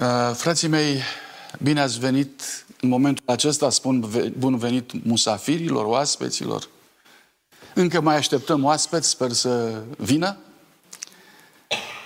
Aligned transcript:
Uh, 0.00 0.30
frații 0.34 0.68
mei, 0.68 1.02
bine 1.62 1.80
ați 1.80 1.98
venit 1.98 2.42
în 2.80 2.88
momentul 2.88 3.24
acesta, 3.26 3.70
spun 3.70 4.10
bun 4.38 4.56
venit 4.58 5.04
musafirilor, 5.04 5.84
oaspeților. 5.84 6.68
Încă 7.74 8.00
mai 8.00 8.16
așteptăm 8.16 8.64
oaspeți, 8.64 9.08
sper 9.08 9.32
să 9.32 9.82
vină. 9.98 10.36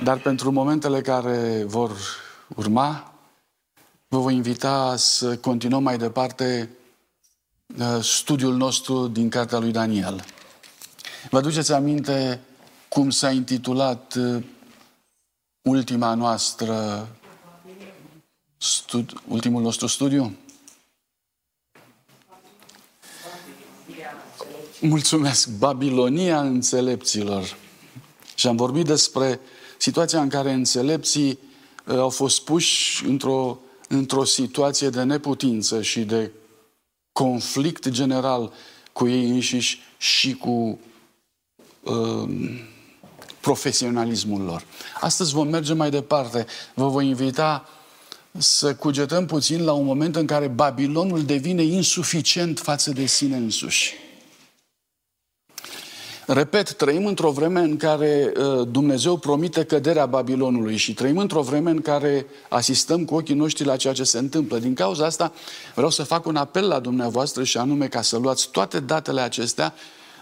Dar 0.02 0.18
pentru 0.18 0.50
momentele 0.50 1.00
care 1.00 1.64
vor 1.66 1.96
urma, 2.56 3.14
vă 4.08 4.18
voi 4.18 4.34
invita 4.34 4.96
să 4.96 5.36
continuăm 5.36 5.82
mai 5.82 5.98
departe 5.98 6.70
uh, 7.78 8.02
studiul 8.02 8.54
nostru 8.54 9.06
din 9.06 9.28
cartea 9.28 9.58
lui 9.58 9.72
Daniel. 9.72 10.24
Vă 11.30 11.36
aduceți 11.36 11.72
aminte 11.72 12.40
cum 12.88 13.10
s-a 13.10 13.30
intitulat 13.30 14.14
uh, 14.14 14.44
ultima 15.62 16.14
noastră 16.14 17.08
studi- 18.64 19.22
ultimul 19.28 19.62
nostru 19.62 19.86
studiu? 19.86 20.36
Mulțumesc! 24.80 25.48
Babilonia 25.48 26.40
înțelepților. 26.40 27.56
Și 28.34 28.46
am 28.46 28.56
vorbit 28.56 28.84
despre 28.84 29.40
situația 29.78 30.20
în 30.20 30.28
care 30.28 30.52
înțelepții 30.52 31.38
uh, 31.86 31.96
au 31.96 32.10
fost 32.10 32.44
puși 32.44 33.04
într-o, 33.04 33.58
într-o 33.88 34.24
situație 34.24 34.88
de 34.88 35.02
neputință 35.02 35.82
și 35.82 36.00
de 36.00 36.30
conflict 37.12 37.88
general 37.88 38.52
cu 38.92 39.08
ei 39.08 39.28
înșiși 39.28 39.80
și 39.98 40.34
cu 40.34 40.78
uh, 41.80 42.28
profesionalismul 43.40 44.42
lor. 44.42 44.64
Astăzi 45.00 45.32
vom 45.32 45.48
merge 45.48 45.72
mai 45.72 45.90
departe. 45.90 46.46
Vă 46.74 46.88
voi 46.88 47.06
invita 47.06 47.68
să 48.38 48.74
cugetăm 48.74 49.26
puțin 49.26 49.64
la 49.64 49.72
un 49.72 49.84
moment 49.84 50.16
în 50.16 50.26
care 50.26 50.46
Babilonul 50.46 51.24
devine 51.24 51.62
insuficient 51.62 52.58
față 52.58 52.90
de 52.90 53.06
sine 53.06 53.36
însuși. 53.36 53.94
Repet, 56.26 56.72
trăim 56.72 57.06
într-o 57.06 57.30
vreme 57.30 57.60
în 57.60 57.76
care 57.76 58.32
uh, 58.36 58.68
Dumnezeu 58.68 59.16
promite 59.16 59.64
căderea 59.64 60.06
Babilonului 60.06 60.76
și 60.76 60.94
trăim 60.94 61.18
într-o 61.18 61.42
vreme 61.42 61.70
în 61.70 61.80
care 61.80 62.26
asistăm 62.48 63.04
cu 63.04 63.14
ochii 63.14 63.34
noștri 63.34 63.64
la 63.64 63.76
ceea 63.76 63.92
ce 63.92 64.04
se 64.04 64.18
întâmplă. 64.18 64.58
Din 64.58 64.74
cauza 64.74 65.04
asta 65.04 65.32
vreau 65.74 65.90
să 65.90 66.02
fac 66.02 66.26
un 66.26 66.36
apel 66.36 66.68
la 66.68 66.80
dumneavoastră 66.80 67.44
și 67.44 67.58
anume 67.58 67.88
ca 67.88 68.02
să 68.02 68.18
luați 68.18 68.50
toate 68.50 68.80
datele 68.80 69.20
acestea 69.20 69.74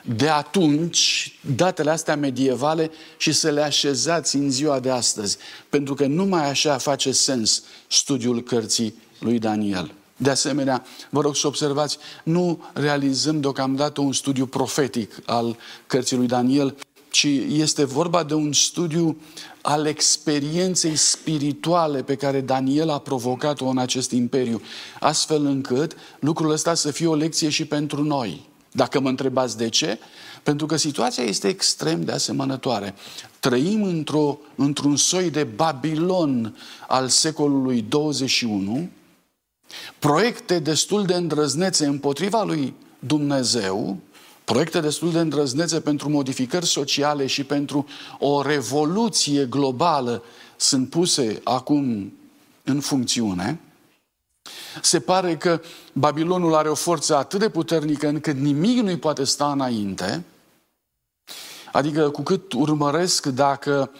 de 0.03 0.29
atunci, 0.29 1.35
datele 1.57 1.91
astea 1.91 2.17
medievale 2.17 2.91
și 3.17 3.33
să 3.33 3.51
le 3.51 3.63
așezați 3.63 4.37
în 4.37 4.51
ziua 4.51 4.81
de 4.81 4.91
astăzi. 4.91 5.37
Pentru 5.69 5.95
că 5.95 6.07
numai 6.07 6.49
așa 6.49 6.79
face 6.79 7.13
sens 7.13 7.63
studiul 7.89 8.43
cărții 8.43 8.95
lui 9.19 9.39
Daniel. 9.39 9.95
De 10.17 10.31
asemenea, 10.31 10.85
vă 11.11 11.21
rog 11.21 11.37
să 11.37 11.47
observați, 11.47 11.99
nu 12.25 12.65
realizăm 12.73 13.41
deocamdată 13.41 14.01
un 14.01 14.13
studiu 14.13 14.47
profetic 14.47 15.15
al 15.25 15.57
cărții 15.87 16.17
lui 16.17 16.27
Daniel, 16.27 16.77
ci 17.11 17.27
este 17.49 17.85
vorba 17.85 18.23
de 18.23 18.35
un 18.35 18.53
studiu 18.53 19.21
al 19.63 19.87
experienței 19.87 20.97
spirituale 20.97 22.03
pe 22.03 22.15
care 22.15 22.41
Daniel 22.41 22.91
a 22.91 22.99
provocat-o 22.99 23.67
în 23.67 23.79
acest 23.79 24.11
imperiu, 24.11 24.63
astfel 25.01 25.45
încât 25.45 25.97
lucrul 26.21 26.51
ăsta 26.51 26.75
să 26.75 26.91
fie 26.91 27.07
o 27.07 27.15
lecție 27.15 27.49
și 27.49 27.65
pentru 27.65 28.03
noi. 28.03 28.51
Dacă 28.73 29.01
mă 29.01 29.09
întrebați 29.09 29.57
de 29.57 29.69
ce, 29.69 29.99
pentru 30.43 30.67
că 30.67 30.77
situația 30.77 31.25
este 31.25 31.49
extrem 31.49 32.05
de 32.05 32.13
asemănătoare. 32.13 32.95
Trăim 33.41 33.83
într-o, 33.83 34.39
într-un 34.55 34.97
soi 34.97 35.31
de 35.31 35.45
Babilon 35.45 36.57
al 36.89 37.09
secolului 37.09 37.85
21, 37.89 38.89
proiecte 39.99 40.59
destul 40.59 41.05
de 41.05 41.15
îndrăznețe 41.15 41.87
împotriva 41.87 42.43
lui 42.43 42.75
Dumnezeu, 42.99 43.97
proiecte 44.45 44.81
destul 44.81 45.13
de 45.13 45.19
îndrăznețe 45.19 45.81
pentru 45.81 46.11
modificări 46.11 46.67
sociale 46.67 47.27
și 47.27 47.45
pentru 47.45 47.87
o 48.19 48.43
revoluție 48.43 49.47
globală 49.47 50.23
sunt 50.57 50.89
puse 50.89 51.41
acum 51.45 52.13
în 52.65 52.81
funcțiune, 52.81 53.61
se 54.83 55.01
pare 55.01 55.37
că 55.37 55.61
Babilonul 55.93 56.55
are 56.55 56.69
o 56.69 56.75
forță 56.75 57.17
atât 57.17 57.41
de 57.41 57.49
puternică 57.49 58.09
încât 58.09 58.37
nimic 58.37 58.79
nu-i 58.79 58.99
poate 58.99 59.25
sta 59.25 59.53
înainte, 59.53 60.25
adică 61.73 62.11
cu 62.11 62.23
cât 62.23 62.53
urmăresc 62.53 63.27
dacă 63.27 63.91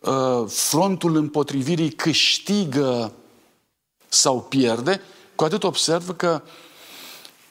uh, 0.00 0.44
frontul 0.48 1.16
împotrivirii 1.16 1.90
câștigă 1.90 3.12
sau 4.08 4.42
pierde, 4.42 5.00
cu 5.34 5.44
atât 5.44 5.64
observ 5.64 6.16
că 6.16 6.42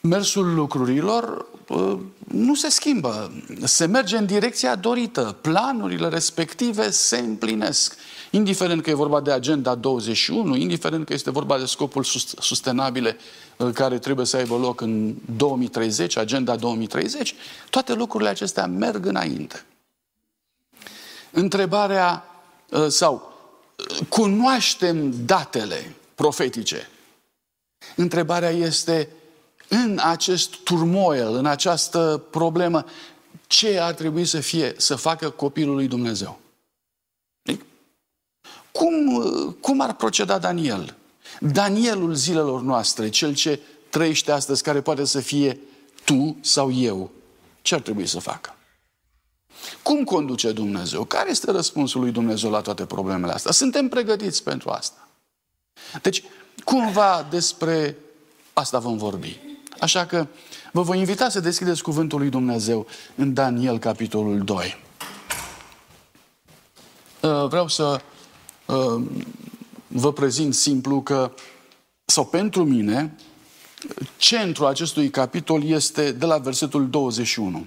mersul 0.00 0.54
lucrurilor 0.54 1.46
uh, 1.68 1.98
nu 2.28 2.54
se 2.54 2.68
schimbă. 2.68 3.32
Se 3.64 3.86
merge 3.86 4.16
în 4.16 4.26
direcția 4.26 4.76
dorită. 4.76 5.36
Planurile 5.40 6.08
respective 6.08 6.90
se 6.90 7.18
împlinesc. 7.18 7.96
Indiferent 8.30 8.82
că 8.82 8.90
e 8.90 8.94
vorba 8.94 9.20
de 9.20 9.32
agenda 9.32 9.74
21, 9.74 10.56
indiferent 10.56 11.06
că 11.06 11.12
este 11.12 11.30
vorba 11.30 11.58
de 11.58 11.64
scopul 11.64 12.04
sustenabile 12.38 13.16
uh, 13.56 13.70
care 13.72 13.98
trebuie 13.98 14.26
să 14.26 14.36
aibă 14.36 14.56
loc 14.56 14.80
în 14.80 15.14
2030, 15.36 16.16
agenda 16.16 16.56
2030, 16.56 17.34
toate 17.70 17.94
lucrurile 17.94 18.30
acestea 18.30 18.66
merg 18.66 19.06
înainte. 19.06 19.64
Întrebarea 21.30 22.24
uh, 22.70 22.86
sau 22.88 23.32
cunoaștem 24.08 25.12
datele 25.24 25.94
profetice 26.14 26.88
Întrebarea 27.96 28.50
este, 28.50 29.08
în 29.68 30.00
acest 30.02 30.54
turmoil, 30.56 31.34
în 31.34 31.46
această 31.46 32.22
problemă, 32.30 32.84
ce 33.46 33.78
ar 33.78 33.92
trebui 33.92 34.24
să 34.24 34.40
fie, 34.40 34.74
să 34.76 34.94
facă 34.94 35.30
copilul 35.30 35.74
lui 35.74 35.86
Dumnezeu? 35.86 36.38
Cum, 38.72 39.22
cum 39.60 39.80
ar 39.80 39.94
proceda 39.94 40.38
Daniel? 40.38 40.96
Danielul 41.40 42.14
zilelor 42.14 42.62
noastre, 42.62 43.08
cel 43.08 43.34
ce 43.34 43.60
trăiește 43.90 44.32
astăzi, 44.32 44.62
care 44.62 44.80
poate 44.80 45.04
să 45.04 45.20
fie 45.20 45.60
tu 46.04 46.36
sau 46.40 46.72
eu, 46.72 47.10
ce 47.62 47.74
ar 47.74 47.80
trebui 47.80 48.06
să 48.06 48.18
facă? 48.18 48.54
Cum 49.82 50.04
conduce 50.04 50.52
Dumnezeu? 50.52 51.04
Care 51.04 51.30
este 51.30 51.50
răspunsul 51.50 52.00
lui 52.00 52.10
Dumnezeu 52.10 52.50
la 52.50 52.60
toate 52.60 52.84
problemele 52.84 53.32
astea? 53.32 53.52
Suntem 53.52 53.88
pregătiți 53.88 54.42
pentru 54.42 54.70
asta. 54.70 55.08
Deci, 56.02 56.22
Cumva 56.64 57.26
despre 57.30 57.96
asta 58.52 58.78
vom 58.78 58.96
vorbi. 58.96 59.40
Așa 59.80 60.06
că 60.06 60.26
vă 60.72 60.82
voi 60.82 60.98
invita 60.98 61.28
să 61.28 61.40
deschideți 61.40 61.82
cuvântul 61.82 62.18
lui 62.18 62.28
Dumnezeu 62.28 62.86
în 63.14 63.34
Daniel, 63.34 63.78
capitolul 63.78 64.38
2. 64.38 64.76
Uh, 67.20 67.46
vreau 67.48 67.68
să 67.68 67.84
uh, 67.84 68.00
vă 69.86 70.12
prezint 70.12 70.54
simplu 70.54 71.02
că, 71.02 71.32
sau 72.04 72.26
pentru 72.26 72.64
mine, 72.64 73.16
centrul 74.16 74.66
acestui 74.66 75.10
capitol 75.10 75.64
este 75.64 76.12
de 76.12 76.26
la 76.26 76.38
versetul 76.38 76.90
21. 76.90 77.66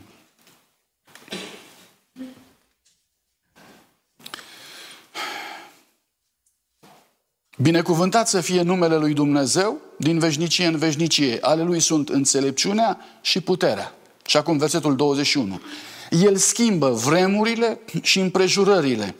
Binecuvântat 7.57 8.27
să 8.27 8.41
fie 8.41 8.61
numele 8.61 8.97
lui 8.97 9.13
Dumnezeu 9.13 9.81
din 9.97 10.19
veșnicie 10.19 10.65
în 10.65 10.77
veșnicie. 10.77 11.37
Ale 11.41 11.63
lui 11.63 11.79
sunt 11.79 12.09
înțelepciunea 12.09 12.99
și 13.21 13.41
puterea. 13.41 13.95
Și 14.25 14.37
acum 14.37 14.57
versetul 14.57 14.95
21. 14.95 15.61
El 16.09 16.35
schimbă 16.35 16.89
vremurile 16.89 17.79
și 18.01 18.19
împrejurările. 18.19 19.15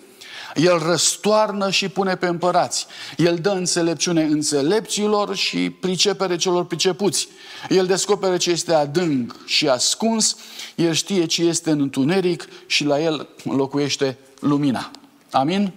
El 0.55 0.77
răstoarnă 0.77 1.69
și 1.69 1.89
pune 1.89 2.15
pe 2.15 2.27
împărați. 2.27 2.85
El 3.17 3.35
dă 3.35 3.49
înțelepciune 3.49 4.23
înțelepților 4.23 5.35
și 5.35 5.69
pricepere 5.69 6.35
celor 6.35 6.65
pricepuți. 6.65 7.27
El 7.69 7.85
descopere 7.85 8.37
ce 8.37 8.51
este 8.51 8.73
adânc 8.73 9.45
și 9.45 9.67
ascuns. 9.67 10.37
El 10.75 10.93
știe 10.93 11.25
ce 11.25 11.43
este 11.43 11.71
în 11.71 11.81
întuneric 11.81 12.47
și 12.65 12.83
la 12.83 13.01
el 13.01 13.27
locuiește 13.43 14.17
lumina. 14.39 14.91
Amin? 15.31 15.59
Amin. 15.61 15.73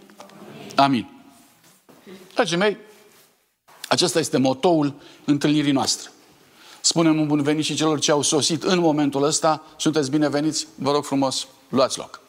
Amin. 0.74 1.08
Dragii 2.34 2.56
mei, 2.56 2.76
acesta 3.88 4.18
este 4.18 4.38
motoul 4.38 4.94
întâlnirii 5.24 5.72
noastre. 5.72 6.10
Spunem 6.80 7.20
un 7.20 7.26
bun 7.26 7.42
venit 7.42 7.64
și 7.64 7.74
celor 7.74 7.98
ce 7.98 8.10
au 8.10 8.22
sosit 8.22 8.62
în 8.62 8.78
momentul 8.78 9.22
ăsta. 9.22 9.62
Sunteți 9.76 10.10
bineveniți, 10.10 10.66
vă 10.74 10.90
rog 10.90 11.04
frumos, 11.04 11.46
luați 11.68 11.98
loc. 11.98 12.20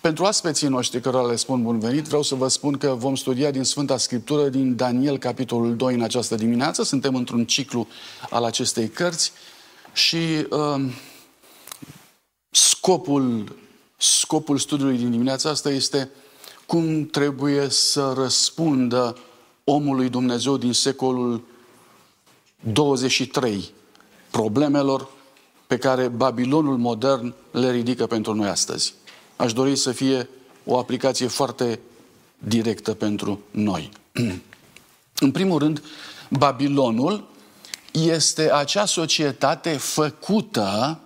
Pentru 0.00 0.24
aspeții 0.24 0.68
noștri 0.68 1.00
cărora 1.00 1.26
le 1.26 1.36
spun 1.36 1.62
bun 1.62 1.78
venit, 1.78 2.04
vreau 2.04 2.22
să 2.22 2.34
vă 2.34 2.48
spun 2.48 2.76
că 2.76 2.94
vom 2.98 3.14
studia 3.14 3.50
din 3.50 3.62
Sfânta 3.62 3.96
Scriptură, 3.96 4.48
din 4.48 4.76
Daniel, 4.76 5.18
capitolul 5.18 5.76
2, 5.76 5.94
în 5.94 6.02
această 6.02 6.34
dimineață. 6.34 6.82
Suntem 6.82 7.14
într-un 7.14 7.44
ciclu 7.44 7.86
al 8.30 8.44
acestei 8.44 8.88
cărți 8.88 9.32
Și 9.92 10.16
uh, 10.50 10.92
scopul, 12.50 13.56
scopul 13.96 14.58
studiului 14.58 14.96
din 14.96 15.10
dimineața 15.10 15.50
asta 15.50 15.70
este 15.70 16.10
cum 16.66 17.06
trebuie 17.06 17.68
să 17.68 18.12
răspundă 18.16 19.16
omului 19.64 20.08
Dumnezeu 20.08 20.56
din 20.56 20.72
secolul 20.72 21.44
23 22.72 23.70
problemelor 24.30 25.08
pe 25.66 25.78
care 25.78 26.08
Babilonul 26.08 26.76
modern 26.76 27.34
le 27.50 27.70
ridică 27.70 28.06
pentru 28.06 28.34
noi 28.34 28.48
astăzi. 28.48 28.94
Aș 29.38 29.52
dori 29.52 29.76
să 29.76 29.92
fie 29.92 30.28
o 30.64 30.78
aplicație 30.78 31.26
foarte 31.26 31.80
directă 32.38 32.94
pentru 32.94 33.40
noi. 33.50 33.90
În 35.24 35.30
primul 35.32 35.58
rând, 35.58 35.82
Babilonul 36.30 37.28
este 37.92 38.52
acea 38.52 38.84
societate 38.84 39.76
făcută 39.76 41.00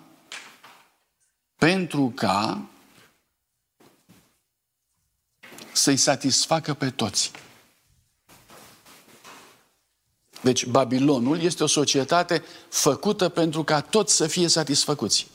pentru 1.57 2.13
ca 2.15 2.63
să-i 5.73 5.97
satisfacă 5.97 6.75
pe 6.75 6.91
toți. 6.91 7.31
Deci 10.41 10.67
Babilonul 10.67 11.41
este 11.41 11.63
o 11.63 11.67
societate 11.67 12.45
făcută 12.69 13.29
pentru 13.29 13.65
ca 13.65 13.81
toți 13.81 14.15
să 14.15 14.27
fie 14.27 14.49
satisfăcuți. 14.49 15.27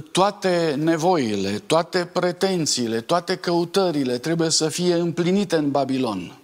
Toate 0.00 0.74
nevoile, 0.78 1.58
toate 1.58 2.04
pretențiile, 2.12 3.00
toate 3.00 3.36
căutările 3.36 4.18
trebuie 4.18 4.50
să 4.50 4.68
fie 4.68 4.94
împlinite 4.94 5.56
în 5.56 5.70
Babilon. 5.70 6.36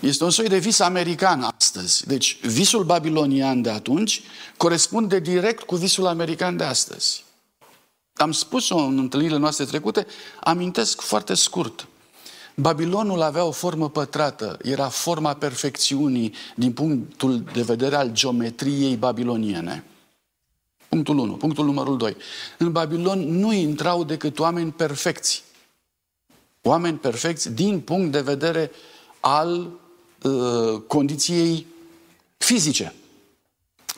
Este 0.00 0.24
un 0.24 0.30
soi 0.30 0.48
de 0.48 0.58
vis 0.58 0.78
american 0.78 1.42
astăzi. 1.42 2.06
Deci 2.06 2.38
visul 2.46 2.84
babilonian 2.84 3.62
de 3.62 3.70
atunci 3.70 4.22
corespunde 4.56 5.18
direct 5.18 5.62
cu 5.62 5.76
visul 5.76 6.06
american 6.06 6.56
de 6.56 6.64
astăzi. 6.64 7.24
Am 8.14 8.32
spus-o 8.32 8.76
în 8.76 8.98
întâlnirile 8.98 9.38
noastre 9.38 9.64
trecute, 9.64 10.06
amintesc 10.40 11.00
foarte 11.00 11.34
scurt. 11.34 11.86
Babilonul 12.54 13.22
avea 13.22 13.44
o 13.44 13.50
formă 13.50 13.90
pătrată, 13.90 14.58
era 14.62 14.88
forma 14.88 15.34
perfecțiunii 15.34 16.34
din 16.54 16.72
punctul 16.72 17.44
de 17.52 17.62
vedere 17.62 17.96
al 17.96 18.10
geometriei 18.12 18.96
babiloniene. 18.96 19.84
Punctul 20.92 21.18
1. 21.18 21.32
Punctul 21.32 21.64
numărul 21.64 21.96
2. 21.96 22.16
În 22.58 22.72
Babilon 22.72 23.38
nu 23.38 23.52
intrau 23.52 24.04
decât 24.04 24.38
oameni 24.38 24.72
perfecți. 24.72 25.44
Oameni 26.62 26.98
perfecți 26.98 27.50
din 27.50 27.80
punct 27.80 28.12
de 28.12 28.20
vedere 28.20 28.70
al 29.20 29.70
uh, 30.22 30.80
condiției 30.86 31.66
fizice. 32.36 32.94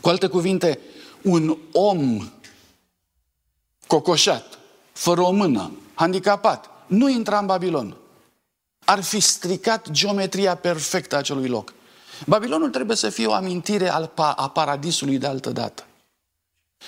Cu 0.00 0.08
alte 0.08 0.26
cuvinte, 0.26 0.78
un 1.22 1.56
om 1.72 2.30
cocoșat, 3.86 4.58
fără 4.92 5.20
o 5.20 5.30
mână, 5.30 5.72
handicapat, 5.94 6.70
nu 6.86 7.08
intra 7.08 7.38
în 7.38 7.46
Babilon 7.46 7.96
ar 8.84 9.02
fi 9.02 9.20
stricat 9.20 9.90
geometria 9.90 10.54
perfectă 10.54 11.14
a 11.14 11.18
acelui 11.18 11.48
loc. 11.48 11.72
Babilonul 12.26 12.70
trebuie 12.70 12.96
să 12.96 13.08
fie 13.08 13.26
o 13.26 13.32
amintire 13.32 13.88
a 14.16 14.48
paradisului 14.48 15.18
de 15.18 15.26
altă 15.26 15.50
dată. 15.50 15.84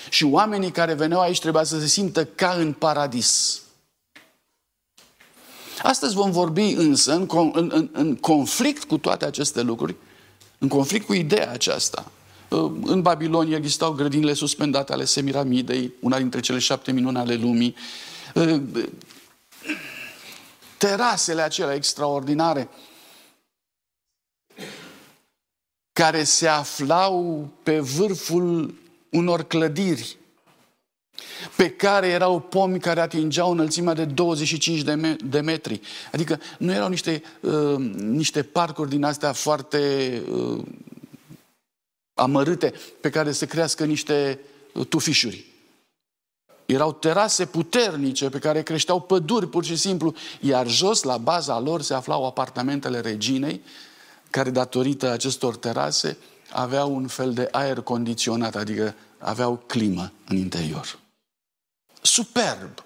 Și 0.09 0.23
oamenii 0.23 0.71
care 0.71 0.93
veneau 0.93 1.21
aici 1.21 1.39
trebuia 1.39 1.63
să 1.63 1.79
se 1.79 1.87
simtă 1.87 2.25
ca 2.25 2.51
în 2.51 2.73
paradis. 2.73 3.61
Astăzi 5.81 6.15
vom 6.15 6.31
vorbi 6.31 6.71
însă 6.71 7.13
în, 7.13 7.51
în, 7.53 7.69
în, 7.73 7.89
în 7.91 8.15
conflict 8.15 8.83
cu 8.83 8.97
toate 8.97 9.25
aceste 9.25 9.61
lucruri, 9.61 9.95
în 10.57 10.67
conflict 10.67 11.05
cu 11.05 11.13
ideea 11.13 11.51
aceasta. 11.51 12.11
În 12.83 13.01
Babilonia 13.01 13.57
existau 13.57 13.91
grădinile 13.91 14.33
suspendate 14.33 14.93
ale 14.93 15.05
Semiramidei, 15.05 15.93
una 15.99 16.17
dintre 16.17 16.39
cele 16.39 16.59
șapte 16.59 16.91
minuni 16.91 17.17
ale 17.17 17.35
lumii 17.35 17.75
terasele 20.77 21.41
acelea 21.41 21.75
extraordinare 21.75 22.69
care 25.93 26.23
se 26.23 26.47
aflau 26.47 27.47
pe 27.63 27.79
vârful 27.79 28.73
unor 29.11 29.43
clădiri 29.43 30.17
pe 31.55 31.69
care 31.69 32.07
erau 32.07 32.39
pomi 32.39 32.79
care 32.79 32.99
atingeau 32.99 33.51
înălțimea 33.51 33.93
de 33.93 34.05
25 34.05 34.81
de, 34.81 34.93
me- 34.93 35.15
de 35.23 35.39
metri. 35.39 35.81
Adică 36.11 36.39
nu 36.57 36.73
erau 36.73 36.89
niște, 36.89 37.23
uh, 37.41 37.75
niște 37.95 38.43
parcuri 38.43 38.89
din 38.89 39.03
astea 39.03 39.31
foarte 39.31 40.21
uh, 40.31 40.63
amărâte 42.13 42.73
pe 43.01 43.09
care 43.09 43.31
să 43.31 43.45
crească 43.45 43.85
niște 43.85 44.39
uh, 44.73 44.85
tufișuri. 44.85 45.45
Erau 46.65 46.93
terase 46.93 47.45
puternice 47.45 48.29
pe 48.29 48.39
care 48.39 48.63
creșteau 48.63 49.01
păduri 49.01 49.49
pur 49.49 49.65
și 49.65 49.75
simplu, 49.75 50.15
iar 50.39 50.67
jos, 50.67 51.03
la 51.03 51.17
baza 51.17 51.59
lor, 51.59 51.81
se 51.81 51.93
aflau 51.93 52.25
apartamentele 52.25 52.99
reginei, 52.99 53.61
care 54.29 54.49
datorită 54.49 55.11
acestor 55.11 55.55
terase 55.55 56.17
aveau 56.51 56.95
un 56.95 57.07
fel 57.07 57.33
de 57.33 57.47
aer 57.51 57.81
condiționat, 57.81 58.55
adică 58.55 58.95
aveau 59.17 59.63
climă 59.67 60.11
în 60.27 60.37
interior. 60.37 60.99
Superb! 62.01 62.81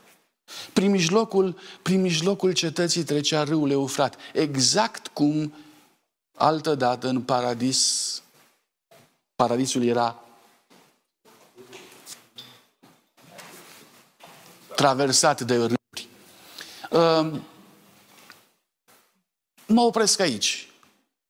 Prin 0.73 0.91
mijlocul, 0.91 1.57
prin 1.81 2.01
mijlocul 2.01 2.51
cetății 2.51 3.03
trecea 3.03 3.43
râul 3.43 3.71
Eufrat, 3.71 4.15
exact 4.33 5.07
cum 5.07 5.53
altădată 6.37 7.07
în 7.07 7.21
paradis, 7.21 8.21
paradisul 9.35 9.83
era 9.83 10.23
traversat 14.75 15.41
de 15.41 15.55
râuri. 15.55 16.07
Ehm, 16.91 17.43
mă 19.67 19.81
opresc 19.81 20.19
aici. 20.19 20.70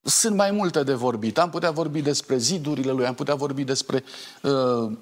Sunt 0.03 0.35
mai 0.35 0.51
multe 0.51 0.83
de 0.83 0.93
vorbit. 0.93 1.37
Am 1.37 1.49
putea 1.49 1.71
vorbi 1.71 2.01
despre 2.01 2.37
zidurile 2.37 2.91
lui, 2.91 3.05
am 3.05 3.13
putea 3.13 3.35
vorbi 3.35 3.63
despre 3.63 4.03
uh, 4.41 4.97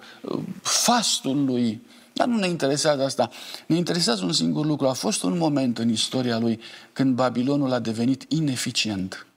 fastul 0.61 1.45
lui, 1.45 1.81
dar 2.13 2.27
nu 2.27 2.37
ne 2.37 2.47
interesează 2.47 3.03
asta. 3.03 3.29
Ne 3.67 3.75
interesează 3.75 4.25
un 4.25 4.33
singur 4.33 4.65
lucru. 4.65 4.87
A 4.87 4.93
fost 4.93 5.23
un 5.23 5.37
moment 5.37 5.77
în 5.77 5.89
istoria 5.89 6.39
lui 6.39 6.59
când 6.93 7.15
Babilonul 7.15 7.71
a 7.71 7.79
devenit 7.79 8.25
ineficient 8.27 9.27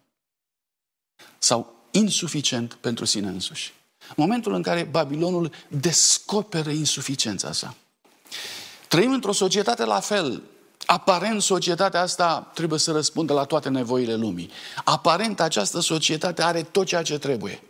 sau 1.38 1.74
insuficient 1.90 2.74
pentru 2.74 3.04
sine 3.04 3.28
însuși. 3.28 3.72
Momentul 4.16 4.54
în 4.54 4.62
care 4.62 4.88
Babilonul 4.90 5.52
descoperă 5.68 6.70
insuficiența 6.70 7.52
sa. 7.52 7.74
Trăim 8.88 9.12
într-o 9.12 9.32
societate 9.32 9.84
la 9.84 10.00
fel. 10.00 10.42
Aparent, 10.86 11.42
societatea 11.42 12.00
asta 12.00 12.50
trebuie 12.54 12.78
să 12.78 12.92
răspundă 12.92 13.32
la 13.32 13.44
toate 13.44 13.68
nevoile 13.68 14.14
lumii. 14.14 14.50
Aparent, 14.84 15.40
această 15.40 15.80
societate 15.80 16.42
are 16.42 16.62
tot 16.62 16.86
ceea 16.86 17.02
ce 17.02 17.18
trebuie. 17.18 17.62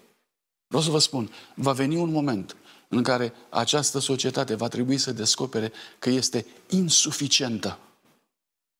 Vreau 0.67 0.83
să 0.83 0.91
vă 0.91 0.99
spun, 0.99 1.33
va 1.55 1.73
veni 1.73 1.97
un 1.97 2.11
moment 2.11 2.57
în 2.89 3.03
care 3.03 3.35
această 3.49 3.99
societate 3.99 4.55
va 4.55 4.69
trebui 4.69 4.99
să 4.99 5.13
descopere 5.13 5.73
că 5.99 6.11
este 6.11 6.47
insuficientă 6.69 7.79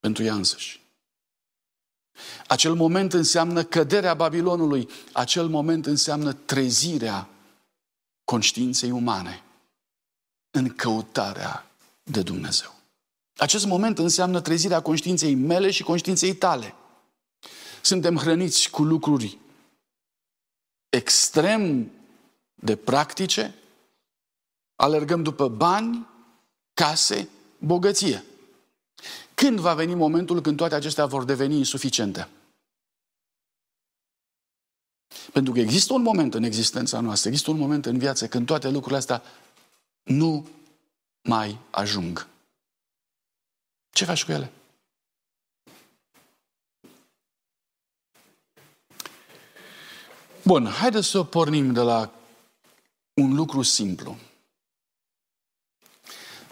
pentru 0.01 0.23
ea 0.23 0.35
însăși. 0.35 0.81
Acel 2.47 2.75
moment 2.75 3.13
înseamnă 3.13 3.65
căderea 3.65 4.15
Babilonului, 4.15 4.89
acel 5.13 5.49
moment 5.49 5.87
înseamnă 5.87 6.33
trezirea 6.33 7.29
conștiinței 8.25 8.91
umane 8.91 9.43
în 10.51 10.69
căutarea 10.69 11.71
de 12.03 12.23
Dumnezeu. 12.23 12.82
Acest 13.43 13.67
moment 13.67 13.99
înseamnă 13.99 14.41
trezirea 14.41 14.83
conștiinței 14.83 15.35
mele 15.35 15.71
și 15.71 15.83
conștiinței 15.83 16.35
tale. 16.35 16.75
Suntem 17.81 18.17
hrăniți 18.17 18.71
cu 18.71 18.83
lucruri 18.83 19.39
extrem 20.89 21.91
de 22.55 22.77
practice, 22.77 23.55
alergăm 24.77 25.23
după 25.23 25.49
bani, 25.49 26.09
case, 26.75 27.29
bogăție. 27.59 28.25
Când 29.35 29.59
va 29.59 29.75
veni 29.75 29.95
momentul 29.95 30.41
când 30.41 30.57
toate 30.57 30.75
acestea 30.75 31.07
vor 31.07 31.25
deveni 31.25 31.57
insuficiente? 31.57 32.29
Pentru 35.33 35.53
că 35.53 35.61
există 35.61 35.93
un 35.93 36.03
moment 36.03 36.35
în 36.35 36.43
existența 36.43 37.01
noastră, 37.01 37.29
există 37.29 37.51
un 37.51 37.59
moment 37.59 37.87
în 37.87 37.99
viață 37.99 38.29
când 38.29 38.47
toate 38.47 38.69
lucrurile 38.69 38.99
astea 38.99 39.23
nu 40.03 40.49
mai 41.23 41.59
ajung. 41.71 42.31
Ce 43.93 44.05
faci 44.05 44.25
cu 44.25 44.33
ele? 44.33 44.53
Bun, 50.45 50.67
haideți 50.67 51.07
să 51.07 51.23
pornim 51.23 51.73
de 51.73 51.81
la 51.81 52.11
un 53.15 53.35
lucru 53.35 53.63
simplu. 53.63 54.17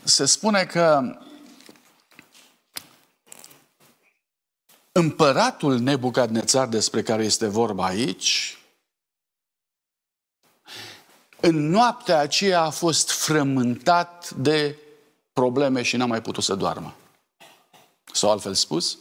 Se 0.02 0.24
spune 0.24 0.64
că 0.64 1.18
împăratul 4.92 5.78
Nebucadnețar 5.78 6.68
despre 6.68 7.02
care 7.02 7.24
este 7.24 7.46
vorba 7.46 7.84
aici 7.84 8.58
în 11.40 11.68
noaptea 11.68 12.18
aceea 12.18 12.60
a 12.60 12.70
fost 12.70 13.10
frământat 13.10 14.30
de 14.30 14.76
probleme 15.32 15.82
și 15.82 15.96
n-a 15.96 16.06
mai 16.06 16.22
putut 16.22 16.44
să 16.44 16.54
doarmă. 16.54 16.94
Sau 18.12 18.30
altfel 18.30 18.54
spus, 18.54 18.98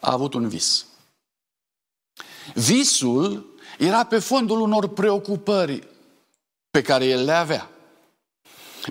a 0.00 0.12
avut 0.12 0.34
un 0.34 0.48
vis. 0.48 0.86
Visul 2.54 3.54
era 3.78 4.04
pe 4.04 4.18
fondul 4.18 4.60
unor 4.60 4.88
preocupări 4.88 5.88
pe 6.70 6.82
care 6.82 7.04
el 7.04 7.24
le 7.24 7.32
avea. 7.32 7.70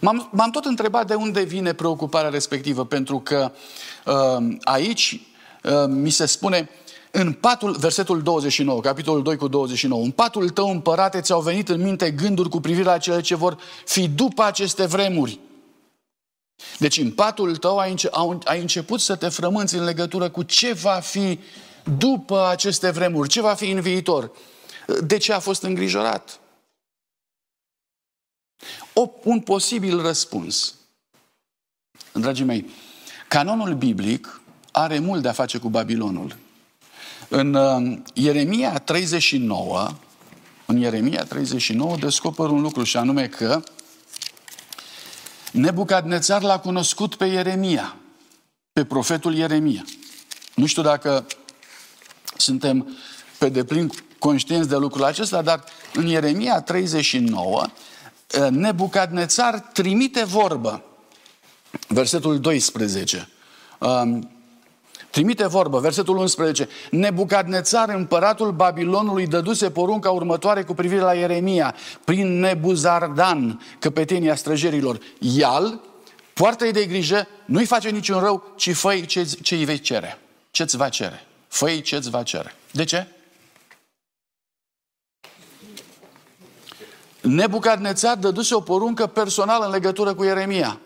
M-am, 0.02 0.30
m-am 0.32 0.50
tot 0.50 0.66
întrebat 0.66 1.08
de 1.08 1.14
unde 1.14 1.44
vine 1.44 1.74
preocuparea 1.74 2.30
respectivă, 2.30 2.86
pentru 2.86 3.20
că 3.20 3.52
uh, 4.06 4.58
aici 4.64 5.22
uh, 5.64 5.86
mi 5.88 6.10
se 6.10 6.26
spune 6.26 6.70
în 7.12 7.34
patul, 7.34 7.76
versetul 7.80 8.22
29, 8.22 8.82
capitolul 8.82 9.24
2 9.24 9.36
cu 9.36 9.48
29, 9.48 10.04
în 10.04 10.12
patul 10.12 10.50
tău 10.50 10.70
împărate 10.70 11.22
ți-au 11.22 11.42
venit 11.42 11.70
în 11.70 11.82
minte 11.82 12.12
gânduri 12.12 12.50
cu 12.50 12.60
privire 12.60 12.86
la 12.86 12.98
cele 12.98 13.22
ce 13.22 13.36
vor 13.36 13.58
fi 13.86 14.08
după 14.08 14.44
aceste 14.44 14.86
vremuri. 14.86 15.40
Deci 16.78 16.98
în 16.98 17.12
patul 17.12 17.56
tău 17.56 17.78
ai, 17.78 17.90
înce- 17.90 18.10
ai 18.44 18.62
început 18.62 19.00
să 19.00 19.16
te 19.16 19.30
frămânți 19.30 19.76
în 19.76 19.84
legătură 19.84 20.30
cu 20.30 20.44
ce 20.44 20.74
va 20.74 21.00
fi 21.00 21.40
după 21.98 22.48
aceste 22.48 22.90
vremuri, 22.90 23.30
ce 23.30 23.42
va 23.42 23.54
fi 23.54 23.70
în 23.70 23.82
viitor. 23.82 24.32
De 25.04 25.18
ce 25.18 25.34
a 25.34 25.40
fost 25.40 25.64
îngrijorat? 25.64 26.40
O, 28.94 29.10
un 29.24 29.40
posibil 29.40 30.02
răspuns. 30.02 30.76
Dragii 32.12 32.46
mei, 32.46 32.70
canonul 33.28 33.74
biblic 33.74 34.42
are 34.72 35.00
mult 35.00 35.22
de 35.22 35.28
a 35.28 35.32
face 35.32 35.58
cu 35.58 35.70
Babilonul. 35.70 36.36
În 37.30 37.54
uh, 37.54 37.98
Ieremia 38.14 38.80
39, 38.80 39.90
în 40.66 40.78
Ieremia 40.78 41.24
39 41.24 41.96
descoper 41.96 42.46
un 42.46 42.62
lucru 42.62 42.84
și 42.84 42.98
anume 42.98 43.28
că 43.28 43.64
Nebucadnețar 45.56 46.42
l-a 46.42 46.60
cunoscut 46.60 47.16
pe 47.16 47.26
Ieremia, 47.26 47.96
pe 48.74 48.86
profetul 48.86 49.36
Ieremia. 49.36 49.86
Nu 50.56 50.66
știu 50.66 50.82
dacă 50.82 51.26
suntem 52.38 52.98
pe 53.38 53.50
deplin 53.50 53.92
conștienți 54.20 54.70
de 54.70 54.76
lucrul 54.76 55.04
acesta, 55.04 55.42
dar 55.42 55.64
în 55.94 56.08
Ieremia 56.08 56.62
39 56.62 57.62
uh, 57.62 58.48
Nebucadnețar 58.50 59.60
trimite 59.60 60.24
vorbă. 60.24 60.84
Versetul 61.88 62.40
12. 62.40 63.30
Trimite 65.16 65.48
vorbă, 65.48 65.80
versetul 65.80 66.18
11. 66.18 66.70
Nebucadnețar, 66.92 67.90
împăratul 67.90 68.52
Babilonului, 68.52 69.28
dăduse 69.28 69.72
porunca 69.72 70.12
următoare 70.12 70.64
cu 70.64 70.74
privire 70.74 71.02
la 71.02 71.14
Ieremia, 71.14 71.76
prin 72.04 72.40
Nebuzardan, 72.40 73.62
căpetenia 73.80 74.36
străjerilor. 74.36 75.00
Ial, 75.20 75.82
poartă-i 76.34 76.72
de 76.72 76.86
grijă, 76.86 77.28
nu-i 77.46 77.66
face 77.66 77.90
niciun 77.90 78.20
rău, 78.20 78.44
ci 78.56 78.74
fă 78.74 78.96
ce, 78.96 79.24
ce 79.42 79.56
îi 79.56 79.66
vei 79.66 79.80
cere. 79.80 80.20
Ce-ți 80.52 80.78
va 80.78 80.90
cere? 80.90 81.28
fă 81.48 81.70
ce-ți 81.70 82.10
va 82.10 82.24
cere. 82.24 82.56
De 82.72 82.84
ce? 82.84 83.08
Nebucadnețar 87.22 88.18
dăduse 88.18 88.56
o 88.56 88.60
poruncă 88.60 89.08
personală 89.08 89.66
în 89.66 89.72
legătură 89.72 90.14
cu 90.14 90.24
Ieremia. 90.24 90.80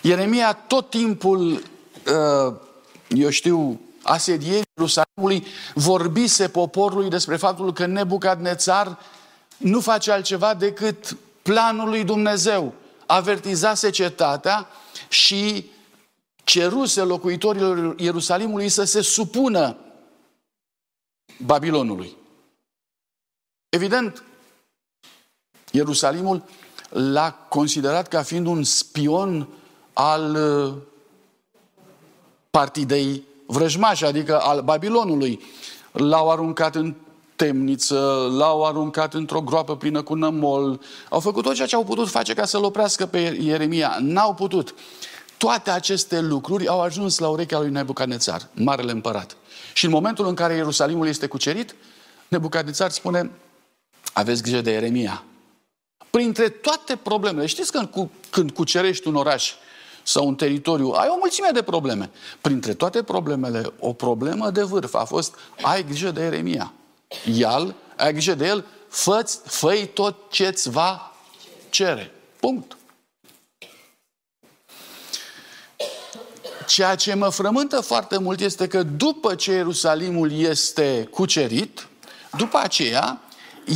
Ieremia 0.00 0.52
tot 0.52 0.90
timpul 0.90 1.50
uh, 1.50 2.68
eu 3.16 3.30
știu, 3.30 3.80
asedieri 4.02 4.68
Ierusalimului, 4.76 5.46
vorbise 5.74 6.48
poporului 6.48 7.08
despre 7.08 7.36
faptul 7.36 7.72
că 7.72 7.86
Nebucadnețar 7.86 8.98
nu 9.56 9.80
face 9.80 10.10
altceva 10.10 10.54
decât 10.54 11.16
planul 11.42 11.88
lui 11.88 12.04
Dumnezeu. 12.04 12.74
Avertizase 13.06 13.90
cetatea 13.90 14.66
și 15.08 15.70
ceruse 16.44 17.02
locuitorilor 17.02 17.94
Ierusalimului 17.98 18.68
să 18.68 18.84
se 18.84 19.00
supună 19.00 19.76
Babilonului. 21.44 22.16
Evident, 23.68 24.22
Ierusalimul 25.70 26.42
l-a 26.88 27.32
considerat 27.32 28.08
ca 28.08 28.22
fiind 28.22 28.46
un 28.46 28.64
spion 28.64 29.48
al 29.92 30.36
partidei 32.50 33.24
vrăjmași, 33.46 34.04
adică 34.04 34.40
al 34.40 34.60
Babilonului. 34.60 35.40
L-au 35.92 36.30
aruncat 36.30 36.74
în 36.74 36.94
temniță, 37.36 38.28
l-au 38.36 38.66
aruncat 38.66 39.14
într-o 39.14 39.40
groapă 39.40 39.76
plină 39.76 40.02
cu 40.02 40.14
nămol, 40.14 40.80
au 41.08 41.20
făcut 41.20 41.42
tot 41.42 41.54
ceea 41.54 41.66
ce 41.66 41.74
au 41.74 41.84
putut 41.84 42.08
face 42.08 42.34
ca 42.34 42.44
să-l 42.44 42.64
oprească 42.64 43.06
pe 43.06 43.38
Ieremia. 43.40 43.96
N-au 44.00 44.34
putut. 44.34 44.74
Toate 45.36 45.70
aceste 45.70 46.20
lucruri 46.20 46.68
au 46.68 46.80
ajuns 46.80 47.18
la 47.18 47.28
urechea 47.28 47.60
lui 47.60 47.70
Nebucanețar, 47.70 48.48
marele 48.52 48.90
împărat. 48.90 49.36
Și 49.72 49.84
în 49.84 49.90
momentul 49.90 50.26
în 50.26 50.34
care 50.34 50.54
Ierusalimul 50.54 51.06
este 51.06 51.26
cucerit, 51.26 51.74
Nebucanețar 52.28 52.90
spune, 52.90 53.30
aveți 54.12 54.42
grijă 54.42 54.60
de 54.60 54.70
Ieremia. 54.70 55.24
Printre 56.10 56.48
toate 56.48 56.96
problemele, 56.96 57.46
știți 57.46 57.72
că 57.72 57.88
când 58.30 58.50
cucerești 58.50 59.08
un 59.08 59.14
oraș, 59.14 59.52
sau 60.02 60.26
un 60.26 60.34
teritoriu, 60.34 60.90
ai 60.90 61.08
o 61.08 61.16
mulțime 61.18 61.48
de 61.52 61.62
probleme. 61.62 62.10
Printre 62.40 62.74
toate 62.74 63.02
problemele, 63.02 63.72
o 63.78 63.92
problemă 63.92 64.50
de 64.50 64.62
vârf 64.62 64.94
a 64.94 65.04
fost 65.04 65.34
ai 65.62 65.84
grijă 65.84 66.10
de 66.10 66.22
Eremia. 66.22 66.72
El, 67.34 67.74
ai 67.96 68.12
grijă 68.12 68.34
de 68.34 68.46
el, 68.46 68.64
fă 68.88 69.40
fă 69.44 69.88
tot 69.94 70.16
ce-ți 70.30 70.70
va 70.70 71.14
cere. 71.70 72.12
Punct. 72.40 72.76
Ceea 76.66 76.94
ce 76.94 77.14
mă 77.14 77.28
frământă 77.28 77.80
foarte 77.80 78.18
mult 78.18 78.40
este 78.40 78.66
că 78.66 78.82
după 78.82 79.34
ce 79.34 79.52
Ierusalimul 79.52 80.32
este 80.32 81.08
cucerit, 81.10 81.88
după 82.36 82.58
aceea, 82.58 83.20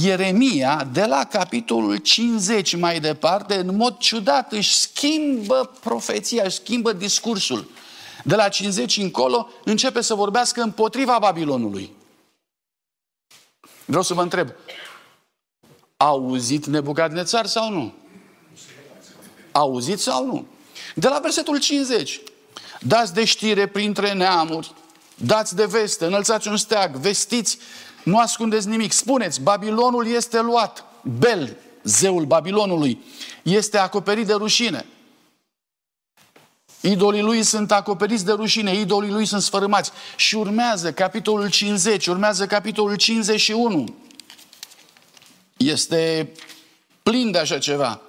Ieremia, 0.03 0.89
de 0.93 1.05
la 1.05 1.25
capitolul 1.25 1.97
50 1.97 2.77
mai 2.77 3.01
departe, 3.01 3.55
în 3.55 3.77
mod 3.77 3.97
ciudat 3.99 4.53
își 4.53 4.75
schimbă 4.75 5.71
profeția, 5.81 6.45
își 6.45 6.57
schimbă 6.57 6.93
discursul. 6.93 7.71
De 8.25 8.35
la 8.35 8.49
50 8.49 8.97
încolo 8.97 9.49
începe 9.65 10.01
să 10.01 10.15
vorbească 10.15 10.63
împotriva 10.63 11.19
Babilonului. 11.19 11.93
Vreau 13.85 14.03
să 14.03 14.15
vă 14.15 14.23
întreb, 14.23 14.49
a 15.97 16.07
auzit 16.07 16.67
Nebucadnețar 16.67 17.47
sau 17.47 17.71
nu? 17.71 17.93
A 19.53 19.59
auzit 19.59 20.01
sau 20.01 20.27
nu? 20.27 20.47
De 20.95 21.09
la 21.09 21.19
versetul 21.19 21.59
50. 21.59 22.21
Dați 22.81 23.15
de 23.15 23.25
știre 23.25 23.67
printre 23.67 24.13
neamuri, 24.13 24.73
dați 25.15 25.57
de 25.57 25.65
veste, 25.65 26.05
înălțați 26.05 26.49
un 26.49 26.57
steag, 26.57 26.97
vestiți 26.97 27.59
nu 28.05 28.19
ascundeți 28.19 28.69
nimic. 28.69 28.93
Spuneți, 28.93 29.41
Babilonul 29.41 30.07
este 30.07 30.41
luat. 30.41 30.85
Bel, 31.19 31.57
zeul 31.83 32.25
Babilonului, 32.25 33.03
este 33.43 33.79
acoperit 33.79 34.27
de 34.27 34.33
rușine. 34.33 34.87
Idolii 36.81 37.23
lui 37.23 37.43
sunt 37.43 37.73
acoperiți 37.73 38.25
de 38.25 38.33
rușine, 38.33 38.75
idolii 38.75 39.11
lui 39.11 39.27
sunt 39.27 39.43
sfărâmați. 39.43 39.91
Și 40.17 40.35
urmează 40.35 40.93
capitolul 40.93 41.51
50, 41.51 42.07
urmează 42.07 42.47
capitolul 42.47 42.97
51. 42.97 43.95
Este 45.57 46.33
plin 47.03 47.31
de 47.31 47.39
așa 47.39 47.59
ceva. 47.59 48.01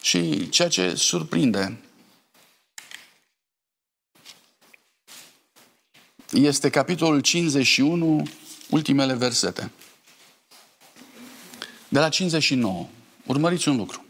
Și 0.00 0.48
ceea 0.48 0.68
ce 0.68 0.94
surprinde 0.94 1.78
este 6.30 6.70
capitolul 6.70 7.20
51, 7.20 8.22
ultimele 8.74 9.14
versete. 9.14 9.70
De 11.88 11.98
la 11.98 12.08
59. 12.08 12.86
Urmăriți 13.26 13.68
un 13.68 13.76
lucru. 13.76 14.04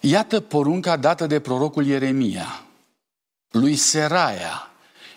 Iată 0.00 0.40
porunca 0.40 0.96
dată 0.96 1.26
de 1.26 1.40
prorocul 1.40 1.86
Ieremia, 1.86 2.64
lui 3.50 3.76
Seraia, 3.76 4.70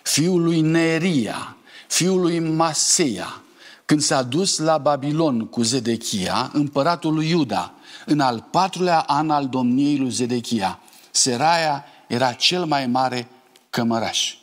fiul 0.04 0.44
lui 0.44 0.62
Neria, 0.62 1.58
fiul 1.88 2.20
lui 2.20 2.40
Maseia, 2.40 3.42
când 3.86 4.02
s-a 4.02 4.24
dus 4.24 4.58
la 4.58 4.78
Babilon 4.78 5.46
cu 5.46 5.62
Zedechia, 5.62 6.50
împăratul 6.54 7.14
lui 7.14 7.30
Iuda, 7.30 7.74
în 8.06 8.20
al 8.20 8.48
patrulea 8.52 9.00
an 9.00 9.30
al 9.30 9.48
domniei 9.48 9.98
lui 9.98 10.10
Zedechia. 10.10 10.80
Seraia 11.12 11.86
era 12.08 12.34
cel 12.34 12.66
mai 12.66 12.88
mare 12.88 13.28
cămăraș. 13.70 14.36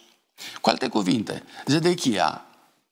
Cu 0.60 0.68
alte 0.68 0.88
cuvinte, 0.88 1.42
Zedechia 1.66 2.46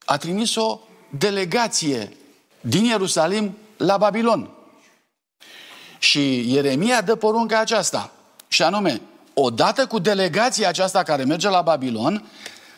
a 0.05 0.17
trimis 0.17 0.55
o 0.55 0.81
delegație 1.09 2.17
din 2.61 2.85
Ierusalim 2.85 3.57
la 3.77 3.97
Babilon. 3.97 4.51
Și 5.99 6.53
Ieremia 6.53 7.01
dă 7.01 7.15
porunca 7.15 7.59
aceasta, 7.59 8.13
și 8.49 8.63
anume, 8.63 9.01
odată 9.35 9.87
cu 9.87 9.99
delegația 9.99 10.69
aceasta 10.69 11.03
care 11.03 11.25
merge 11.25 11.49
la 11.49 11.63
Babilon, 11.63 12.25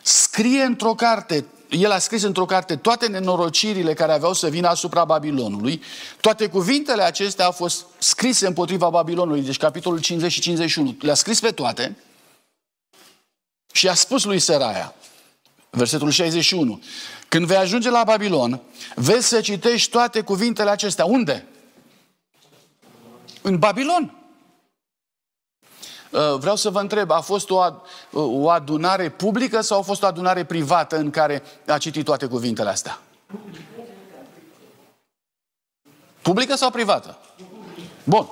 scrie 0.03 0.63
într-o 0.63 0.95
carte 0.95 1.45
el 1.71 1.91
a 1.91 1.99
scris 1.99 2.23
într-o 2.23 2.45
carte 2.45 2.77
toate 2.77 3.07
nenorocirile 3.07 3.95
care 3.95 4.13
aveau 4.13 4.33
să 4.33 4.49
vină 4.49 4.69
asupra 4.69 5.05
Babilonului. 5.05 5.83
Toate 6.21 6.49
cuvintele 6.49 7.03
acestea 7.03 7.45
au 7.45 7.53
fost 7.53 7.85
scrise 7.99 8.47
împotriva 8.47 8.89
Babilonului, 8.89 9.43
deci 9.43 9.57
capitolul 9.57 10.01
50 10.01 10.33
și 10.33 10.41
51. 10.41 10.97
Le-a 11.01 11.15
scris 11.15 11.41
pe 11.41 11.51
toate 11.51 11.97
și 13.73 13.89
a 13.89 13.95
spus 13.95 14.25
lui 14.25 14.39
Seraia, 14.39 14.95
versetul 15.71 16.11
61, 16.11 16.83
când 17.37 17.49
vei 17.49 17.57
ajunge 17.57 17.91
la 17.91 18.05
Babilon, 18.05 18.61
vezi 18.95 19.29
să 19.29 19.41
citești 19.41 19.91
toate 19.91 20.21
cuvintele 20.21 20.71
acestea. 20.71 21.05
Unde? 21.05 21.47
În 23.43 23.59
Babilon. 23.59 24.15
Uh, 26.11 26.35
vreau 26.39 26.57
să 26.57 26.71
vă 26.71 26.81
întreb, 26.81 27.11
a 27.11 27.21
fost 27.21 27.51
o, 27.51 27.63
o 28.13 28.51
adunare 28.51 29.11
publică 29.11 29.61
sau 29.61 29.79
a 29.79 29.83
fost 29.83 30.03
o 30.03 30.07
adunare 30.07 30.45
privată 30.45 30.97
în 30.97 31.11
care 31.11 31.43
a 31.67 31.79
citit 31.79 32.05
toate 32.05 32.27
cuvintele 32.27 32.69
astea? 32.69 33.01
Publică 36.23 36.55
sau 36.55 36.71
privată? 36.71 37.19
Bun. 38.05 38.29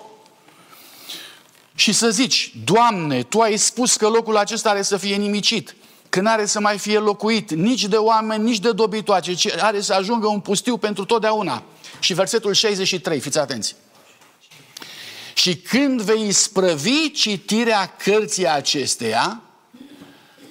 Și 1.75 1.93
să 1.93 2.11
zici, 2.11 2.57
Doamne, 2.65 3.23
Tu 3.23 3.41
ai 3.41 3.57
spus 3.57 3.97
că 3.97 4.09
locul 4.09 4.37
acesta 4.37 4.71
are 4.71 4.83
să 4.83 4.97
fie 4.97 5.17
nimicit, 5.17 5.77
că 6.15 6.21
nu 6.21 6.31
are 6.31 6.47
să 6.47 6.61
mai 6.61 6.79
fie 6.79 6.99
locuit 6.99 7.51
nici 7.51 7.85
de 7.85 7.97
oameni, 7.97 8.43
nici 8.43 8.59
de 8.59 8.73
dobitoace, 8.73 9.35
ci 9.35 9.49
are 9.59 9.81
să 9.81 9.95
ajungă 9.95 10.27
un 10.27 10.41
pustiu 10.41 10.77
pentru 10.77 11.05
totdeauna. 11.05 11.63
Și 11.99 12.15
versetul 12.15 12.53
63, 12.53 13.21
fiți 13.21 13.39
atenți. 13.39 13.77
Și 15.35 15.57
când 15.57 16.01
vei 16.01 16.27
isprăvi 16.27 17.11
citirea 17.11 17.87
cărții 17.87 18.49
acesteia, 18.49 19.41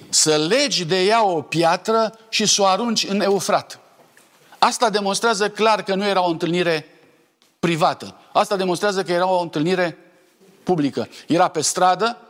să 0.08 0.36
legi 0.36 0.84
de 0.84 1.04
ea 1.04 1.24
o 1.24 1.42
piatră 1.42 2.18
și 2.28 2.46
să 2.46 2.62
o 2.62 2.66
arunci 2.66 3.06
în 3.08 3.20
Eufrat. 3.20 3.78
Asta 4.58 4.90
demonstrează 4.90 5.50
clar 5.50 5.82
că 5.82 5.94
nu 5.94 6.06
era 6.06 6.24
o 6.24 6.30
întâlnire 6.30 6.86
privată. 7.60 8.16
Asta 8.32 8.56
demonstrează 8.56 9.02
că 9.02 9.12
era 9.12 9.28
o 9.28 9.40
întâlnire 9.40 9.98
publică. 10.62 11.08
Era 11.26 11.48
pe 11.48 11.60
stradă, 11.60 12.23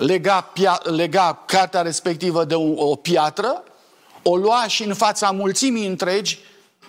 lega, 0.00 0.40
pia, 0.40 0.80
lega 0.84 1.42
cartea 1.46 1.82
respectivă 1.82 2.44
de 2.44 2.54
o, 2.54 2.90
o 2.90 2.94
piatră, 2.96 3.62
o 4.22 4.36
lua 4.36 4.64
și 4.68 4.84
în 4.84 4.94
fața 4.94 5.30
mulțimii 5.30 5.86
întregi, 5.86 6.38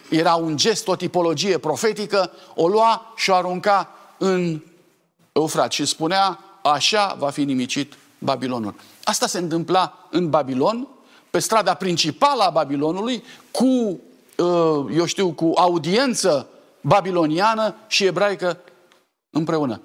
era 0.09 0.35
un 0.35 0.57
gest, 0.57 0.87
o 0.87 0.95
tipologie 0.95 1.57
profetică, 1.57 2.31
o 2.55 2.67
lua 2.67 3.13
și 3.15 3.29
o 3.29 3.33
arunca 3.33 3.89
în 4.17 4.61
Eufrat 5.31 5.71
și 5.71 5.85
spunea, 5.85 6.39
așa 6.61 7.15
va 7.19 7.29
fi 7.29 7.43
nimicit 7.43 7.93
Babilonul. 8.17 8.75
Asta 9.03 9.27
se 9.27 9.37
întâmpla 9.37 10.07
în 10.09 10.29
Babilon, 10.29 10.87
pe 11.29 11.39
strada 11.39 11.73
principală 11.73 12.43
a 12.43 12.49
Babilonului, 12.49 13.23
cu, 13.51 13.65
uh, 13.65 14.85
eu 14.95 15.05
știu, 15.05 15.31
cu 15.31 15.51
audiență 15.55 16.47
babiloniană 16.81 17.75
și 17.87 18.05
ebraică 18.05 18.57
împreună. 19.29 19.81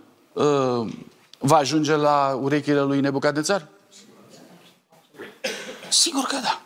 Uh, 1.39 1.49
va 1.49 1.57
ajunge 1.57 1.95
la 1.95 2.39
urechile 2.43 2.81
lui 2.81 3.01
Nebucadnețar? 3.01 3.67
Sigur 5.89 6.25
că 6.25 6.37
da. 6.43 6.61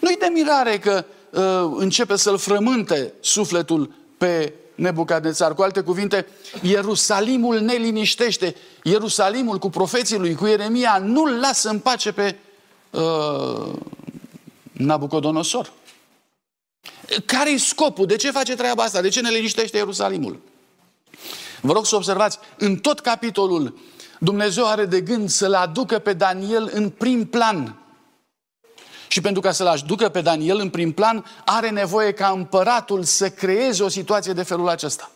Nu-i 0.00 0.16
de 0.16 0.30
mirare 0.32 0.78
că 0.78 1.04
uh, 1.30 1.76
începe 1.76 2.16
să-l 2.16 2.38
frământe 2.38 3.12
sufletul 3.20 3.92
pe 4.18 4.52
Nebucadnețar. 4.74 5.54
Cu 5.54 5.62
alte 5.62 5.80
cuvinte, 5.80 6.26
Ierusalimul 6.62 7.60
ne 7.60 7.74
liniștește. 7.74 8.56
Ierusalimul 8.82 9.58
cu 9.58 9.70
profeții 9.70 10.18
lui, 10.18 10.34
cu 10.34 10.46
Ieremia, 10.46 10.98
nu-l 10.98 11.38
lasă 11.38 11.68
în 11.68 11.78
pace 11.78 12.12
pe 12.12 12.36
uh, 12.90 13.72
Nabucodonosor. 14.72 15.72
Care-i 17.26 17.58
scopul? 17.58 18.06
De 18.06 18.16
ce 18.16 18.30
face 18.30 18.54
treaba 18.54 18.82
asta? 18.82 19.00
De 19.00 19.08
ce 19.08 19.20
ne 19.20 19.30
liniștește 19.30 19.76
Ierusalimul? 19.76 20.40
Vă 21.64 21.72
rog 21.72 21.86
să 21.86 21.96
observați, 21.96 22.38
în 22.58 22.76
tot 22.76 23.00
capitolul, 23.00 23.78
Dumnezeu 24.20 24.66
are 24.66 24.84
de 24.84 25.00
gând 25.00 25.28
să-l 25.28 25.54
aducă 25.54 25.98
pe 25.98 26.12
Daniel 26.12 26.70
în 26.72 26.90
prim 26.90 27.26
plan. 27.26 27.78
Și 29.08 29.20
pentru 29.20 29.40
ca 29.42 29.52
să-l 29.52 29.66
aducă 29.66 30.08
pe 30.08 30.20
Daniel 30.20 30.58
în 30.58 30.70
prim 30.70 30.92
plan, 30.92 31.24
are 31.44 31.70
nevoie 31.70 32.12
ca 32.12 32.28
împăratul 32.28 33.02
să 33.02 33.30
creeze 33.30 33.82
o 33.82 33.88
situație 33.88 34.32
de 34.32 34.42
felul 34.42 34.68
acesta. 34.68 35.10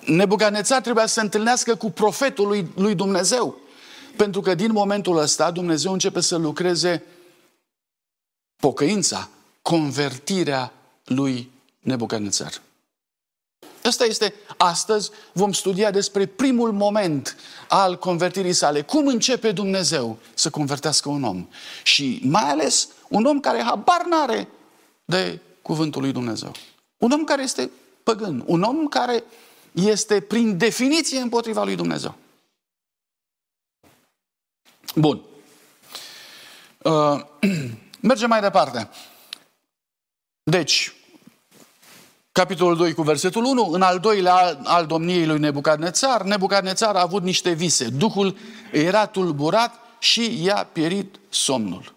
Nebucanețar 0.00 0.80
trebuia 0.80 1.06
să 1.06 1.12
se 1.12 1.20
întâlnească 1.20 1.74
cu 1.74 1.90
profetul 1.90 2.46
lui, 2.46 2.70
lui 2.76 2.94
Dumnezeu. 2.94 3.58
Pentru 4.16 4.40
că 4.40 4.54
din 4.54 4.72
momentul 4.72 5.16
ăsta 5.16 5.50
Dumnezeu 5.50 5.92
începe 5.92 6.20
să 6.20 6.36
lucreze 6.36 7.04
pocăința, 8.56 9.28
convertirea 9.62 10.72
lui 11.04 11.50
Nebucanețar. 11.80 12.64
Ăsta 13.86 14.04
este, 14.04 14.34
astăzi 14.56 15.10
vom 15.32 15.52
studia 15.52 15.90
despre 15.90 16.26
primul 16.26 16.72
moment 16.72 17.36
al 17.68 17.98
convertirii 17.98 18.52
sale. 18.52 18.82
Cum 18.82 19.06
începe 19.06 19.52
Dumnezeu 19.52 20.18
să 20.34 20.50
convertească 20.50 21.08
un 21.08 21.22
om? 21.24 21.48
Și 21.82 22.20
mai 22.22 22.50
ales 22.50 22.88
un 23.08 23.24
om 23.24 23.40
care 23.40 23.62
habar 23.62 24.04
n-are 24.04 24.48
de 25.04 25.40
cuvântul 25.62 26.02
lui 26.02 26.12
Dumnezeu. 26.12 26.52
Un 26.98 27.10
om 27.10 27.24
care 27.24 27.42
este 27.42 27.70
păgân. 28.02 28.42
Un 28.46 28.62
om 28.62 28.86
care 28.86 29.24
este 29.72 30.20
prin 30.20 30.58
definiție 30.58 31.18
împotriva 31.18 31.64
lui 31.64 31.76
Dumnezeu. 31.76 32.14
Bun. 34.94 35.20
Uh, 36.82 37.20
mergem 38.00 38.28
mai 38.28 38.40
departe. 38.40 38.88
Deci, 40.42 40.94
Capitolul 42.36 42.76
2 42.76 42.94
cu 42.94 43.02
versetul 43.02 43.44
1, 43.44 43.68
în 43.72 43.82
al 43.82 43.98
doilea 43.98 44.34
al, 44.34 44.60
al 44.64 44.86
domniei 44.86 45.26
lui 45.26 45.38
Nebucadnețar, 45.38 46.22
Nebucadnețar 46.22 46.94
a 46.94 47.00
avut 47.00 47.22
niște 47.22 47.50
vise. 47.50 47.84
Duhul 47.88 48.36
era 48.72 49.06
tulburat 49.06 49.74
și 49.98 50.44
i-a 50.44 50.68
pierit 50.72 51.14
somnul. 51.28 51.94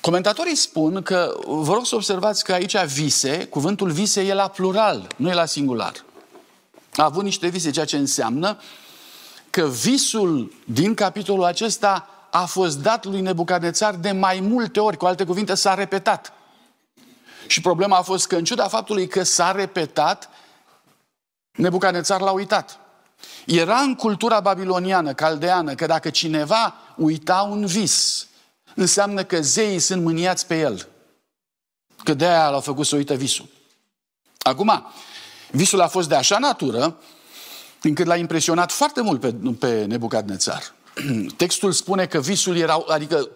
Comentatorii 0.00 0.54
spun 0.56 1.02
că, 1.02 1.34
vă 1.46 1.72
rog 1.72 1.86
să 1.86 1.94
observați 1.94 2.44
că 2.44 2.52
aici 2.52 2.76
vise, 2.76 3.46
cuvântul 3.46 3.90
vise 3.90 4.20
e 4.20 4.34
la 4.34 4.48
plural, 4.48 5.06
nu 5.16 5.28
e 5.28 5.34
la 5.34 5.44
singular. 5.44 5.92
A 6.94 7.04
avut 7.04 7.22
niște 7.22 7.48
vise, 7.48 7.70
ceea 7.70 7.84
ce 7.84 7.96
înseamnă 7.96 8.58
că 9.50 9.66
visul 9.66 10.52
din 10.64 10.94
capitolul 10.94 11.44
acesta 11.44 12.08
a 12.30 12.44
fost 12.44 12.78
dat 12.82 13.04
lui 13.04 13.20
Nebucadnețar 13.20 13.94
de 13.94 14.12
mai 14.12 14.40
multe 14.40 14.80
ori, 14.80 14.96
cu 14.96 15.06
alte 15.06 15.24
cuvinte 15.24 15.54
s-a 15.54 15.74
repetat. 15.74 16.32
Și 17.50 17.60
problema 17.60 17.96
a 17.96 18.02
fost 18.02 18.26
că 18.26 18.36
în 18.36 18.44
ciuda 18.44 18.68
faptului 18.68 19.06
că 19.06 19.22
s-a 19.22 19.52
repetat, 19.52 20.28
Nebucanețar 21.52 22.20
l-a 22.20 22.30
uitat. 22.30 22.78
Era 23.46 23.78
în 23.78 23.94
cultura 23.94 24.40
babiloniană, 24.40 25.14
caldeană, 25.14 25.74
că 25.74 25.86
dacă 25.86 26.10
cineva 26.10 26.74
uita 26.96 27.48
un 27.50 27.66
vis, 27.66 28.26
înseamnă 28.74 29.24
că 29.24 29.40
zeii 29.40 29.78
sunt 29.78 30.02
mâniați 30.02 30.46
pe 30.46 30.58
el. 30.58 30.88
Că 32.04 32.14
de 32.14 32.26
aia 32.26 32.48
l-au 32.48 32.60
făcut 32.60 32.86
să 32.86 32.96
uită 32.96 33.14
visul. 33.14 33.48
Acum, 34.38 34.86
visul 35.50 35.80
a 35.80 35.88
fost 35.88 36.08
de 36.08 36.14
așa 36.14 36.38
natură, 36.38 36.98
încât 37.82 38.06
l-a 38.06 38.16
impresionat 38.16 38.72
foarte 38.72 39.00
mult 39.00 39.20
pe, 39.20 39.32
pe 39.58 39.84
Nebucadnețar. 39.84 40.74
Textul 41.36 41.72
spune 41.72 42.06
că 42.06 42.20
visul 42.20 42.56
era, 42.56 42.84
adică 42.88 43.28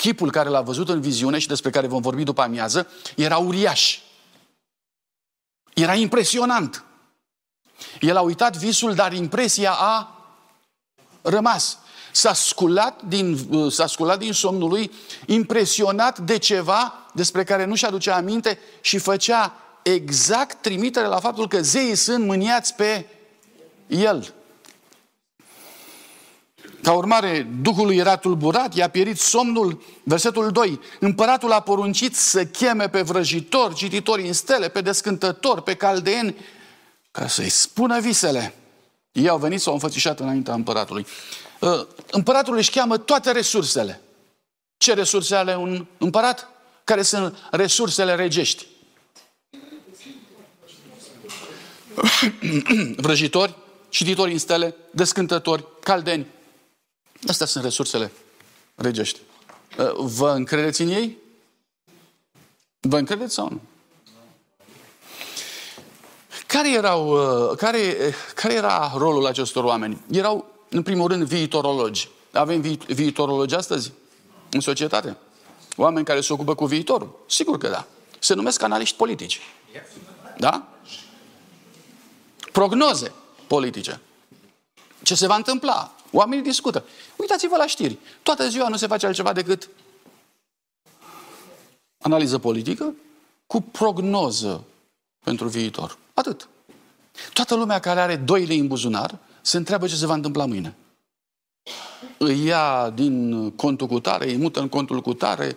chipul 0.00 0.30
care 0.30 0.48
l-a 0.48 0.60
văzut 0.60 0.88
în 0.88 1.00
viziune 1.00 1.38
și 1.38 1.46
despre 1.46 1.70
care 1.70 1.86
vom 1.86 2.00
vorbi 2.00 2.22
după 2.22 2.42
amiază, 2.42 2.86
era 3.16 3.36
uriaș. 3.36 3.98
Era 5.74 5.94
impresionant. 5.94 6.84
El 8.00 8.16
a 8.16 8.20
uitat 8.20 8.56
visul, 8.56 8.94
dar 8.94 9.12
impresia 9.12 9.72
a 9.72 10.24
rămas. 11.22 11.78
S-a 12.12 12.32
sculat 12.32 13.02
din, 13.02 13.48
s-a 13.70 13.86
sculat 13.86 14.18
din 14.18 14.32
somnul 14.32 14.68
lui, 14.68 14.92
impresionat 15.26 16.18
de 16.18 16.38
ceva 16.38 16.94
despre 17.12 17.44
care 17.44 17.64
nu 17.64 17.74
și 17.74 17.84
aducea 17.84 18.16
aminte 18.16 18.58
și 18.80 18.98
făcea 18.98 19.54
exact 19.82 20.62
trimitere 20.62 21.06
la 21.06 21.20
faptul 21.20 21.48
că 21.48 21.62
zeii 21.62 21.94
sunt 21.94 22.24
mâniați 22.26 22.74
pe 22.74 23.06
el. 23.86 24.34
Ca 26.82 26.92
urmare, 26.92 27.48
Duhul 27.62 27.86
lui 27.86 27.96
era 27.96 28.16
tulburat, 28.16 28.74
i-a 28.74 28.88
pierit 28.88 29.18
somnul. 29.18 29.82
Versetul 30.02 30.50
2. 30.50 30.80
Împăratul 31.00 31.52
a 31.52 31.60
poruncit 31.60 32.16
să 32.16 32.44
cheme 32.44 32.88
pe 32.88 33.02
vrăjitori, 33.02 33.74
cititori 33.74 34.26
în 34.26 34.32
stele, 34.32 34.68
pe 34.68 34.80
descântători, 34.80 35.62
pe 35.62 35.74
caldeeni, 35.74 36.36
ca 37.10 37.26
să-i 37.26 37.48
spună 37.48 38.00
visele. 38.00 38.54
Ei 39.12 39.28
au 39.28 39.38
venit, 39.38 39.60
s-au 39.60 39.72
înfățișat 39.72 40.20
înaintea 40.20 40.54
împăratului. 40.54 41.06
Uh, 41.60 41.86
împăratul 42.10 42.56
își 42.56 42.70
cheamă 42.70 42.98
toate 42.98 43.30
resursele. 43.30 44.00
Ce 44.76 44.94
resurse 44.94 45.34
are 45.34 45.56
un 45.56 45.86
împărat? 45.98 46.48
Care 46.84 47.02
sunt 47.02 47.36
resursele 47.50 48.14
regești? 48.14 48.66
Vrăjitori, 52.96 53.54
cititori 53.88 54.32
în 54.32 54.38
stele, 54.38 54.74
descântători, 54.90 55.64
caldeni, 55.80 56.26
Astea 57.26 57.46
sunt 57.46 57.64
resursele 57.64 58.12
regești. 58.74 59.20
Uh, 59.78 59.92
vă 59.96 60.30
încredeți 60.30 60.82
în 60.82 60.88
ei? 60.88 61.16
Vă 62.80 62.98
încredeți 62.98 63.34
sau 63.34 63.48
nu? 63.50 63.60
Care, 66.46 66.72
erau, 66.72 67.08
uh, 67.50 67.56
care, 67.56 68.14
care 68.34 68.54
era 68.54 68.92
rolul 68.96 69.26
acestor 69.26 69.64
oameni? 69.64 70.00
Erau, 70.10 70.46
în 70.68 70.82
primul 70.82 71.08
rând, 71.08 71.22
viitorologi. 71.24 72.08
Avem 72.32 72.60
vi- 72.60 72.78
viitorologi 72.86 73.54
astăzi 73.54 73.92
în 74.50 74.60
societate? 74.60 75.16
Oameni 75.76 76.04
care 76.04 76.20
se 76.20 76.32
ocupă 76.32 76.54
cu 76.54 76.66
viitorul? 76.66 77.24
Sigur 77.28 77.58
că 77.58 77.68
da. 77.68 77.86
Se 78.18 78.34
numesc 78.34 78.62
analiști 78.62 78.96
politici. 78.96 79.40
Da? 80.38 80.68
Prognoze 82.52 83.12
politice. 83.46 84.00
Ce 85.02 85.14
se 85.14 85.26
va 85.26 85.34
întâmpla? 85.34 85.94
Oamenii 86.10 86.44
discută. 86.44 86.84
Uitați-vă 87.16 87.56
la 87.56 87.66
știri. 87.66 87.98
Toată 88.22 88.48
ziua 88.48 88.68
nu 88.68 88.76
se 88.76 88.86
face 88.86 89.06
altceva 89.06 89.32
decât 89.32 89.68
analiză 91.98 92.38
politică 92.38 92.94
cu 93.46 93.60
prognoză 93.60 94.64
pentru 95.24 95.48
viitor. 95.48 95.98
Atât. 96.14 96.48
Toată 97.32 97.54
lumea 97.54 97.78
care 97.78 98.00
are 98.00 98.16
doi 98.16 98.46
lei 98.46 98.58
în 98.58 98.66
buzunar 98.66 99.18
se 99.40 99.56
întreabă 99.56 99.86
ce 99.86 99.94
se 99.94 100.06
va 100.06 100.14
întâmpla 100.14 100.46
mâine. 100.46 100.74
Îi 102.18 102.44
ia 102.44 102.90
din 102.90 103.50
contul 103.50 103.86
cu 103.86 104.00
tare, 104.00 104.30
îi 104.30 104.36
mută 104.36 104.60
în 104.60 104.68
contul 104.68 105.00
cu 105.00 105.14
tare, 105.14 105.56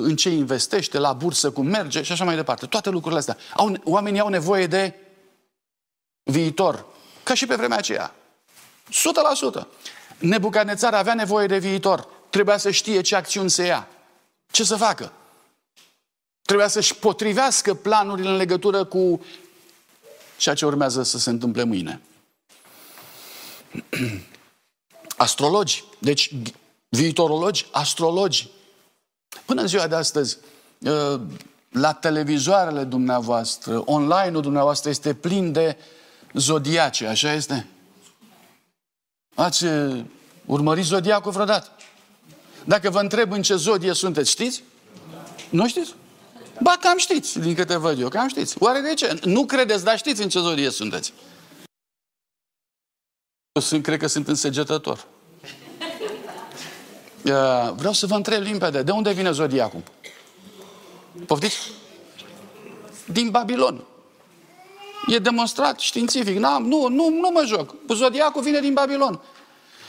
în 0.00 0.16
ce 0.16 0.30
investește, 0.30 0.98
la 0.98 1.12
bursă, 1.12 1.50
cum 1.50 1.66
merge 1.66 2.02
și 2.02 2.12
așa 2.12 2.24
mai 2.24 2.34
departe. 2.34 2.66
Toate 2.66 2.90
lucrurile 2.90 3.18
astea. 3.18 3.36
Au, 3.56 3.76
oamenii 3.84 4.20
au 4.20 4.28
nevoie 4.28 4.66
de 4.66 4.94
viitor. 6.22 6.86
Ca 7.22 7.34
și 7.34 7.46
pe 7.46 7.54
vremea 7.54 7.76
aceea. 7.76 8.14
100%. 9.62 9.66
Nebucanețar 10.18 10.94
avea 10.94 11.14
nevoie 11.14 11.46
de 11.46 11.58
viitor. 11.58 12.08
Trebuia 12.30 12.56
să 12.56 12.70
știe 12.70 13.00
ce 13.00 13.16
acțiuni 13.16 13.50
se 13.50 13.64
ia. 13.64 13.88
Ce 14.50 14.64
să 14.64 14.76
facă. 14.76 15.12
Trebuia 16.42 16.68
să-și 16.68 16.94
potrivească 16.94 17.74
planurile 17.74 18.28
în 18.28 18.36
legătură 18.36 18.84
cu 18.84 19.24
ceea 20.36 20.54
ce 20.54 20.66
urmează 20.66 21.02
să 21.02 21.18
se 21.18 21.30
întâmple 21.30 21.64
mâine. 21.64 22.00
Astrologi, 25.16 25.84
deci 25.98 26.30
viitorologi, 26.88 27.66
astrologi. 27.70 28.48
Până 29.44 29.60
în 29.60 29.66
ziua 29.66 29.86
de 29.86 29.94
astăzi, 29.94 30.38
ă, 30.84 31.20
la 31.70 31.92
televizoarele 31.92 32.84
dumneavoastră, 32.84 33.82
online-ul 33.84 34.42
dumneavoastră 34.42 34.90
este 34.90 35.14
plin 35.14 35.52
de 35.52 35.76
zodiace, 36.32 37.06
așa 37.06 37.32
este? 37.32 37.66
Ați 39.38 39.64
urmărit 40.44 40.84
zodiacul 40.84 41.32
vreodată? 41.32 41.70
Dacă 42.64 42.90
vă 42.90 43.00
întreb 43.00 43.32
în 43.32 43.42
ce 43.42 43.54
zodie 43.54 43.92
sunteți, 43.92 44.30
știți? 44.30 44.62
Nu 45.50 45.68
știți? 45.68 45.94
Ba, 46.62 46.76
cam 46.80 46.98
știți, 46.98 47.38
din 47.38 47.54
câte 47.54 47.76
văd 47.76 48.00
eu, 48.00 48.08
cam 48.08 48.28
știți. 48.28 48.56
Oare 48.58 48.80
de 48.80 48.94
ce? 48.94 49.20
Nu 49.24 49.44
credeți, 49.44 49.84
dar 49.84 49.98
știți 49.98 50.22
în 50.22 50.28
ce 50.28 50.38
zodie 50.38 50.70
sunteți. 50.70 51.12
Eu 53.52 53.62
sunt, 53.62 53.82
cred 53.82 53.98
că 53.98 54.06
sunt 54.06 54.28
însegetător. 54.28 55.06
Vreau 57.74 57.92
să 57.92 58.06
vă 58.06 58.14
întreb 58.14 58.42
limpede, 58.42 58.82
de 58.82 58.90
unde 58.90 59.12
vine 59.12 59.30
zodiacul? 59.30 59.82
Poftiți? 61.26 61.70
Din 63.06 63.30
Babilon. 63.30 63.84
E 65.06 65.18
demonstrat 65.18 65.78
științific. 65.78 66.38
Nu, 66.38 66.58
nu, 66.58 66.88
nu, 66.88 67.08
nu 67.08 67.30
mă 67.32 67.44
joc. 67.46 67.74
Zodiacul 67.94 68.42
vine 68.42 68.60
din 68.60 68.72
Babilon. 68.72 69.20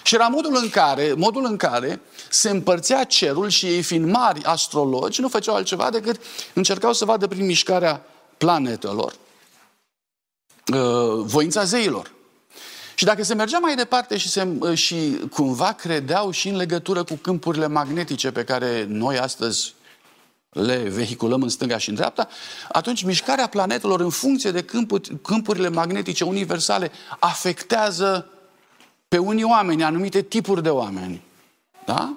Și 0.04 0.16
era 0.16 0.28
modul 0.28 0.60
în 0.62 0.70
care, 0.70 1.14
modul 1.18 1.46
în 1.46 1.58
care 1.58 2.02
se 2.30 2.50
împărțea 2.50 3.04
cerul 3.04 3.50
și 3.50 3.66
ei 3.66 3.82
fiind 3.82 4.12
mari 4.12 4.44
astrologi, 4.44 5.22
nu 5.22 5.28
făceau 5.28 5.56
altceva 5.56 5.90
decât 5.90 6.22
încercau 6.54 6.94
să 6.94 7.06
vadă 7.06 7.28
prin 7.28 7.46
mișcarea 7.46 8.06
planetelor 8.38 9.14
uh, 10.74 11.24
voința 11.26 11.64
zeilor. 11.64 12.12
Și 12.96 13.06
dacă 13.06 13.24
se 13.24 13.34
mergea 13.34 13.60
mai 13.60 13.76
departe 13.76 14.18
și, 14.18 14.30
se, 14.30 14.48
uh, 14.60 14.78
și 14.78 15.20
cumva 15.32 15.72
credeau 15.72 16.32
și 16.32 16.48
în 16.48 16.56
legătură 16.56 17.04
cu 17.04 17.14
câmpurile 17.14 17.68
magnetice 17.68 18.32
pe 18.32 18.44
care 18.44 18.86
noi 18.88 19.20
astăzi 19.20 19.74
le 20.50 20.78
vehiculăm 20.78 21.42
în 21.42 21.50
stânga 21.50 21.78
și 21.78 21.90
în 21.90 21.96
dreapta, 21.96 22.28
atunci 22.72 23.04
mișcarea 23.04 23.48
planetelor 23.48 24.00
în 24.00 24.10
funcție 24.10 24.52
de 24.52 24.64
câmpuri, 24.64 25.18
câmpurile 25.22 25.70
magnetice 25.70 26.24
universale 26.24 26.92
afectează 27.20 28.30
pe 29.08 29.18
unii 29.18 29.44
oameni, 29.44 29.84
anumite 29.84 30.22
tipuri 30.22 30.64
de 30.64 30.70
oameni. 30.70 31.22
Da? 31.86 32.14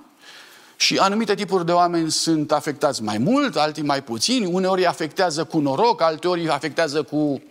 Și 0.76 0.98
anumite 0.98 1.34
tipuri 1.34 1.66
de 1.66 1.72
oameni 1.72 2.10
sunt 2.10 2.52
afectați 2.52 3.02
mai 3.02 3.18
mult, 3.18 3.56
alții 3.56 3.82
mai 3.82 4.02
puțini, 4.02 4.46
uneori 4.46 4.86
afectează 4.86 5.44
cu 5.44 5.58
noroc, 5.58 6.00
alteori 6.00 6.48
afectează 6.48 7.02
cu 7.02 7.42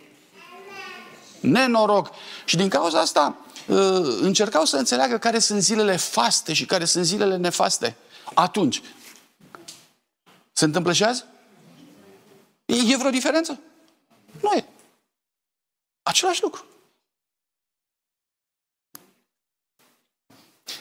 nenoroc. 1.40 2.10
Și 2.44 2.56
din 2.56 2.68
cauza 2.68 3.00
asta 3.00 3.36
uh, 3.66 3.76
încercau 4.20 4.64
să 4.64 4.76
înțeleagă 4.76 5.18
care 5.18 5.38
sunt 5.38 5.62
zilele 5.62 5.96
faste 5.96 6.52
și 6.52 6.64
care 6.64 6.84
sunt 6.84 7.04
zilele 7.04 7.36
nefaste. 7.36 7.96
Atunci, 8.34 8.82
se 10.52 10.64
întâmplă 10.64 10.92
și 10.92 11.04
azi? 11.04 11.24
E 12.64 12.96
vreo 12.96 13.10
diferență? 13.10 13.60
Nu 14.40 14.52
e. 14.52 14.64
Același 16.02 16.42
lucru. 16.42 16.64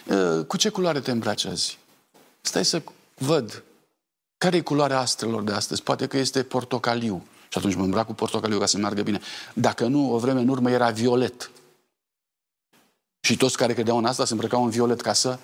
Ă, 0.10 0.44
cu 0.44 0.58
ce 0.58 0.70
culoare 0.70 1.00
te 1.00 1.12
îmbraci 1.12 1.46
azi? 1.46 1.80
Stai 2.42 2.66
să 2.66 2.84
văd. 3.16 3.64
Care 4.38 4.56
e 4.56 4.62
culoarea 4.62 5.00
astrelor 5.00 5.44
de 5.44 5.52
astăzi? 5.52 5.84
Poate 5.84 6.08
că 6.08 6.18
este 6.18 6.44
portocaliu. 6.44 7.28
Și 7.50 7.58
atunci 7.58 7.76
mă 7.76 7.84
îmbrac 7.84 8.06
cu 8.06 8.14
portocaliu 8.14 8.60
ca 8.60 8.66
să 8.66 8.78
meargă 8.78 9.02
bine. 9.02 9.22
Dacă 9.54 9.88
nu, 9.88 10.14
o 10.14 10.18
vreme 10.18 10.40
în 10.40 10.48
urmă 10.48 10.72
era 10.72 10.90
violet. 10.90 11.52
Și 13.20 13.38
toți 13.38 13.58
care 13.58 13.74
credeau 13.74 13.98
în 13.98 14.06
asta 14.06 14.26
se 14.26 14.34
îmbrăcau 14.34 14.64
în 14.64 14.70
violet 14.70 15.02
ca 15.02 15.14
să 15.14 15.40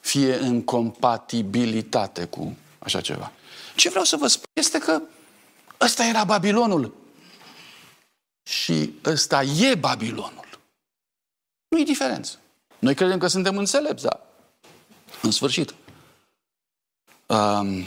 fie 0.00 0.36
în 0.36 0.62
compatibilitate 0.62 2.24
cu 2.24 2.56
așa 2.78 3.00
ceva. 3.00 3.32
Ce 3.80 3.88
vreau 3.88 4.04
să 4.04 4.16
vă 4.16 4.26
spun 4.26 4.48
este 4.52 4.78
că 4.78 5.02
ăsta 5.80 6.04
era 6.04 6.24
Babilonul. 6.24 6.94
Și 8.42 8.92
ăsta 9.04 9.42
e 9.42 9.74
Babilonul. 9.74 10.48
Nu 11.68 11.78
e 11.78 11.82
diferență. 11.82 12.38
Noi 12.78 12.94
credem 12.94 13.18
că 13.18 13.26
suntem 13.26 13.56
înțelepți, 13.56 14.04
dar 14.04 14.20
în 15.22 15.30
sfârșit. 15.30 15.74
Um, 17.26 17.84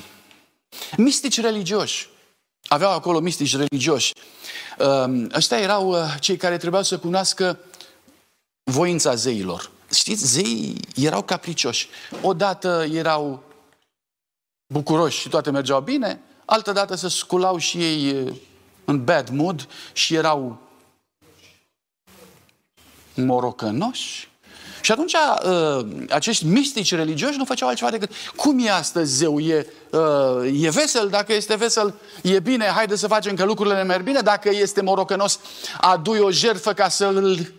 mistici 0.98 1.40
religioși. 1.40 2.10
Aveau 2.68 2.94
acolo 2.94 3.20
mistici 3.20 3.56
religioși. 3.56 4.14
Um, 4.80 5.30
ăștia 5.34 5.60
erau 5.60 5.90
uh, 5.90 6.16
cei 6.20 6.38
care 6.38 6.58
trebuiau 6.58 6.84
să 6.84 7.00
cunoască 7.00 7.60
voința 8.64 9.16
zeilor. 9.16 9.72
Știți, 9.92 10.26
zeii 10.26 10.80
erau 10.96 11.24
capricioși. 11.24 11.90
Odată 12.22 12.86
erau 12.92 13.53
bucuroși 14.74 15.20
și 15.20 15.30
toate 15.30 15.52
mergeau 15.52 15.82
bine, 15.82 16.20
altă 16.46 16.72
dată 16.72 16.96
se 16.96 17.10
sculau 17.10 17.58
și 17.58 17.78
ei 17.78 18.12
uh, 18.12 18.34
în 18.86 19.04
bad 19.04 19.30
mood 19.30 19.68
și 19.94 20.16
erau 20.16 20.58
morocănoși. 23.16 24.32
Și 24.82 24.92
atunci 24.92 25.14
uh, 25.14 25.86
acești 26.10 26.46
mistici 26.46 26.96
religioși 26.96 27.38
nu 27.38 27.46
făceau 27.46 27.68
altceva 27.68 27.90
decât 27.90 28.12
cum 28.36 28.66
e 28.66 28.72
astăzi 28.72 29.16
zeu? 29.16 29.40
E, 29.40 29.68
uh, 29.92 30.62
e 30.62 30.70
vesel? 30.70 31.08
Dacă 31.10 31.34
este 31.34 31.56
vesel, 31.56 31.94
e 32.22 32.40
bine, 32.40 32.66
haide 32.66 32.96
să 32.96 33.08
facem 33.08 33.36
că 33.36 33.44
lucrurile 33.44 33.76
ne 33.76 33.84
merg 33.84 34.04
bine. 34.04 34.20
Dacă 34.20 34.50
este 34.52 34.82
morocănos, 34.82 35.40
adui 35.82 36.20
o 36.20 36.32
jertfă 36.32 36.74
ca 36.74 36.90
să-l 36.90 37.54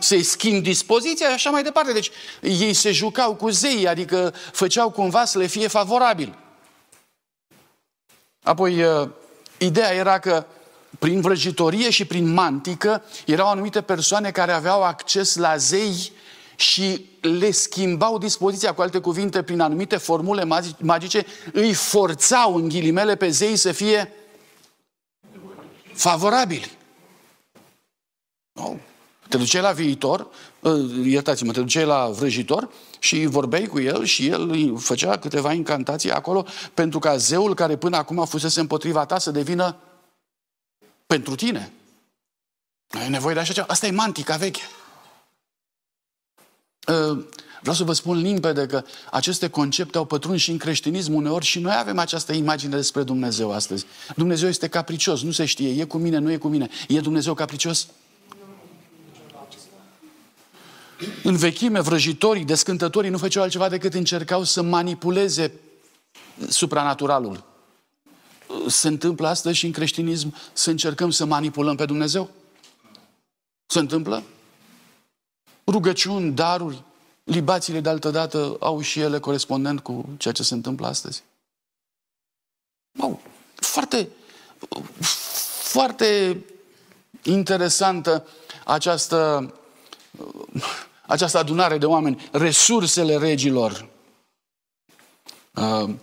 să-i 0.00 0.22
schimb 0.22 0.62
dispoziția 0.62 1.26
și 1.26 1.32
așa 1.32 1.50
mai 1.50 1.62
departe. 1.62 1.92
Deci 1.92 2.10
ei 2.42 2.72
se 2.72 2.92
jucau 2.92 3.34
cu 3.34 3.48
zei, 3.50 3.88
adică 3.88 4.34
făceau 4.52 4.90
cumva 4.90 5.24
să 5.24 5.38
le 5.38 5.46
fie 5.46 5.66
favorabil. 5.66 6.38
Apoi, 8.42 8.82
uh, 8.82 9.08
ideea 9.58 9.92
era 9.92 10.18
că 10.18 10.46
prin 10.98 11.20
vrăjitorie 11.20 11.90
și 11.90 12.04
prin 12.04 12.32
mantică 12.32 13.02
erau 13.26 13.48
anumite 13.48 13.80
persoane 13.80 14.30
care 14.30 14.52
aveau 14.52 14.82
acces 14.82 15.36
la 15.36 15.56
zei 15.56 16.12
și 16.56 17.06
le 17.20 17.50
schimbau 17.50 18.18
dispoziția, 18.18 18.74
cu 18.74 18.82
alte 18.82 18.98
cuvinte, 18.98 19.42
prin 19.42 19.60
anumite 19.60 19.96
formule 19.96 20.64
magice, 20.78 21.26
îi 21.52 21.72
forțau, 21.72 22.54
în 22.54 22.68
ghilimele, 22.68 23.16
pe 23.16 23.28
zei 23.28 23.56
să 23.56 23.72
fie 23.72 24.12
favorabili. 25.92 26.70
Oh. 28.54 28.74
Te 29.30 29.36
duceai 29.36 29.62
la 29.62 29.72
viitor, 29.72 30.26
uh, 30.60 31.06
iertați-mă, 31.06 31.52
te 31.52 31.60
duceai 31.60 31.84
la 31.84 32.08
vrăjitor 32.08 32.70
și 32.98 33.26
vorbeai 33.26 33.66
cu 33.66 33.80
el 33.80 34.04
și 34.04 34.26
el 34.26 34.76
făcea 34.78 35.18
câteva 35.18 35.52
incantații 35.52 36.10
acolo 36.10 36.46
pentru 36.74 36.98
ca 36.98 37.16
zeul 37.16 37.54
care 37.54 37.76
până 37.76 37.96
acum 37.96 38.24
fusese 38.24 38.60
împotriva 38.60 39.04
ta 39.04 39.18
să 39.18 39.30
devină 39.30 39.76
pentru 41.06 41.34
tine. 41.34 41.72
Ai 42.88 43.08
nevoie 43.08 43.34
de 43.34 43.40
așa 43.40 43.52
ceva. 43.52 43.66
Asta 43.70 43.86
e 43.86 43.90
mantica 43.90 44.36
veche. 44.36 44.62
Uh, 46.86 47.24
Vreau 47.60 47.74
să 47.74 47.84
vă 47.84 47.92
spun 47.92 48.20
limpede 48.20 48.66
că 48.66 48.84
aceste 49.10 49.48
concepte 49.48 49.98
au 49.98 50.04
pătruns 50.04 50.40
și 50.40 50.50
în 50.50 50.56
creștinism 50.56 51.14
uneori 51.14 51.44
și 51.44 51.58
noi 51.58 51.74
avem 51.78 51.98
această 51.98 52.32
imagine 52.32 52.76
despre 52.76 53.02
Dumnezeu 53.02 53.52
astăzi. 53.52 53.86
Dumnezeu 54.16 54.48
este 54.48 54.68
capricios, 54.68 55.22
nu 55.22 55.30
se 55.30 55.44
știe, 55.44 55.80
e 55.80 55.84
cu 55.84 55.98
mine, 55.98 56.18
nu 56.18 56.30
e 56.30 56.36
cu 56.36 56.48
mine. 56.48 56.68
E 56.88 57.00
Dumnezeu 57.00 57.34
capricios? 57.34 57.86
În 61.22 61.36
vechime, 61.36 61.80
vrăjitorii, 61.80 62.44
descântătorii 62.44 63.10
nu 63.10 63.18
făceau 63.18 63.42
altceva 63.42 63.68
decât 63.68 63.94
încercau 63.94 64.44
să 64.44 64.62
manipuleze 64.62 65.52
supranaturalul. 66.48 67.44
Se 68.66 68.88
întâmplă 68.88 69.28
astăzi 69.28 69.56
și 69.56 69.66
în 69.66 69.72
creștinism 69.72 70.34
să 70.52 70.70
încercăm 70.70 71.10
să 71.10 71.24
manipulăm 71.24 71.76
pe 71.76 71.84
Dumnezeu? 71.84 72.30
Se 73.66 73.78
întâmplă? 73.78 74.22
Rugăciuni, 75.66 76.32
daruri, 76.32 76.82
libațiile 77.24 77.80
de 77.80 77.88
altă 77.88 78.10
dată 78.10 78.56
au 78.60 78.80
și 78.80 79.00
ele 79.00 79.18
corespondent 79.18 79.80
cu 79.80 80.08
ceea 80.18 80.34
ce 80.34 80.42
se 80.42 80.54
întâmplă 80.54 80.86
astăzi. 80.86 81.22
Wow, 82.98 83.20
foarte, 83.54 84.08
foarte 85.62 86.40
interesantă 87.22 88.26
această, 88.64 89.52
această 91.10 91.38
adunare 91.38 91.78
de 91.78 91.86
oameni, 91.86 92.28
resursele 92.32 93.16
regilor. 93.16 93.88
Uh, 95.54 95.94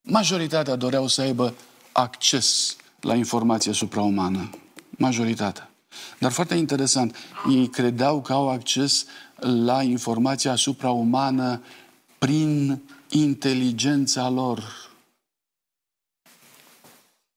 majoritatea 0.00 0.76
doreau 0.76 1.06
să 1.06 1.20
aibă 1.20 1.54
acces 1.92 2.76
la 3.00 3.14
informație 3.14 3.72
supraumană. 3.72 4.50
Majoritatea. 4.90 5.70
Dar 6.18 6.30
foarte 6.30 6.54
interesant, 6.54 7.16
ei 7.50 7.68
credeau 7.68 8.20
că 8.20 8.32
au 8.32 8.48
acces 8.48 9.06
la 9.36 9.82
informația 9.82 10.54
supraumană 10.54 11.62
prin 12.18 12.82
inteligența 13.08 14.28
lor. 14.28 14.90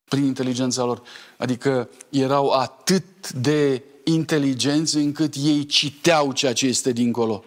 Prin 0.04 0.23
inteligența 0.23 0.84
lor. 0.84 1.01
Adică 1.38 1.89
erau 2.10 2.49
atât 2.49 3.32
de 3.32 3.84
inteligenți 4.03 4.97
încât 4.97 5.33
ei 5.43 5.65
citeau 5.65 6.31
ceea 6.31 6.53
ce 6.53 6.65
este 6.65 6.91
dincolo. 6.91 7.43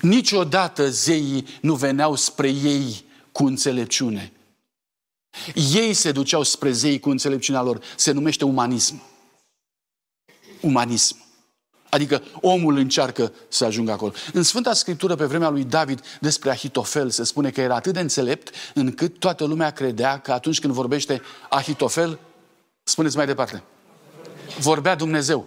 Niciodată 0.00 0.90
zeii 0.90 1.46
nu 1.60 1.74
veneau 1.74 2.14
spre 2.14 2.48
ei 2.48 3.04
cu 3.32 3.44
înțelepciune. 3.44 4.32
Ei 5.74 5.92
se 5.92 6.12
duceau 6.12 6.42
spre 6.42 6.72
zei 6.72 7.00
cu 7.00 7.10
înțelepciunea 7.10 7.62
lor. 7.62 7.80
Se 7.96 8.12
numește 8.12 8.44
umanism 8.44 9.02
umanism. 10.64 11.16
Adică 11.88 12.22
omul 12.40 12.76
încearcă 12.76 13.32
să 13.48 13.64
ajungă 13.64 13.92
acolo. 13.92 14.12
În 14.32 14.42
Sfânta 14.42 14.72
Scriptură, 14.72 15.14
pe 15.14 15.24
vremea 15.24 15.48
lui 15.48 15.64
David, 15.64 16.00
despre 16.20 16.50
Ahitofel, 16.50 17.10
se 17.10 17.24
spune 17.24 17.50
că 17.50 17.60
era 17.60 17.74
atât 17.74 17.92
de 17.92 18.00
înțelept 18.00 18.54
încât 18.74 19.18
toată 19.18 19.44
lumea 19.44 19.70
credea 19.70 20.18
că 20.18 20.32
atunci 20.32 20.60
când 20.60 20.72
vorbește 20.72 21.22
Ahitofel, 21.48 22.18
spuneți 22.82 23.16
mai 23.16 23.26
departe, 23.26 23.62
vorbea 24.60 24.94
Dumnezeu. 24.94 25.46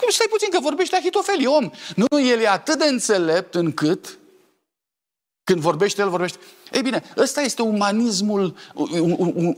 Cum 0.00 0.08
stai 0.08 0.26
puțin 0.30 0.50
că 0.50 0.60
vorbește 0.60 0.96
Ahitofel, 0.96 1.42
e 1.42 1.46
om. 1.46 1.70
Nu, 1.96 2.20
el 2.20 2.40
e 2.40 2.48
atât 2.48 2.78
de 2.78 2.84
înțelept 2.84 3.54
încât 3.54 4.18
când 5.44 5.62
vorbește, 5.62 6.00
el 6.00 6.08
vorbește. 6.08 6.38
Ei 6.72 6.82
bine, 6.82 7.02
ăsta 7.16 7.40
este 7.40 7.62
umanismul, 7.62 8.56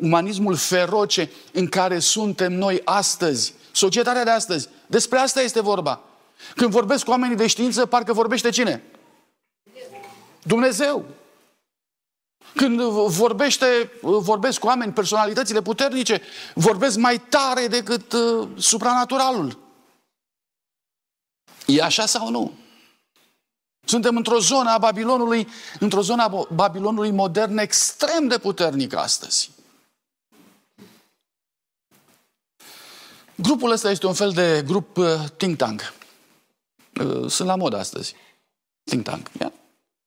umanismul 0.01 0.57
feroce 0.57 1.31
în 1.53 1.69
care 1.69 1.99
suntem 1.99 2.53
noi 2.53 2.81
astăzi. 2.85 3.55
Societatea 3.73 4.25
de 4.25 4.31
astăzi. 4.31 4.69
Despre 4.87 5.19
asta 5.19 5.41
este 5.41 5.61
vorba. 5.61 6.01
Când 6.55 6.71
vorbesc 6.71 7.05
cu 7.05 7.11
oamenii 7.11 7.37
de 7.37 7.47
știință, 7.47 7.87
parcă 7.87 8.13
vorbește 8.13 8.51
cine? 8.51 8.83
Dumnezeu. 10.43 11.05
Când 12.63 12.81
vorbește, 13.07 13.91
vorbesc 14.01 14.59
cu 14.59 14.67
oameni, 14.67 14.93
personalitățile 14.93 15.63
puternice, 15.63 16.23
vorbesc 16.55 16.97
mai 16.97 17.21
tare 17.21 17.67
decât 17.67 18.13
uh, 18.13 18.49
supranaturalul. 18.57 19.59
E 21.67 21.83
așa 21.83 22.07
sau 22.07 22.31
nu? 22.31 22.53
Suntem 23.85 24.17
într-o 24.17 24.39
zonă 24.39 24.71
a 24.71 24.79
Babilonului, 24.79 25.49
într-o 25.79 26.03
zonă 26.03 26.23
a 26.23 26.47
Babilonului 26.55 27.11
modern 27.11 27.59
extrem 27.59 28.29
de 28.29 28.39
puternică 28.39 28.99
astăzi. 28.99 29.51
Grupul 33.35 33.71
ăsta 33.71 33.91
este 33.91 34.07
un 34.07 34.15
fel 34.15 34.31
de 34.31 34.63
grup 34.67 34.97
uh, 34.97 35.07
think 35.37 35.57
tank. 35.57 35.95
Uh, 37.01 37.31
sunt 37.31 37.49
la 37.49 37.57
mod 37.57 37.75
astăzi. 37.75 38.15
Think 38.85 39.05
tank. 39.05 39.31
Yeah? 39.39 39.53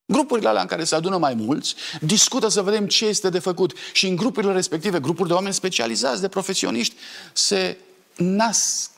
Grupurile 0.05 0.47
alea 0.47 0.61
în 0.61 0.67
care 0.67 0.83
se 0.83 0.95
adună 0.95 1.17
mai 1.17 1.33
mulți, 1.33 1.75
discută 2.01 2.47
să 2.47 2.61
vedem 2.61 2.87
ce 2.87 3.05
este 3.05 3.29
de 3.29 3.39
făcut 3.39 3.73
și 3.93 4.07
în 4.07 4.15
grupurile 4.15 4.53
respective, 4.53 4.99
grupuri 4.99 5.27
de 5.27 5.33
oameni 5.33 5.53
specializați, 5.53 6.21
de 6.21 6.27
profesioniști, 6.27 6.95
se 7.33 7.77
nasc 8.15 8.91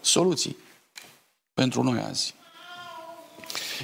soluții 0.00 0.56
pentru 1.54 1.82
noi 1.82 2.00
azi. 2.00 2.34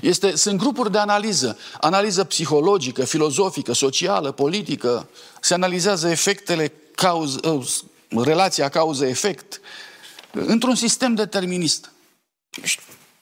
Este, 0.00 0.36
sunt 0.36 0.58
grupuri 0.58 0.90
de 0.90 0.98
analiză, 0.98 1.58
analiză 1.80 2.24
psihologică, 2.24 3.04
filozofică, 3.04 3.72
socială, 3.72 4.32
politică. 4.32 5.08
Se 5.40 5.54
analizează 5.54 6.08
efectele, 6.08 6.72
cauz, 6.94 7.34
uh, 7.34 7.78
relația 8.08 8.68
cauză-efect, 8.68 9.60
într-un 10.32 10.74
sistem 10.74 11.14
determinist. 11.14 11.92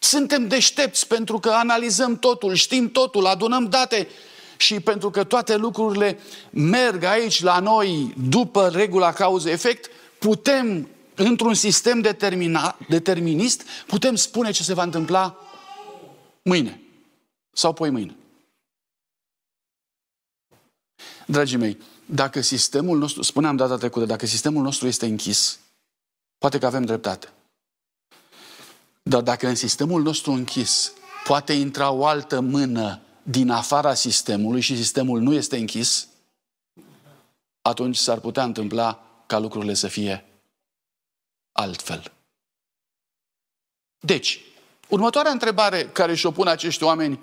Suntem 0.03 0.49
deștepți 0.49 1.07
pentru 1.07 1.39
că 1.39 1.49
analizăm 1.49 2.19
totul, 2.19 2.55
știm 2.55 2.91
totul, 2.91 3.27
adunăm 3.27 3.69
date 3.69 4.09
și 4.57 4.81
pentru 4.81 5.11
că 5.11 5.25
toate 5.25 5.57
lucrurile 5.57 6.19
merg 6.51 7.03
aici 7.03 7.43
la 7.43 7.59
noi 7.59 8.15
după 8.29 8.69
regula 8.69 9.13
cauză-efect, 9.13 9.91
putem, 10.19 10.89
într-un 11.15 11.55
sistem 11.55 12.01
determina, 12.01 12.79
determinist, 12.89 13.63
putem 13.87 14.15
spune 14.15 14.51
ce 14.51 14.63
se 14.63 14.75
va 14.75 14.83
întâmpla 14.83 15.37
mâine 16.43 16.81
sau 17.53 17.73
poi 17.73 17.91
mâine. 17.91 18.17
Dragii 21.27 21.57
mei, 21.57 21.79
dacă 22.07 22.41
sistemul 22.41 22.99
nostru, 22.99 23.23
spuneam 23.23 23.57
data 23.57 23.77
trecută, 23.77 24.05
dacă 24.05 24.27
sistemul 24.27 24.63
nostru 24.63 24.87
este 24.87 25.07
închis, 25.07 25.59
poate 26.39 26.59
că 26.59 26.67
avem 26.67 26.85
dreptate. 26.85 27.29
Dar 29.11 29.23
dacă 29.23 29.47
în 29.47 29.55
sistemul 29.55 30.03
nostru 30.03 30.33
închis 30.33 30.93
poate 31.25 31.53
intra 31.53 31.91
o 31.91 32.07
altă 32.07 32.41
mână 32.41 33.01
din 33.23 33.51
afara 33.51 33.95
sistemului 33.95 34.61
și 34.61 34.77
sistemul 34.77 35.21
nu 35.21 35.35
este 35.35 35.57
închis, 35.57 36.09
atunci 37.63 37.97
s-ar 37.97 38.19
putea 38.19 38.43
întâmpla 38.45 39.03
ca 39.27 39.39
lucrurile 39.39 39.75
să 39.75 39.89
fie 39.89 40.25
altfel. 41.53 42.13
Deci, 43.99 44.41
următoarea 44.89 45.31
întrebare 45.31 45.89
care 45.89 46.15
și-o 46.15 46.31
pun 46.31 46.47
acești 46.47 46.83
oameni, 46.83 47.21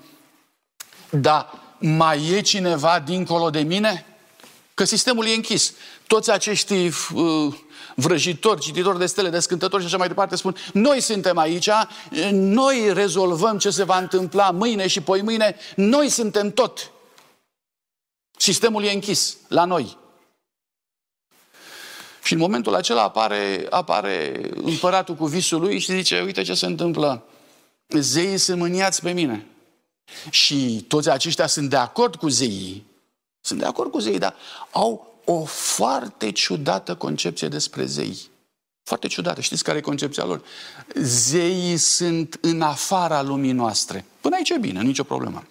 da, 1.11 1.53
mai 1.79 2.27
e 2.27 2.41
cineva 2.41 2.99
dincolo 2.99 3.49
de 3.49 3.61
mine? 3.61 4.05
Că 4.77 4.83
sistemul 4.83 5.25
e 5.25 5.33
închis. 5.33 5.73
Toți 6.07 6.31
acești 6.31 6.73
uh, 7.13 7.53
vrăjitori, 7.95 8.61
cititori 8.61 8.97
de 8.97 9.05
stele, 9.05 9.29
descântători 9.29 9.81
și 9.81 9.87
așa 9.87 9.97
mai 9.97 10.07
departe 10.07 10.35
spun 10.35 10.55
noi 10.73 11.01
suntem 11.01 11.37
aici, 11.37 11.69
noi 12.31 12.93
rezolvăm 12.93 13.57
ce 13.57 13.69
se 13.69 13.83
va 13.83 13.97
întâmpla 13.97 14.51
mâine 14.51 14.87
și 14.87 15.01
poi 15.01 15.21
mâine, 15.21 15.55
noi 15.75 16.09
suntem 16.09 16.51
tot. 16.51 16.91
Sistemul 18.37 18.83
e 18.83 18.91
închis 18.91 19.37
la 19.47 19.65
noi. 19.65 19.97
Și 22.23 22.33
în 22.33 22.39
momentul 22.39 22.75
acela 22.75 23.03
apare, 23.03 23.67
apare 23.69 24.49
împăratul 24.55 25.15
cu 25.15 25.25
visul 25.25 25.59
lui 25.59 25.79
și 25.79 25.93
zice, 25.93 26.21
uite 26.21 26.41
ce 26.41 26.53
se 26.53 26.65
întâmplă. 26.65 27.25
Zeii 27.87 28.37
sunt 28.37 28.59
mâniați 28.59 29.01
pe 29.01 29.11
mine. 29.11 29.45
Și 30.29 30.85
toți 30.87 31.09
aceștia 31.09 31.47
sunt 31.47 31.69
de 31.69 31.75
acord 31.75 32.15
cu 32.15 32.27
zeii. 32.27 32.86
Sunt 33.47 33.59
de 33.59 33.65
acord 33.65 33.91
cu 33.91 33.99
zeii, 33.99 34.17
dar 34.17 34.35
au 34.71 35.21
o 35.25 35.45
foarte 35.45 36.31
ciudată 36.31 36.95
concepție 36.95 37.47
despre 37.47 37.85
zei. 37.85 38.29
Foarte 38.83 39.07
ciudată. 39.07 39.41
Știți 39.41 39.63
care 39.63 39.77
e 39.77 39.81
concepția 39.81 40.25
lor? 40.25 40.43
Zeii 40.95 41.77
sunt 41.77 42.37
în 42.41 42.61
afara 42.61 43.21
lumii 43.21 43.51
noastre. 43.51 44.05
Până 44.21 44.35
aici 44.35 44.49
e 44.49 44.57
bine, 44.57 44.81
nicio 44.81 45.03
problemă. 45.03 45.47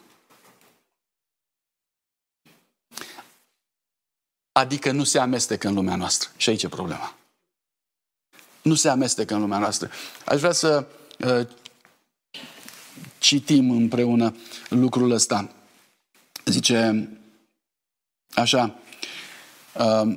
Adică 4.53 4.93
nu 4.93 5.05
se 5.05 5.19
amestecă 5.19 5.69
în 5.69 5.75
lumea 5.75 5.97
noastră. 5.97 6.29
Și 6.37 6.49
aici 6.49 6.63
e 6.63 6.69
problema. 6.69 7.15
Nu 8.63 8.75
se 8.75 8.89
amestecă 8.89 9.35
în 9.35 9.41
lumea 9.41 9.59
noastră. 9.59 9.91
Aș 10.25 10.39
vrea 10.39 10.53
să 10.53 10.87
uh, 11.19 11.47
citim 13.19 13.71
împreună 13.71 14.37
lucrul 14.69 15.11
ăsta. 15.11 15.51
Zice 16.45 17.09
așa, 18.35 18.75
uh, 19.73 20.17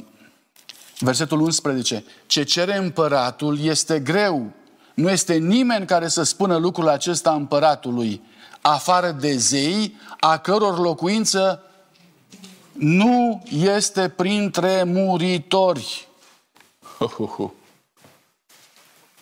versetul 0.99 1.39
11, 1.39 2.03
ce 2.25 2.43
cere 2.43 2.77
împăratul 2.77 3.59
este 3.59 3.99
greu, 3.99 4.51
Nu 4.93 5.09
este 5.09 5.35
nimeni 5.35 5.85
care 5.85 6.07
să 6.07 6.23
spună 6.23 6.57
lucrul 6.57 6.87
acesta 6.87 7.33
împăratului, 7.33 8.21
afară 8.61 9.11
de 9.11 9.37
zei, 9.37 9.95
a 10.19 10.37
căror 10.37 10.79
locuință 10.79 11.63
nu 12.71 13.43
este 13.49 14.09
printre 14.09 14.83
muritori. 14.83 16.07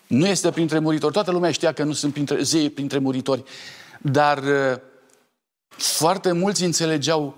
Nu 0.08 0.26
este 0.28 0.52
printre 0.52 0.80
muritori. 0.80 1.14
Toată 1.14 1.32
lumea 1.32 1.52
știa 1.52 1.74
că 1.74 1.84
nu 1.84 1.94
sunt 1.94 2.14
printre, 2.14 2.42
zei 2.42 2.70
printre 2.70 2.98
muritori. 2.98 3.44
Dar 4.02 4.38
uh, 4.38 4.80
foarte 5.78 6.32
mulți 6.32 6.64
înțelegeau 6.64 7.38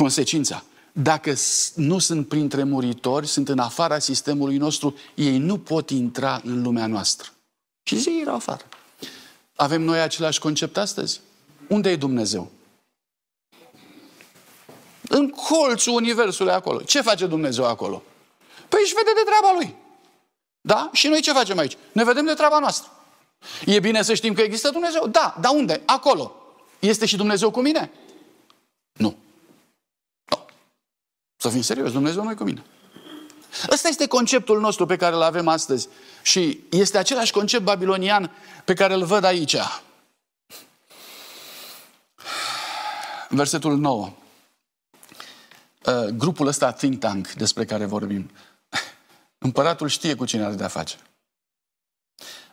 consecința. 0.00 0.64
Dacă 0.92 1.34
nu 1.74 1.98
sunt 1.98 2.28
printre 2.28 2.64
muritori, 2.64 3.26
sunt 3.26 3.48
în 3.48 3.58
afara 3.58 3.98
sistemului 3.98 4.56
nostru, 4.56 4.94
ei 5.14 5.38
nu 5.38 5.58
pot 5.58 5.90
intra 5.90 6.40
în 6.44 6.62
lumea 6.62 6.86
noastră. 6.86 7.28
Și 7.82 7.96
zei 7.96 8.20
erau 8.20 8.34
afară. 8.34 8.64
Avem 9.56 9.82
noi 9.82 10.00
același 10.00 10.38
concept 10.38 10.76
astăzi? 10.76 11.20
Unde 11.68 11.90
e 11.90 11.96
Dumnezeu? 11.96 12.50
În 15.08 15.30
colțul 15.30 15.94
Universului 15.94 16.52
acolo. 16.52 16.80
Ce 16.80 17.00
face 17.00 17.26
Dumnezeu 17.26 17.64
acolo? 17.64 18.02
Păi 18.68 18.80
își 18.82 18.94
vede 18.94 19.10
de 19.14 19.30
treaba 19.30 19.52
Lui. 19.54 19.74
Da? 20.60 20.90
Și 20.92 21.08
noi 21.08 21.20
ce 21.20 21.32
facem 21.32 21.58
aici? 21.58 21.76
Ne 21.92 22.04
vedem 22.04 22.24
de 22.24 22.34
treaba 22.34 22.58
noastră. 22.58 22.90
E 23.66 23.80
bine 23.80 24.02
să 24.02 24.14
știm 24.14 24.34
că 24.34 24.40
există 24.40 24.70
Dumnezeu? 24.70 25.06
Da. 25.06 25.36
Dar 25.40 25.52
unde? 25.54 25.82
Acolo. 25.86 26.34
Este 26.78 27.06
și 27.06 27.16
Dumnezeu 27.16 27.50
cu 27.50 27.60
mine? 27.60 27.90
Nu. 28.92 29.08
Nu. 29.08 29.16
Să 31.40 31.48
fim 31.48 31.62
serios, 31.62 31.92
Dumnezeu 31.92 32.22
nu 32.22 32.30
e 32.30 32.34
cu 32.34 32.44
mine. 32.44 32.62
Ăsta 33.70 33.88
este 33.88 34.06
conceptul 34.06 34.60
nostru 34.60 34.86
pe 34.86 34.96
care 34.96 35.14
îl 35.14 35.22
avem 35.22 35.48
astăzi. 35.48 35.88
Și 36.22 36.60
este 36.70 36.98
același 36.98 37.32
concept 37.32 37.64
babilonian 37.64 38.30
pe 38.64 38.74
care 38.74 38.94
îl 38.94 39.04
văd 39.04 39.24
aici. 39.24 39.56
Versetul 43.28 43.76
9. 43.76 44.12
Uh, 45.84 46.04
grupul 46.04 46.46
ăsta 46.46 46.72
think 46.72 46.98
tank 46.98 47.32
despre 47.32 47.64
care 47.64 47.84
vorbim. 47.84 48.30
Împăratul 49.38 49.88
știe 49.88 50.14
cu 50.14 50.24
cine 50.24 50.44
are 50.44 50.54
de-a 50.54 50.68
face. 50.68 50.96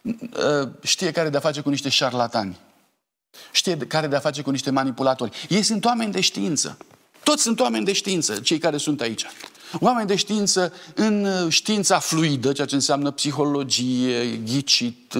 Uh, 0.01 0.69
știe 0.83 1.11
care 1.11 1.29
de-a 1.29 1.39
face 1.39 1.61
cu 1.61 1.69
niște 1.69 1.89
șarlatani. 1.89 2.59
Știe 3.51 3.77
care 3.77 4.07
de-a 4.07 4.19
face 4.19 4.41
cu 4.41 4.49
niște 4.49 4.69
manipulatori. 4.69 5.45
Ei 5.49 5.61
sunt 5.61 5.85
oameni 5.85 6.11
de 6.11 6.21
știință. 6.21 6.77
Toți 7.27 7.41
sunt 7.41 7.59
oameni 7.59 7.85
de 7.85 7.93
știință, 7.93 8.39
cei 8.39 8.57
care 8.57 8.77
sunt 8.77 9.01
aici. 9.01 9.25
Oameni 9.79 10.07
de 10.07 10.15
știință 10.15 10.73
în 10.95 11.25
uh, 11.25 11.51
știința 11.51 11.99
fluidă, 11.99 12.53
ceea 12.53 12.67
ce 12.67 12.75
înseamnă 12.75 13.11
psihologie, 13.11 14.35
ghicit, 14.35 15.13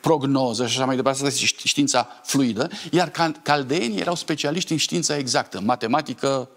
prognoză 0.00 0.66
și 0.66 0.76
așa 0.76 0.86
mai 0.86 0.96
departe, 0.96 1.26
asta 1.26 1.44
este 1.44 1.66
știința 1.68 2.08
fluidă, 2.24 2.70
iar 2.90 3.10
caldeenii 3.42 4.00
erau 4.00 4.14
specialiști 4.14 4.72
în 4.72 4.78
știința 4.78 5.16
exactă, 5.16 5.60
matematică, 5.60 6.48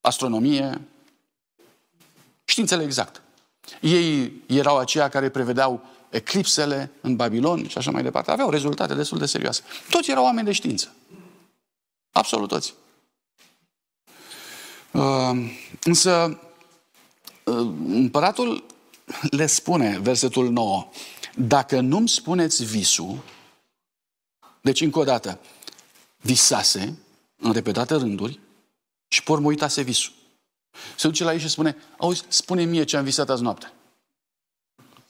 astronomie, 0.00 0.80
științele 2.44 2.82
exacte. 2.82 3.20
Ei 3.80 4.32
erau 4.46 4.78
aceia 4.78 5.08
care 5.08 5.28
prevedeau 5.28 5.84
eclipsele 6.10 6.90
în 7.00 7.16
Babilon 7.16 7.68
și 7.68 7.78
așa 7.78 7.90
mai 7.90 8.02
departe. 8.02 8.30
Aveau 8.30 8.50
rezultate 8.50 8.94
destul 8.94 9.18
de 9.18 9.26
serioase. 9.26 9.62
Toți 9.90 10.10
erau 10.10 10.24
oameni 10.24 10.46
de 10.46 10.52
știință. 10.52 10.94
Absolut 12.12 12.48
toți. 12.48 12.74
Uh, 14.92 15.52
însă, 15.84 16.40
uh, 17.44 17.72
împăratul 17.86 18.64
le 19.30 19.46
spune, 19.46 19.98
versetul 19.98 20.50
9, 20.50 20.88
dacă 21.34 21.80
nu-mi 21.80 22.08
spuneți 22.08 22.64
visul, 22.64 23.18
deci 24.60 24.80
încă 24.80 24.98
o 24.98 25.04
dată, 25.04 25.40
visase, 26.20 26.98
în 27.36 27.52
repetate 27.52 27.94
rânduri, 27.94 28.40
și 29.08 29.22
pormă 29.22 29.46
uitase 29.46 29.82
visul. 29.82 30.12
Se 30.96 31.06
duce 31.06 31.24
la 31.24 31.32
ei 31.32 31.38
și 31.38 31.48
spune, 31.48 31.76
auzi, 31.98 32.24
spune 32.28 32.64
mie 32.64 32.84
ce 32.84 32.96
am 32.96 33.04
visat 33.04 33.30
azi 33.30 33.42
noapte. 33.42 33.72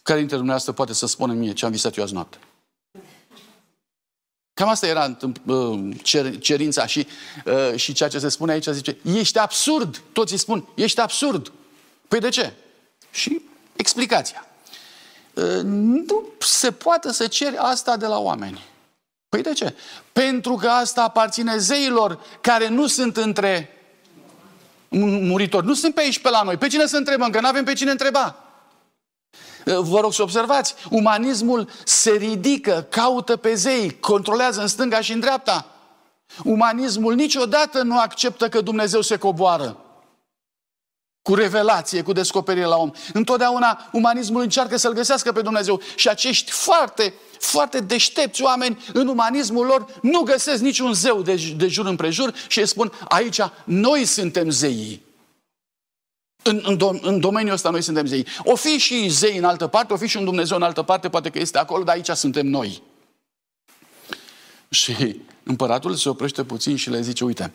Care 0.03 0.19
dintre 0.19 0.37
dumneavoastră 0.37 0.73
poate 0.73 0.93
să 0.93 1.07
spună 1.07 1.33
mie 1.33 1.53
ce 1.53 1.65
am 1.65 1.71
visat 1.71 1.97
eu 1.97 2.05
azi 2.05 2.13
noapte? 2.13 2.39
Cam 4.61 4.69
asta 4.69 4.87
era 4.87 5.17
uh, 5.47 5.79
cerința 6.41 6.87
și, 6.87 7.07
uh, 7.45 7.77
și 7.77 7.93
ceea 7.93 8.09
ce 8.09 8.19
se 8.19 8.29
spune 8.29 8.53
aici 8.53 8.67
zice, 8.67 8.97
ești 9.03 9.39
absurd. 9.39 10.03
Toți 10.13 10.33
îi 10.33 10.39
spun, 10.39 10.69
ești 10.75 11.01
absurd. 11.01 11.53
Păi 12.09 12.21
de 12.21 12.29
ce? 12.29 12.53
Și 13.11 13.41
explicația. 13.77 14.47
Uh, 15.35 15.61
nu 15.63 16.25
se 16.39 16.71
poate 16.71 17.13
să 17.13 17.27
ceri 17.27 17.57
asta 17.57 17.97
de 17.97 18.07
la 18.07 18.19
oameni. 18.19 18.61
Păi 19.29 19.43
de 19.43 19.53
ce? 19.53 19.75
Pentru 20.13 20.55
că 20.55 20.69
asta 20.69 21.03
aparține 21.03 21.57
zeilor 21.57 22.21
care 22.41 22.69
nu 22.69 22.87
sunt 22.87 23.17
între 23.17 23.71
muritori. 24.89 25.67
Nu 25.67 25.75
sunt 25.75 25.95
pe 25.95 26.01
aici 26.01 26.19
pe 26.19 26.29
la 26.29 26.43
noi. 26.43 26.57
Pe 26.57 26.67
cine 26.67 26.87
să 26.87 26.97
întrebăm? 26.97 27.31
Că 27.31 27.41
nu 27.41 27.49
avem 27.49 27.65
pe 27.65 27.73
cine 27.73 27.91
întreba. 27.91 28.50
Vă 29.65 30.01
rog 30.01 30.13
să 30.13 30.23
observați, 30.23 30.75
umanismul 30.91 31.69
se 31.85 32.11
ridică, 32.11 32.87
caută 32.91 33.37
pe 33.37 33.55
zei, 33.55 34.01
controlează 34.01 34.61
în 34.61 34.67
stânga 34.67 35.01
și 35.01 35.13
în 35.13 35.21
dreapta. 35.21 35.67
Umanismul 36.45 37.15
niciodată 37.15 37.83
nu 37.83 37.99
acceptă 37.99 38.49
că 38.49 38.61
Dumnezeu 38.61 39.01
se 39.01 39.17
coboară 39.17 39.85
cu 41.23 41.35
revelație, 41.35 42.03
cu 42.03 42.13
descoperire 42.13 42.65
la 42.65 42.77
om. 42.77 42.91
Întotdeauna 43.13 43.89
umanismul 43.93 44.43
încearcă 44.43 44.77
să-L 44.77 44.93
găsească 44.93 45.33
pe 45.33 45.41
Dumnezeu 45.41 45.81
și 45.95 46.09
acești 46.09 46.51
foarte, 46.51 47.15
foarte 47.39 47.81
deștepți 47.81 48.43
oameni 48.43 48.85
în 48.93 49.07
umanismul 49.07 49.67
lor 49.67 49.87
nu 50.03 50.21
găsesc 50.21 50.63
niciun 50.63 50.93
zeu 50.93 51.23
de, 51.23 51.55
de 51.57 51.67
jur 51.67 51.87
împrejur 51.87 52.35
și 52.49 52.59
îi 52.59 52.67
spun 52.67 52.93
aici 53.09 53.41
noi 53.65 54.05
suntem 54.05 54.51
zeii. 54.51 55.10
În, 56.43 56.63
în, 56.65 56.77
dom- 56.77 57.01
în 57.01 57.21
domeniul 57.21 57.55
ăsta 57.55 57.71
noi 57.71 57.83
suntem 57.83 58.07
zei. 58.07 58.27
O 58.45 58.55
fi 58.55 58.79
și 58.79 59.09
zei 59.09 59.37
în 59.37 59.45
altă 59.45 59.67
parte, 59.67 59.93
o 59.93 59.97
fi 59.97 60.07
și 60.07 60.17
un 60.17 60.25
Dumnezeu 60.25 60.57
în 60.57 60.63
altă 60.63 60.83
parte, 60.83 61.09
poate 61.09 61.31
că 61.31 61.39
este 61.39 61.59
acolo, 61.59 61.85
dar 61.85 61.95
aici 61.95 62.09
suntem 62.09 62.47
noi. 62.47 62.83
Și 64.71 65.21
împăratul 65.43 65.95
se 65.95 66.09
oprește 66.09 66.45
puțin 66.45 66.77
și 66.77 66.91
le 66.91 67.01
zice, 67.01 67.25
uite, 67.25 67.53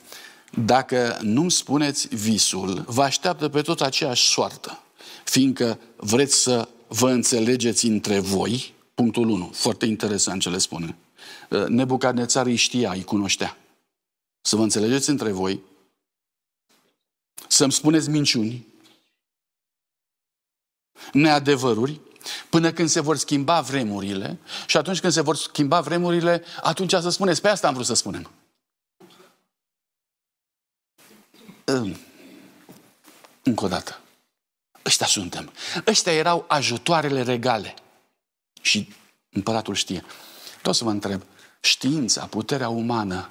dacă 0.51 1.17
nu-mi 1.21 1.51
spuneți 1.51 2.15
visul, 2.15 2.83
vă 2.87 3.03
așteaptă 3.03 3.49
pe 3.49 3.61
tot 3.61 3.81
aceeași 3.81 4.27
soartă, 4.27 4.79
fiindcă 5.23 5.79
vreți 5.95 6.35
să 6.35 6.67
vă 6.87 7.09
înțelegeți 7.09 7.85
între 7.85 8.19
voi, 8.19 8.73
punctul 8.93 9.29
1, 9.29 9.49
foarte 9.53 9.85
interesant 9.85 10.41
ce 10.41 10.49
le 10.49 10.57
spune. 10.57 10.95
Nebucadnețar 11.67 12.45
îi 12.45 12.55
știa, 12.55 12.91
îi 12.91 13.03
cunoștea. 13.03 13.57
Să 14.41 14.55
vă 14.55 14.63
înțelegeți 14.63 15.09
între 15.09 15.31
voi, 15.31 15.61
să-mi 17.47 17.71
spuneți 17.71 18.09
minciuni, 18.09 18.65
neadevăruri, 21.11 21.99
până 22.49 22.71
când 22.71 22.89
se 22.89 22.99
vor 22.99 23.17
schimba 23.17 23.61
vremurile 23.61 24.39
și 24.65 24.77
atunci 24.77 24.99
când 24.99 25.13
se 25.13 25.21
vor 25.21 25.35
schimba 25.35 25.81
vremurile, 25.81 26.43
atunci 26.61 26.91
să 26.91 27.09
spuneți, 27.09 27.41
pe 27.41 27.47
asta 27.47 27.67
am 27.67 27.73
vrut 27.73 27.85
să 27.85 27.93
spunem. 27.93 28.31
Încă 33.43 33.65
o 33.65 33.67
dată. 33.67 33.99
Ăștia 34.85 35.05
suntem. 35.05 35.51
Ăștia 35.87 36.13
erau 36.13 36.45
ajutoarele 36.47 37.23
regale. 37.23 37.73
Și 38.61 38.93
împăratul 39.31 39.73
știe. 39.73 40.03
Tot 40.61 40.75
să 40.75 40.83
vă 40.83 40.89
întreb, 40.89 41.23
știința, 41.59 42.25
puterea 42.25 42.69
umană, 42.69 43.29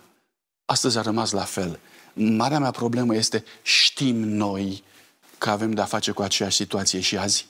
astăzi 0.64 0.98
a 0.98 1.00
rămas 1.00 1.30
la 1.30 1.44
fel. 1.44 1.80
Marea 2.12 2.58
mea 2.58 2.70
problemă 2.70 3.14
este, 3.14 3.44
știm 3.62 4.16
noi 4.16 4.84
că 5.38 5.50
avem 5.50 5.72
de-a 5.72 5.84
face 5.84 6.10
cu 6.10 6.22
aceeași 6.22 6.56
situație 6.56 7.00
și 7.00 7.16
azi? 7.16 7.46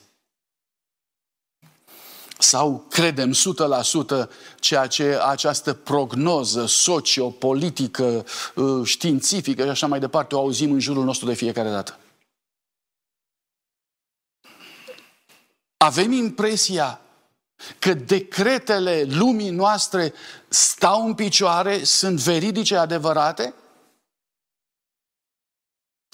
Sau 2.39 2.85
credem 2.89 3.33
100% 3.33 4.29
ceea 4.59 4.87
ce 4.87 5.19
această 5.25 5.73
prognoză 5.73 6.65
sociopolitică, 6.65 8.25
uh, 8.55 8.85
științifică 8.85 9.63
și 9.63 9.69
așa 9.69 9.87
mai 9.87 9.99
departe 9.99 10.35
o 10.35 10.39
auzim 10.39 10.71
în 10.71 10.79
jurul 10.79 11.03
nostru 11.03 11.27
de 11.27 11.33
fiecare 11.33 11.69
dată? 11.69 11.99
Avem 15.77 16.11
impresia 16.11 17.01
că 17.79 17.93
decretele 17.93 19.03
lumii 19.03 19.49
noastre 19.49 20.13
stau 20.47 21.05
în 21.05 21.13
picioare, 21.13 21.83
sunt 21.83 22.19
veridice, 22.19 22.75
adevărate? 22.75 23.53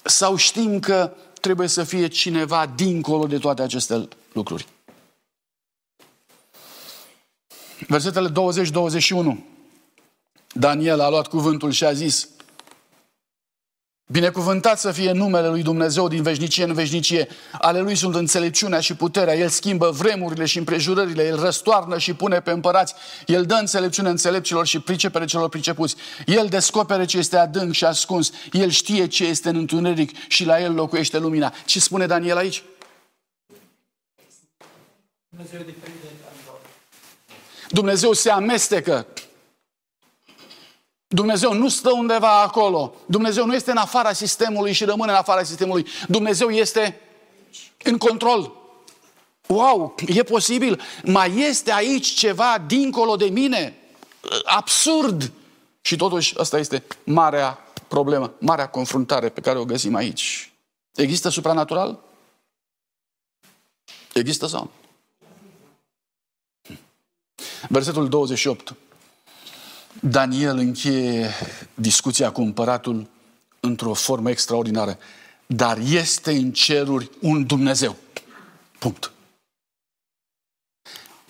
Sau 0.04 0.36
știm 0.36 0.80
că 0.80 1.14
trebuie 1.40 1.68
să 1.68 1.84
fie 1.84 2.08
cineva 2.08 2.66
dincolo 2.66 3.26
de 3.26 3.38
toate 3.38 3.62
aceste 3.62 4.08
lucruri? 4.32 4.66
Versetele 7.88 8.28
20-21. 8.30 8.32
Daniel 10.54 11.00
a 11.00 11.08
luat 11.08 11.26
cuvântul 11.26 11.70
și 11.70 11.84
a 11.84 11.92
zis, 11.92 12.28
Binecuvântat 14.12 14.78
să 14.78 14.92
fie 14.92 15.12
numele 15.12 15.48
lui 15.48 15.62
Dumnezeu 15.62 16.08
din 16.08 16.22
veșnicie 16.22 16.64
în 16.64 16.72
veșnicie. 16.72 17.28
Ale 17.60 17.80
lui 17.80 17.94
sunt 17.94 18.14
înțelepciunea 18.14 18.80
și 18.80 18.94
puterea. 18.94 19.36
El 19.36 19.48
schimbă 19.48 19.90
vremurile 19.90 20.44
și 20.44 20.58
împrejurările. 20.58 21.26
El 21.26 21.40
răstoarnă 21.40 21.98
și 21.98 22.14
pune 22.14 22.40
pe 22.40 22.50
împărați. 22.50 22.94
El 23.26 23.44
dă 23.44 23.54
înțelepciune 23.54 24.08
înțelepților 24.08 24.66
și 24.66 24.80
pricepere 24.80 25.24
celor 25.24 25.48
pricepuți. 25.48 25.96
El 26.26 26.46
descopere 26.46 27.04
ce 27.04 27.18
este 27.18 27.36
adânc 27.36 27.72
și 27.74 27.84
ascuns. 27.84 28.32
El 28.52 28.70
știe 28.70 29.06
ce 29.06 29.24
este 29.24 29.48
în 29.48 29.56
întuneric 29.56 30.28
și 30.28 30.44
la 30.44 30.60
el 30.60 30.74
locuiește 30.74 31.18
lumina. 31.18 31.54
Ce 31.64 31.80
spune 31.80 32.06
Daniel 32.06 32.36
aici? 32.36 32.62
Dumnezeu 35.28 35.60
se 38.12 38.30
amestecă 38.30 39.06
Dumnezeu 41.12 41.52
nu 41.52 41.68
stă 41.68 41.92
undeva 41.92 42.40
acolo. 42.40 42.94
Dumnezeu 43.06 43.46
nu 43.46 43.54
este 43.54 43.70
în 43.70 43.76
afara 43.76 44.12
sistemului 44.12 44.72
și 44.72 44.84
rămâne 44.84 45.10
în 45.10 45.16
afara 45.16 45.42
sistemului. 45.42 45.86
Dumnezeu 46.08 46.50
este 46.50 47.00
în 47.82 47.98
control. 47.98 48.52
Wow, 49.46 49.94
e 50.06 50.22
posibil? 50.22 50.80
Mai 51.04 51.38
este 51.38 51.72
aici 51.72 52.06
ceva 52.06 52.64
dincolo 52.66 53.16
de 53.16 53.24
mine? 53.24 53.76
Absurd! 54.44 55.32
Și 55.80 55.96
totuși, 55.96 56.38
asta 56.38 56.58
este 56.58 56.84
marea 57.04 57.58
problemă, 57.88 58.32
marea 58.38 58.68
confruntare 58.68 59.28
pe 59.28 59.40
care 59.40 59.58
o 59.58 59.64
găsim 59.64 59.94
aici. 59.94 60.52
Există 60.94 61.28
supranatural? 61.28 61.98
Există 64.12 64.46
sau? 64.46 64.70
Versetul 67.68 68.08
28. 68.08 68.74
Daniel 70.00 70.56
încheie 70.56 71.30
discuția 71.74 72.32
cu 72.32 72.40
împăratul 72.40 73.06
într-o 73.60 73.94
formă 73.94 74.30
extraordinară. 74.30 74.98
Dar 75.46 75.78
este 75.78 76.30
în 76.30 76.52
ceruri 76.52 77.10
un 77.20 77.46
Dumnezeu. 77.46 77.96
Punct. 78.78 79.12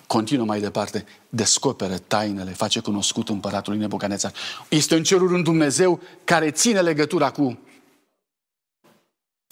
Continuă 0.07 0.47
mai 0.47 0.61
departe, 0.61 1.07
descoperă 1.29 1.99
tainele, 1.99 2.51
face 2.51 2.81
cunoscut 2.81 3.29
împăratului 3.29 3.79
Nebucanețar. 3.79 4.33
Este 4.69 4.95
în 4.95 5.03
ceruri 5.03 5.33
un 5.33 5.43
Dumnezeu 5.43 6.01
care 6.25 6.51
ține 6.51 6.81
legătura 6.81 7.31
cu 7.31 7.59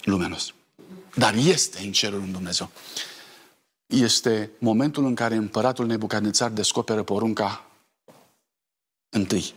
lumea 0.03 0.27
noastră. 0.27 0.53
Dar 1.15 1.33
este 1.35 1.79
în 1.83 1.91
ceruri 1.91 2.23
un 2.23 2.31
Dumnezeu. 2.31 2.69
Este 3.91 4.51
momentul 4.57 5.05
în 5.05 5.15
care 5.15 5.35
împăratul 5.35 5.85
Nebucanețar 5.85 6.49
descoperă 6.49 7.03
porunca 7.03 7.65
întâi. 9.09 9.53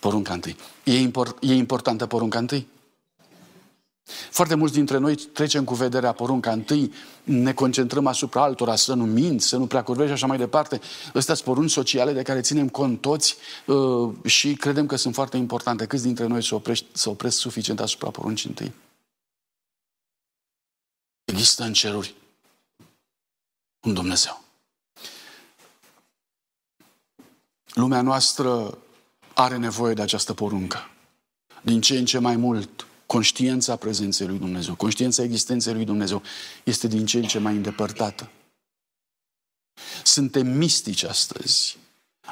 Porunca 0.00 0.32
întâi. 0.32 0.56
E, 0.84 1.00
import, 1.00 1.36
e 1.40 1.54
importantă 1.54 2.06
porunca 2.06 2.38
întâi? 2.38 2.68
Foarte 4.30 4.54
mulți 4.54 4.74
dintre 4.74 4.98
noi 4.98 5.14
trecem 5.14 5.64
cu 5.64 5.74
vederea 5.74 6.12
porunca 6.12 6.52
întâi, 6.52 6.92
ne 7.24 7.52
concentrăm 7.52 8.06
asupra 8.06 8.42
altora, 8.42 8.76
să 8.76 8.94
nu 8.94 9.04
minți, 9.04 9.46
să 9.46 9.56
nu 9.56 9.66
prea 9.66 9.82
curvești 9.82 10.08
și 10.08 10.14
așa 10.14 10.26
mai 10.26 10.38
departe. 10.38 10.80
Astea 11.14 11.34
sunt 11.34 11.46
porunci 11.46 11.70
sociale 11.70 12.12
de 12.12 12.22
care 12.22 12.40
ținem 12.40 12.68
cont 12.68 13.00
toți 13.00 13.36
uh, 13.66 14.14
și 14.24 14.54
credem 14.54 14.86
că 14.86 14.96
sunt 14.96 15.14
foarte 15.14 15.36
importante. 15.36 15.86
Câți 15.86 16.02
dintre 16.02 16.26
noi 16.26 16.42
se 16.42 16.54
opresc, 16.54 16.82
se 16.92 17.08
opresc 17.08 17.38
suficient 17.38 17.80
asupra 17.80 18.10
poruncii 18.10 18.48
întâi? 18.48 18.72
Există 21.24 21.64
în 21.64 21.72
ceruri 21.72 22.14
un 23.86 23.94
Dumnezeu. 23.94 24.44
Lumea 27.66 28.02
noastră 28.02 28.78
are 29.34 29.56
nevoie 29.56 29.94
de 29.94 30.02
această 30.02 30.34
poruncă. 30.34 30.78
Din 31.62 31.80
ce 31.80 31.98
în 31.98 32.04
ce 32.04 32.18
mai 32.18 32.36
mult, 32.36 32.86
conștiința 33.06 33.76
prezenței 33.76 34.26
lui 34.26 34.38
Dumnezeu, 34.38 34.74
conștiința 34.74 35.22
existenței 35.22 35.74
lui 35.74 35.84
Dumnezeu 35.84 36.22
este 36.64 36.86
din 36.86 37.06
ce 37.06 37.18
în 37.18 37.24
ce 37.24 37.38
mai 37.38 37.54
îndepărtată. 37.54 38.30
Suntem 40.04 40.46
mistici 40.46 41.02
astăzi. 41.02 41.78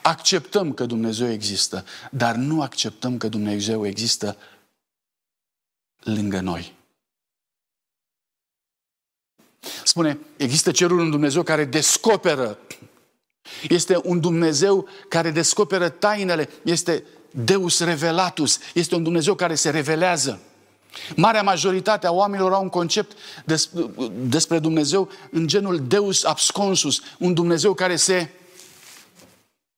Acceptăm 0.02 0.72
că 0.72 0.86
Dumnezeu 0.86 1.30
există, 1.30 1.84
dar 2.10 2.34
nu 2.34 2.62
acceptăm 2.62 3.16
că 3.16 3.28
Dumnezeu 3.28 3.86
există 3.86 4.36
lângă 5.98 6.40
noi. 6.40 6.74
Spune, 9.84 10.18
există 10.36 10.70
cerul 10.70 11.00
în 11.00 11.10
Dumnezeu 11.10 11.42
care 11.42 11.64
descoperă. 11.64 12.58
Este 13.68 14.00
un 14.02 14.20
Dumnezeu 14.20 14.88
care 15.08 15.30
descoperă 15.30 15.88
tainele, 15.88 16.48
este 16.62 17.04
Deus 17.30 17.80
revelatus, 17.80 18.58
este 18.74 18.94
un 18.94 19.02
Dumnezeu 19.02 19.34
care 19.34 19.54
se 19.54 19.70
revelează. 19.70 20.40
Marea 21.16 21.42
majoritate 21.42 22.06
a 22.06 22.12
oamenilor 22.12 22.52
au 22.52 22.62
un 22.62 22.68
concept 22.68 23.16
despre 24.12 24.58
Dumnezeu 24.58 25.08
în 25.30 25.46
genul 25.46 25.82
Deus 25.86 26.24
absconsus, 26.24 27.02
un 27.18 27.34
Dumnezeu 27.34 27.74
care 27.74 27.96
se 27.96 28.28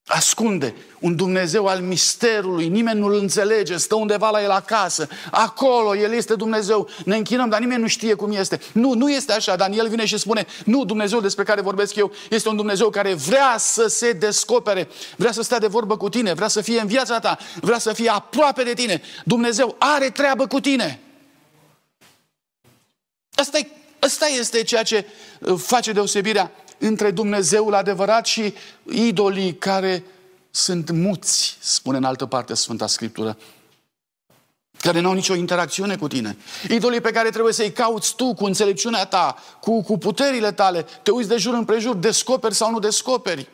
ascunde 0.06 0.74
un 1.00 1.16
Dumnezeu 1.16 1.66
al 1.66 1.80
misterului, 1.80 2.68
nimeni 2.68 2.98
nu-l 2.98 3.14
înțelege, 3.14 3.76
stă 3.76 3.94
undeva 3.94 4.30
la 4.30 4.42
el 4.42 4.50
acasă, 4.50 5.08
acolo, 5.30 5.96
el 5.96 6.12
este 6.12 6.34
Dumnezeu, 6.34 6.88
ne 7.04 7.16
închinăm, 7.16 7.48
dar 7.48 7.60
nimeni 7.60 7.80
nu 7.80 7.86
știe 7.86 8.14
cum 8.14 8.32
este. 8.32 8.60
Nu, 8.72 8.92
nu 8.92 9.10
este 9.10 9.32
așa, 9.32 9.56
Daniel 9.56 9.88
vine 9.88 10.04
și 10.04 10.18
spune, 10.18 10.46
nu, 10.64 10.84
Dumnezeu 10.84 11.20
despre 11.20 11.44
care 11.44 11.60
vorbesc 11.60 11.94
eu 11.94 12.12
este 12.30 12.48
un 12.48 12.56
Dumnezeu 12.56 12.90
care 12.90 13.14
vrea 13.14 13.54
să 13.58 13.86
se 13.86 14.12
descopere, 14.12 14.88
vrea 15.16 15.32
să 15.32 15.42
stea 15.42 15.58
de 15.58 15.66
vorbă 15.66 15.96
cu 15.96 16.08
tine, 16.08 16.32
vrea 16.32 16.48
să 16.48 16.60
fie 16.60 16.80
în 16.80 16.86
viața 16.86 17.18
ta, 17.18 17.38
vrea 17.60 17.78
să 17.78 17.92
fie 17.92 18.08
aproape 18.08 18.62
de 18.62 18.72
tine. 18.72 19.02
Dumnezeu 19.24 19.76
are 19.78 20.10
treabă 20.10 20.46
cu 20.46 20.60
tine. 20.60 21.00
Asta, 23.34 23.58
e, 23.58 23.66
asta 23.98 24.26
este 24.26 24.62
ceea 24.62 24.82
ce 24.82 25.06
uh, 25.40 25.58
face 25.58 25.92
deosebirea 25.92 26.52
între 26.78 27.10
Dumnezeul 27.10 27.74
adevărat 27.74 28.26
și 28.26 28.54
idolii 28.90 29.54
care 29.54 30.04
sunt 30.50 30.90
muți, 30.90 31.56
spune 31.60 31.96
în 31.96 32.04
altă 32.04 32.26
parte 32.26 32.54
Sfânta 32.54 32.86
Scriptură, 32.86 33.36
care 34.80 35.00
nu 35.00 35.08
au 35.08 35.14
nicio 35.14 35.34
interacțiune 35.34 35.96
cu 35.96 36.08
tine. 36.08 36.36
Idolii 36.70 37.00
pe 37.00 37.10
care 37.10 37.30
trebuie 37.30 37.52
să-i 37.52 37.72
cauți 37.72 38.14
tu 38.14 38.34
cu 38.34 38.44
înțelepciunea 38.44 39.04
ta, 39.04 39.36
cu, 39.60 39.82
cu 39.82 39.98
puterile 39.98 40.52
tale, 40.52 40.86
te 41.02 41.10
uiți 41.10 41.28
de 41.28 41.36
jur 41.36 41.54
împrejur, 41.54 41.94
descoperi 41.94 42.54
sau 42.54 42.70
nu 42.70 42.78
descoperi. 42.78 43.48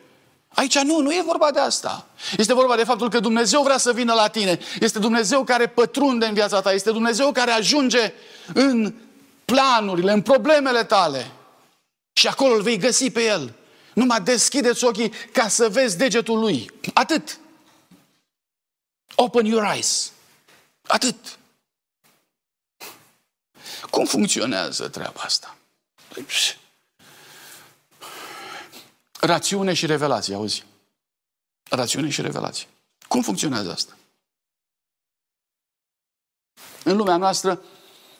Aici 0.53 0.79
nu, 0.79 0.99
nu 0.99 1.11
e 1.11 1.23
vorba 1.25 1.51
de 1.51 1.59
asta. 1.59 2.05
Este 2.37 2.53
vorba 2.53 2.75
de 2.75 2.83
faptul 2.83 3.09
că 3.09 3.19
Dumnezeu 3.19 3.61
vrea 3.61 3.77
să 3.77 3.93
vină 3.93 4.13
la 4.13 4.27
tine. 4.27 4.59
Este 4.79 4.99
Dumnezeu 4.99 5.43
care 5.43 5.67
pătrunde 5.67 6.25
în 6.25 6.33
viața 6.33 6.61
ta. 6.61 6.71
Este 6.71 6.91
Dumnezeu 6.91 7.31
care 7.31 7.51
ajunge 7.51 8.13
în 8.53 8.93
planurile, 9.45 10.11
în 10.11 10.21
problemele 10.21 10.83
tale. 10.83 11.31
Și 12.13 12.27
acolo 12.27 12.53
îl 12.53 12.61
vei 12.61 12.77
găsi 12.77 13.11
pe 13.11 13.23
el. 13.23 13.53
Numai 13.93 14.21
deschideți 14.21 14.83
ochii 14.83 15.09
ca 15.09 15.47
să 15.47 15.69
vezi 15.69 15.97
degetul 15.97 16.39
lui. 16.39 16.71
Atât. 16.93 17.39
Open 19.15 19.45
your 19.45 19.63
eyes. 19.73 20.11
Atât. 20.87 21.37
Cum 23.89 24.05
funcționează 24.05 24.89
treaba 24.89 25.21
asta? 25.21 25.57
Rațiune 29.19 29.73
și 29.73 29.85
revelație, 29.85 30.35
auzi? 30.35 30.63
Rațiune 31.69 32.09
și 32.09 32.21
revelație. 32.21 32.67
Cum 33.07 33.21
funcționează 33.21 33.71
asta? 33.71 33.97
În 36.83 36.97
lumea 36.97 37.17
noastră, 37.17 37.61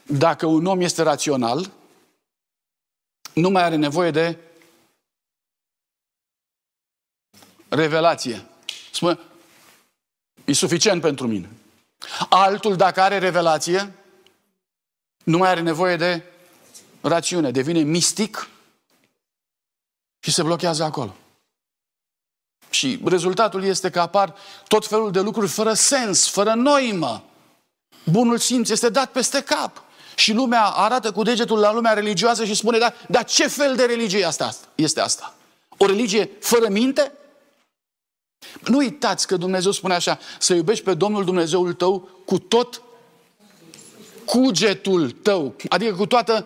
dacă 0.04 0.46
un 0.46 0.66
om 0.66 0.82
este 0.82 1.02
rațional, 1.02 1.72
nu 3.34 3.50
mai 3.50 3.64
are 3.64 3.76
nevoie 3.76 4.12
de 4.12 4.38
revelație. 7.70 8.46
Spune, 8.92 9.20
e 10.46 10.54
suficient 10.54 11.02
pentru 11.02 11.28
mine. 11.28 11.50
Altul, 12.30 12.76
dacă 12.76 13.02
are 13.02 13.18
revelație, 13.18 13.94
nu 15.24 15.38
mai 15.38 15.50
are 15.50 15.62
nevoie 15.62 15.96
de 15.96 16.24
rațiune. 17.02 17.52
Devine 17.52 17.80
mistic 17.80 18.50
și 20.20 20.32
se 20.32 20.44
blochează 20.44 20.84
acolo. 20.84 21.16
Și 22.70 23.00
rezultatul 23.06 23.64
este 23.64 23.90
că 23.90 24.00
apar 24.00 24.36
tot 24.68 24.88
felul 24.88 25.12
de 25.12 25.20
lucruri 25.20 25.48
fără 25.48 25.74
sens, 25.74 26.30
fără 26.30 26.54
noimă. 26.54 27.24
Bunul 28.06 28.38
simț 28.38 28.70
este 28.70 28.90
dat 28.90 29.12
peste 29.12 29.44
cap. 29.44 29.84
Și 30.16 30.34
lumea 30.34 30.64
arată 30.64 31.12
cu 31.12 31.24
degetul 31.24 31.60
la 31.60 31.74
lumea 31.74 31.94
religioasă 31.94 32.46
și 32.46 32.54
spune, 32.54 32.78
da, 32.78 32.94
dar 33.08 33.24
ce 33.24 33.48
fel 33.48 33.76
de 33.76 33.84
religie 33.84 34.26
asta 34.26 34.56
este 34.76 35.00
asta? 35.00 35.34
O 35.78 35.86
religie 35.86 36.30
fără 36.40 36.68
minte? 36.70 37.12
Nu 38.66 38.78
uitați 38.78 39.28
că 39.28 39.38
Dumnezeu 39.38 39.72
spune 39.72 39.94
așa, 39.94 40.20
să 40.40 40.54
iubești 40.54 40.84
pe 40.84 40.94
Domnul 40.94 41.26
Dumnezeul 41.26 41.74
tău 41.74 42.10
cu 42.26 42.40
tot 42.40 42.82
cugetul 44.26 45.12
tău, 45.12 45.56
adică 45.70 45.94
cu 45.94 46.06
toată 46.06 46.46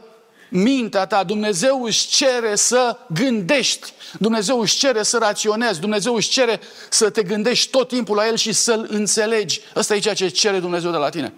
mintea 0.49 1.05
ta. 1.05 1.23
Dumnezeu 1.23 1.83
își 1.83 2.07
cere 2.07 2.55
să 2.55 2.97
gândești, 3.13 3.93
Dumnezeu 4.19 4.59
își 4.59 4.77
cere 4.77 5.03
să 5.03 5.17
raționezi, 5.17 5.79
Dumnezeu 5.79 6.15
își 6.15 6.29
cere 6.29 6.59
să 6.89 7.09
te 7.09 7.23
gândești 7.23 7.69
tot 7.69 7.87
timpul 7.87 8.15
la 8.15 8.27
El 8.27 8.35
și 8.35 8.53
să-L 8.53 8.87
înțelegi. 8.89 9.61
Asta 9.73 9.95
e 9.95 9.99
ceea 9.99 10.13
ce 10.13 10.27
cere 10.27 10.59
Dumnezeu 10.59 10.91
de 10.91 10.97
la 10.97 11.09
tine. 11.09 11.33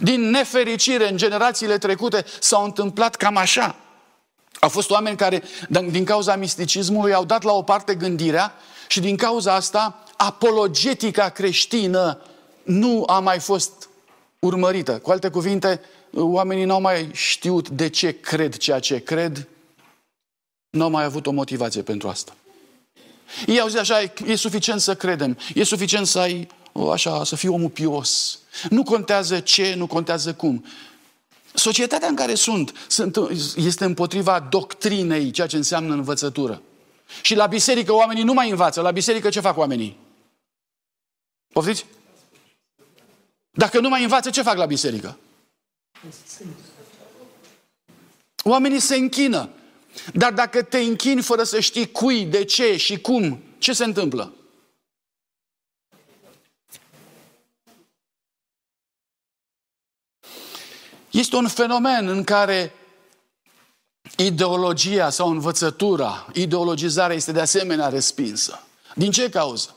Din 0.00 0.30
nefericire, 0.30 1.10
în 1.10 1.16
generațiile 1.16 1.78
trecute 1.78 2.24
s-au 2.40 2.64
întâmplat 2.64 3.16
cam 3.16 3.36
așa. 3.36 3.76
Au 4.60 4.68
fost 4.68 4.90
oameni 4.90 5.16
care, 5.16 5.42
din 5.90 6.04
cauza 6.04 6.36
misticismului, 6.36 7.12
au 7.12 7.24
dat 7.24 7.42
la 7.42 7.52
o 7.52 7.62
parte 7.62 7.94
gândirea 7.94 8.54
și 8.88 9.00
din 9.00 9.16
cauza 9.16 9.54
asta, 9.54 10.04
apologetica 10.16 11.28
creștină 11.28 12.20
nu 12.62 13.04
a 13.06 13.18
mai 13.20 13.38
fost 13.38 13.88
urmărită. 14.38 14.98
Cu 14.98 15.10
alte 15.10 15.28
cuvinte, 15.28 15.80
oamenii 16.12 16.64
n-au 16.64 16.80
mai 16.80 17.10
știut 17.12 17.68
de 17.68 17.88
ce 17.88 18.20
cred 18.20 18.56
ceea 18.56 18.78
ce 18.78 18.98
cred, 18.98 19.48
n-au 20.70 20.90
mai 20.90 21.04
avut 21.04 21.26
o 21.26 21.30
motivație 21.30 21.82
pentru 21.82 22.08
asta. 22.08 22.36
Ei 23.46 23.60
au 23.60 23.68
zis 23.68 23.78
așa, 23.78 24.00
e 24.26 24.34
suficient 24.34 24.80
să 24.80 24.94
credem, 24.94 25.38
e 25.54 25.64
suficient 25.64 26.06
să 26.06 26.18
ai, 26.18 26.48
așa, 26.92 27.24
să 27.24 27.36
fii 27.36 27.48
omul 27.48 27.68
pios. 27.68 28.38
Nu 28.70 28.82
contează 28.82 29.40
ce, 29.40 29.74
nu 29.74 29.86
contează 29.86 30.34
cum. 30.34 30.64
Societatea 31.54 32.08
în 32.08 32.14
care 32.14 32.34
sunt, 32.34 32.72
sunt 32.88 33.16
este 33.56 33.84
împotriva 33.84 34.40
doctrinei, 34.40 35.30
ceea 35.30 35.46
ce 35.46 35.56
înseamnă 35.56 35.94
învățătură. 35.94 36.62
Și 37.22 37.34
la 37.34 37.46
biserică 37.46 37.92
oamenii 37.92 38.22
nu 38.22 38.32
mai 38.32 38.50
învață. 38.50 38.80
La 38.80 38.90
biserică 38.90 39.28
ce 39.28 39.40
fac 39.40 39.56
oamenii? 39.56 39.96
Poftiți? 41.52 41.86
Dacă 43.50 43.80
nu 43.80 43.88
mai 43.88 44.02
învață, 44.02 44.30
ce 44.30 44.42
fac 44.42 44.56
la 44.56 44.66
biserică? 44.66 45.18
Oamenii 48.42 48.80
se 48.80 48.96
închină. 48.96 49.48
Dar 50.14 50.32
dacă 50.32 50.62
te 50.62 50.78
închini 50.78 51.22
fără 51.22 51.42
să 51.42 51.60
știi 51.60 51.90
cui, 51.90 52.24
de 52.24 52.44
ce 52.44 52.76
și 52.76 53.00
cum, 53.00 53.42
ce 53.58 53.72
se 53.72 53.84
întâmplă? 53.84 54.32
Este 61.10 61.36
un 61.36 61.48
fenomen 61.48 62.08
în 62.08 62.24
care 62.24 62.72
ideologia 64.16 65.10
sau 65.10 65.30
învățătura, 65.30 66.26
ideologizarea 66.34 67.16
este 67.16 67.32
de 67.32 67.40
asemenea 67.40 67.88
respinsă. 67.88 68.62
Din 68.94 69.10
ce 69.10 69.28
cauză? 69.28 69.74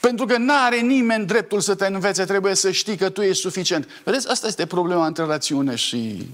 Pentru 0.00 0.26
că 0.26 0.36
nu 0.36 0.52
are 0.54 0.80
nimeni 0.80 1.26
dreptul 1.26 1.60
să 1.60 1.74
te 1.74 1.86
învețe, 1.86 2.24
trebuie 2.24 2.54
să 2.54 2.70
știi 2.70 2.96
că 2.96 3.10
tu 3.10 3.22
ești 3.22 3.42
suficient. 3.42 3.88
Vedeți, 4.04 4.28
asta 4.28 4.46
este 4.46 4.66
problema 4.66 5.06
între 5.06 5.24
rațiune 5.24 5.74
și 5.74 6.28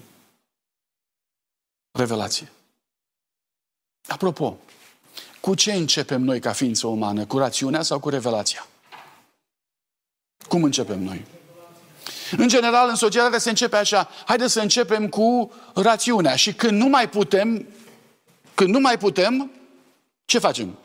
revelație. 1.90 2.52
Apropo, 4.06 4.58
cu 5.40 5.54
ce 5.54 5.72
începem 5.72 6.22
noi 6.22 6.40
ca 6.40 6.52
ființă 6.52 6.86
umană? 6.86 7.26
Cu 7.26 7.38
rațiunea 7.38 7.82
sau 7.82 8.00
cu 8.00 8.08
revelația? 8.08 8.66
Cum 10.48 10.62
începem 10.64 11.02
noi? 11.02 11.24
În 12.36 12.48
general, 12.48 12.88
în 12.88 12.94
societate 12.94 13.38
se 13.38 13.48
începe 13.48 13.76
așa, 13.76 14.08
haideți 14.26 14.52
să 14.52 14.60
începem 14.60 15.08
cu 15.08 15.52
rațiunea 15.74 16.36
și 16.36 16.54
când 16.54 16.80
nu 16.80 16.86
mai 16.86 17.08
putem, 17.08 17.66
când 18.54 18.70
nu 18.70 18.80
mai 18.80 18.98
putem, 18.98 19.50
ce 20.24 20.38
facem? 20.38 20.78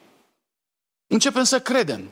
Începem 1.08 1.44
să 1.44 1.60
credem. 1.60 2.10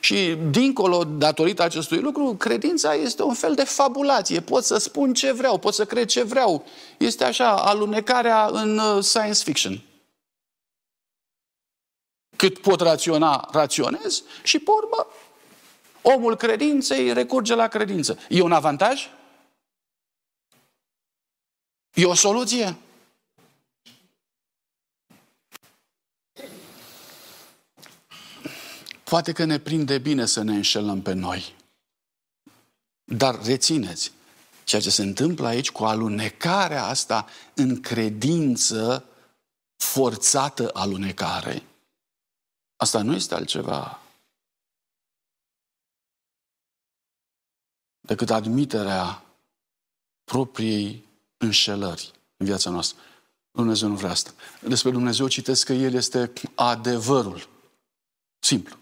Și 0.00 0.36
dincolo, 0.50 1.04
datorită 1.04 1.62
acestui 1.62 1.98
lucru, 1.98 2.34
credința 2.38 2.94
este 2.94 3.22
un 3.22 3.34
fel 3.34 3.54
de 3.54 3.64
fabulație. 3.64 4.40
Pot 4.40 4.64
să 4.64 4.76
spun 4.76 5.14
ce 5.14 5.32
vreau, 5.32 5.58
pot 5.58 5.74
să 5.74 5.84
cred 5.84 6.06
ce 6.06 6.22
vreau. 6.22 6.66
Este 6.96 7.24
așa, 7.24 7.56
alunecarea 7.56 8.48
în 8.52 8.78
uh, 8.78 9.02
science 9.02 9.42
fiction. 9.42 9.80
Cât 12.36 12.58
pot 12.58 12.80
raționa, 12.80 13.48
raționez 13.52 14.22
și, 14.42 14.58
pe 14.58 14.70
urmă, 14.70 15.06
omul 16.14 16.36
credinței 16.36 17.12
recurge 17.12 17.54
la 17.54 17.68
credință. 17.68 18.18
E 18.28 18.40
un 18.40 18.52
avantaj? 18.52 19.06
E 21.94 22.04
o 22.04 22.14
soluție? 22.14 22.76
Poate 29.04 29.32
că 29.32 29.44
ne 29.44 29.58
prinde 29.58 29.98
bine 29.98 30.26
să 30.26 30.42
ne 30.42 30.54
înșelăm 30.54 31.02
pe 31.02 31.12
noi. 31.12 31.54
Dar 33.04 33.44
rețineți, 33.44 34.12
ceea 34.64 34.80
ce 34.80 34.90
se 34.90 35.02
întâmplă 35.02 35.46
aici 35.46 35.70
cu 35.70 35.84
alunecarea 35.84 36.84
asta 36.84 37.26
în 37.54 37.80
credință, 37.80 39.04
forțată 39.76 40.70
alunecare, 40.72 41.62
asta 42.76 43.02
nu 43.02 43.14
este 43.14 43.34
altceva 43.34 44.00
decât 48.06 48.30
admiterea 48.30 49.24
propriei 50.24 51.04
înșelări 51.36 52.10
în 52.36 52.46
viața 52.46 52.70
noastră. 52.70 52.98
Dumnezeu 53.50 53.88
nu 53.88 53.94
vrea 53.94 54.10
asta. 54.10 54.30
Despre 54.60 54.90
Dumnezeu 54.90 55.28
citesc 55.28 55.66
că 55.66 55.72
El 55.72 55.94
este 55.94 56.32
adevărul. 56.54 57.48
Simplu. 58.38 58.76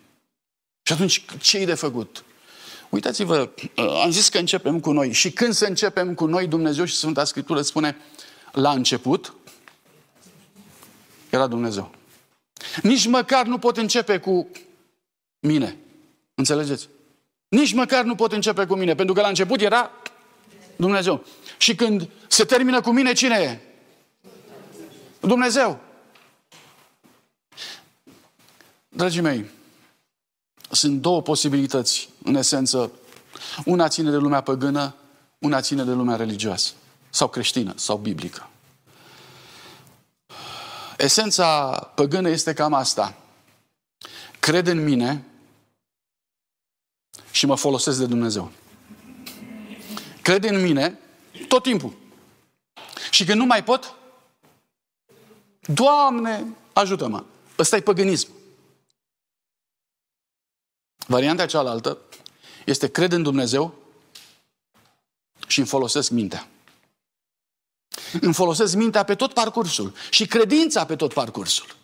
Și 0.82 0.92
atunci, 0.92 1.24
ce 1.40 1.58
e 1.58 1.64
de 1.64 1.74
făcut? 1.74 2.24
Uitați-vă, 2.90 3.50
am 4.02 4.10
zis 4.10 4.28
că 4.28 4.38
începem 4.38 4.80
cu 4.80 4.92
noi. 4.92 5.12
Și 5.12 5.32
când 5.32 5.54
să 5.54 5.64
începem 5.64 6.14
cu 6.14 6.26
noi, 6.26 6.46
Dumnezeu 6.46 6.84
și 6.84 6.94
Sfânta 6.94 7.24
Scriptură 7.24 7.62
spune, 7.62 7.96
la 8.52 8.70
început 8.72 9.34
era 11.30 11.46
Dumnezeu. 11.46 11.94
Nici 12.82 13.06
măcar 13.06 13.46
nu 13.46 13.58
pot 13.58 13.76
începe 13.76 14.18
cu 14.18 14.48
mine. 15.40 15.76
Înțelegeți? 16.34 16.88
Nici 17.54 17.72
măcar 17.72 18.04
nu 18.04 18.14
pot 18.14 18.32
începe 18.32 18.66
cu 18.66 18.74
mine, 18.74 18.94
pentru 18.94 19.14
că 19.14 19.20
la 19.20 19.28
început 19.28 19.60
era 19.60 19.90
Dumnezeu. 20.76 21.24
Și 21.58 21.74
când 21.74 22.08
se 22.28 22.44
termină 22.44 22.80
cu 22.80 22.90
mine, 22.90 23.12
cine 23.12 23.36
e? 23.36 23.58
Dumnezeu. 25.20 25.80
Dragii 28.88 29.20
mei, 29.20 29.50
sunt 30.70 31.00
două 31.00 31.22
posibilități, 31.22 32.08
în 32.22 32.34
esență. 32.34 32.92
Una 33.64 33.88
ține 33.88 34.10
de 34.10 34.16
lumea 34.16 34.40
păgână, 34.40 34.94
una 35.38 35.60
ține 35.60 35.84
de 35.84 35.92
lumea 35.92 36.16
religioasă, 36.16 36.72
sau 37.10 37.28
creștină, 37.28 37.72
sau 37.76 37.96
biblică. 37.96 38.48
Esența 40.96 41.70
păgână 41.94 42.28
este 42.28 42.52
cam 42.52 42.72
asta. 42.72 43.14
Cred 44.38 44.66
în 44.66 44.84
mine 44.84 45.24
și 47.34 47.46
mă 47.46 47.56
folosesc 47.56 47.98
de 47.98 48.06
Dumnezeu. 48.06 48.50
Cred 50.22 50.44
în 50.44 50.62
mine 50.62 50.98
tot 51.48 51.62
timpul. 51.62 51.92
Și 53.10 53.24
când 53.24 53.38
nu 53.38 53.46
mai 53.46 53.64
pot, 53.64 53.94
Doamne, 55.66 56.46
ajută-mă. 56.72 57.24
Ăsta 57.58 57.76
e 57.76 57.80
păgânism. 57.80 58.28
Varianta 61.06 61.46
cealaltă 61.46 61.98
este 62.64 62.90
cred 62.90 63.12
în 63.12 63.22
Dumnezeu 63.22 63.74
și 65.46 65.58
îmi 65.58 65.68
folosesc 65.68 66.10
mintea. 66.10 66.48
Îmi 68.20 68.34
folosesc 68.34 68.74
mintea 68.74 69.02
pe 69.04 69.14
tot 69.14 69.32
parcursul 69.32 69.94
și 70.10 70.26
credința 70.26 70.86
pe 70.86 70.96
tot 70.96 71.12
parcursul. 71.12 71.76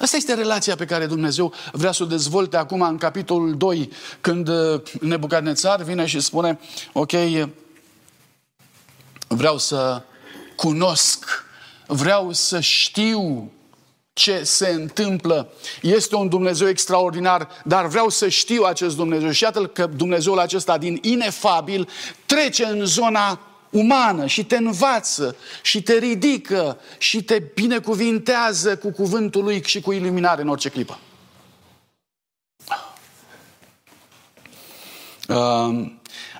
Asta 0.00 0.16
este 0.16 0.34
relația 0.34 0.76
pe 0.76 0.84
care 0.84 1.06
Dumnezeu 1.06 1.52
vrea 1.72 1.92
să 1.92 2.02
o 2.02 2.06
dezvolte 2.06 2.56
acum 2.56 2.80
în 2.80 2.96
capitolul 2.96 3.56
2, 3.56 3.90
când 4.20 4.48
uh, 4.48 4.80
Nebucadnețar 5.00 5.82
vine 5.82 6.06
și 6.06 6.20
spune, 6.20 6.58
ok, 6.92 7.10
vreau 9.26 9.58
să 9.58 10.02
cunosc, 10.56 11.44
vreau 11.86 12.32
să 12.32 12.60
știu 12.60 13.52
ce 14.12 14.42
se 14.42 14.68
întâmplă. 14.68 15.52
Este 15.82 16.14
un 16.16 16.28
Dumnezeu 16.28 16.68
extraordinar, 16.68 17.48
dar 17.64 17.86
vreau 17.86 18.08
să 18.08 18.28
știu 18.28 18.62
acest 18.62 18.96
Dumnezeu. 18.96 19.30
Și 19.30 19.42
iată 19.42 19.66
că 19.66 19.86
Dumnezeul 19.86 20.38
acesta 20.38 20.78
din 20.78 20.98
inefabil 21.02 21.88
trece 22.26 22.64
în 22.64 22.84
zona 22.84 23.49
umană 23.70 24.26
și 24.26 24.44
te 24.44 24.56
învață 24.56 25.36
și 25.62 25.82
te 25.82 25.98
ridică 25.98 26.80
și 26.98 27.22
te 27.22 27.38
binecuvintează 27.38 28.76
cu 28.76 28.90
cuvântul 28.90 29.42
lui 29.42 29.62
și 29.64 29.80
cu 29.80 29.92
iluminare 29.92 30.42
în 30.42 30.48
orice 30.48 30.68
clipă. 30.68 30.98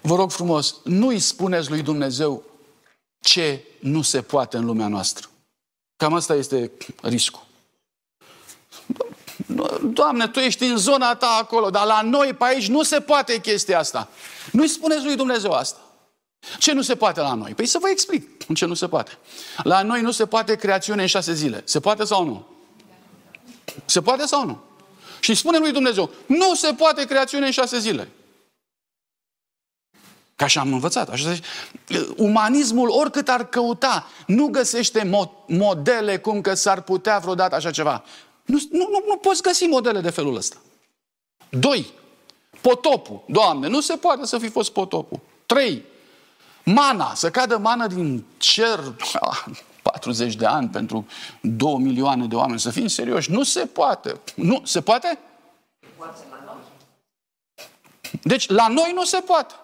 Vă 0.03 0.15
rog 0.17 0.31
frumos, 0.31 0.75
nu-i 0.85 1.19
spuneți 1.19 1.71
lui 1.71 1.83
Dumnezeu 1.83 2.43
ce 3.21 3.65
nu 3.81 4.03
se 4.03 4.23
poate 4.23 4.57
în 4.57 4.65
lumea 4.65 4.89
noastră. 4.89 5.29
Cam 5.97 6.15
asta 6.15 6.35
este 6.35 6.71
riscul. 7.03 7.47
Doamne, 9.83 10.29
Tu 10.29 10.39
ești 10.39 10.65
în 10.65 10.77
zona 10.77 11.15
Ta 11.15 11.39
acolo, 11.41 11.71
dar 11.71 11.87
la 11.87 12.03
noi 12.03 12.35
pe 12.35 12.45
aici 12.45 12.69
nu 12.69 12.83
se 12.83 13.01
poate 13.01 13.41
chestia 13.41 13.79
asta. 13.79 14.09
Nu-i 14.53 14.69
spuneți 14.69 15.05
lui 15.05 15.17
Dumnezeu 15.17 15.53
asta. 15.53 15.81
Ce 16.59 16.73
nu 16.73 16.83
se 16.83 16.97
poate 16.97 17.21
la 17.21 17.35
noi? 17.35 17.55
Păi 17.55 17.67
să 17.67 17.79
vă 17.81 17.89
explic 17.89 18.47
ce 18.55 18.67
nu 18.67 18.75
se 18.75 18.89
poate. 18.89 19.19
La 19.63 19.83
noi 19.83 20.01
nu 20.01 20.11
se 20.11 20.27
poate 20.27 20.57
creațiune 20.57 21.03
în 21.03 21.09
șase 21.09 21.33
zile. 21.33 21.63
Se 21.65 21.81
poate 21.81 22.05
sau 22.05 22.25
nu? 22.25 22.47
Se 23.85 24.03
poate 24.03 24.27
sau 24.27 24.47
nu? 24.47 24.61
Și 25.21 25.35
spune 25.35 25.59
lui 25.59 25.73
Dumnezeu, 25.73 26.11
nu 26.27 26.55
se 26.55 26.73
poate 26.73 27.05
creațiune 27.05 27.47
în 27.47 27.53
șase 27.53 27.79
zile. 27.79 28.09
Ca 30.37 30.45
așa 30.45 30.61
am 30.61 30.73
învățat. 30.73 31.09
Așa 31.09 31.33
zice, 31.33 31.47
umanismul, 32.17 32.89
oricât 32.89 33.29
ar 33.29 33.49
căuta, 33.49 34.07
nu 34.27 34.47
găsește 34.47 35.11
mo- 35.11 35.47
modele 35.47 36.19
cum 36.19 36.41
că 36.41 36.55
s-ar 36.55 36.81
putea 36.81 37.19
vreodată 37.19 37.55
așa 37.55 37.71
ceva. 37.71 38.05
Nu, 38.45 38.59
nu, 38.71 38.89
nu, 38.91 39.05
nu 39.07 39.17
poți 39.17 39.43
găsi 39.43 39.65
modele 39.65 40.01
de 40.01 40.11
felul 40.11 40.37
ăsta. 40.37 40.57
Doi, 41.49 41.93
potopul. 42.61 43.23
Doamne, 43.29 43.69
nu 43.69 43.81
se 43.81 43.97
poate 43.97 44.27
să 44.27 44.39
fi 44.39 44.49
fost 44.49 44.71
potopul. 44.71 45.21
Trei, 45.47 45.85
mana, 46.75 47.15
să 47.15 47.31
cadă 47.31 47.57
mana 47.57 47.87
din 47.87 48.25
cer 48.37 48.81
40 49.83 50.35
de 50.35 50.47
ani 50.47 50.69
pentru 50.69 51.07
2 51.41 51.75
milioane 51.79 52.27
de 52.27 52.35
oameni, 52.35 52.61
să 52.61 52.71
fim 52.71 52.87
serioși. 52.87 53.31
Nu 53.31 53.43
se 53.43 53.67
poate. 53.67 54.21
Nu, 54.35 54.63
se 54.65 54.81
poate? 54.81 55.19
Deci, 58.23 58.49
la 58.49 58.69
noi 58.69 58.93
nu 58.95 59.05
se 59.05 59.19
poate. 59.27 59.55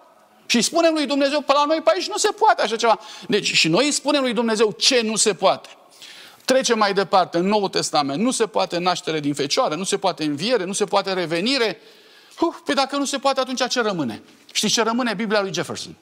Și 0.45 0.61
spunem 0.61 0.93
lui 0.93 1.05
Dumnezeu, 1.05 1.41
pe 1.41 1.53
la 1.53 1.65
noi 1.65 1.81
pe 1.83 1.91
aici 1.93 2.07
nu 2.07 2.17
se 2.17 2.29
poate 2.31 2.61
așa 2.61 2.75
ceva. 2.75 2.99
Deci 3.27 3.53
și 3.53 3.67
noi 3.67 3.91
spunem 3.91 4.21
lui 4.21 4.33
Dumnezeu 4.33 4.71
ce 4.71 5.01
nu 5.01 5.15
se 5.15 5.33
poate. 5.33 5.69
Trecem 6.45 6.77
mai 6.77 6.93
departe, 6.93 7.37
în 7.37 7.47
Noul 7.47 7.69
Testament. 7.69 8.21
Nu 8.21 8.31
se 8.31 8.45
poate 8.45 8.77
naștere 8.77 9.19
din 9.19 9.33
fecioară, 9.33 9.75
nu 9.75 9.83
se 9.83 9.97
poate 9.97 10.23
înviere, 10.23 10.63
nu 10.63 10.73
se 10.73 10.85
poate 10.85 11.13
revenire. 11.13 11.77
Uh, 12.41 12.55
păi 12.65 12.75
dacă 12.75 12.97
nu 12.97 13.05
se 13.05 13.17
poate, 13.17 13.39
atunci 13.39 13.67
ce 13.67 13.81
rămâne? 13.81 14.21
Știți 14.51 14.73
ce 14.73 14.83
rămâne? 14.83 15.13
Biblia 15.13 15.41
lui 15.41 15.53
Jefferson. 15.53 15.95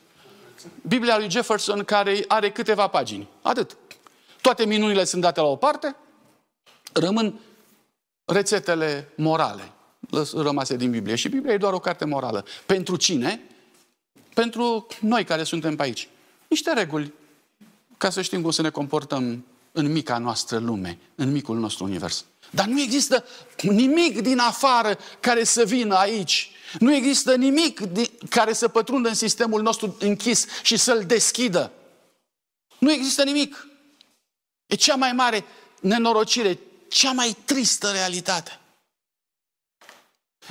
Biblia 0.87 1.17
lui 1.17 1.29
Jefferson 1.29 1.83
care 1.83 2.23
are 2.27 2.51
câteva 2.51 2.87
pagini. 2.87 3.27
Atât. 3.41 3.77
Toate 4.41 4.65
minunile 4.65 5.03
sunt 5.03 5.21
date 5.21 5.39
la 5.39 5.47
o 5.47 5.55
parte, 5.55 5.95
rămân 6.93 7.39
rețetele 8.25 9.09
morale 9.15 9.71
rămase 10.33 10.75
din 10.75 10.91
Biblie. 10.91 11.15
Și 11.15 11.29
Biblia 11.29 11.53
e 11.53 11.57
doar 11.57 11.73
o 11.73 11.79
carte 11.79 12.05
morală. 12.05 12.45
Pentru 12.65 12.95
cine? 12.95 13.41
Pentru 14.33 14.87
noi 14.99 15.23
care 15.23 15.43
suntem 15.43 15.75
pe 15.75 15.83
aici. 15.83 16.09
Niște 16.47 16.73
reguli 16.73 17.13
ca 17.97 18.09
să 18.09 18.21
știm 18.21 18.41
cum 18.41 18.51
să 18.51 18.61
ne 18.61 18.69
comportăm 18.69 19.45
în 19.71 19.91
mica 19.91 20.17
noastră 20.17 20.57
lume, 20.57 20.99
în 21.15 21.31
micul 21.31 21.57
nostru 21.57 21.83
univers. 21.83 22.25
Dar 22.49 22.65
nu 22.65 22.81
există 22.81 23.25
nimic 23.61 24.21
din 24.21 24.39
afară 24.39 24.97
care 25.19 25.43
să 25.43 25.63
vină 25.65 25.95
aici. 25.95 26.51
Nu 26.79 26.93
există 26.93 27.35
nimic 27.35 27.81
care 28.29 28.53
să 28.53 28.67
pătrundă 28.67 29.09
în 29.09 29.15
sistemul 29.15 29.61
nostru 29.61 29.95
închis 29.99 30.45
și 30.63 30.77
să-l 30.77 31.03
deschidă. 31.05 31.71
Nu 32.77 32.91
există 32.91 33.23
nimic. 33.23 33.67
E 34.65 34.75
cea 34.75 34.95
mai 34.95 35.11
mare 35.11 35.45
nenorocire, 35.81 36.59
cea 36.89 37.11
mai 37.11 37.37
tristă 37.45 37.91
realitate. 37.91 38.59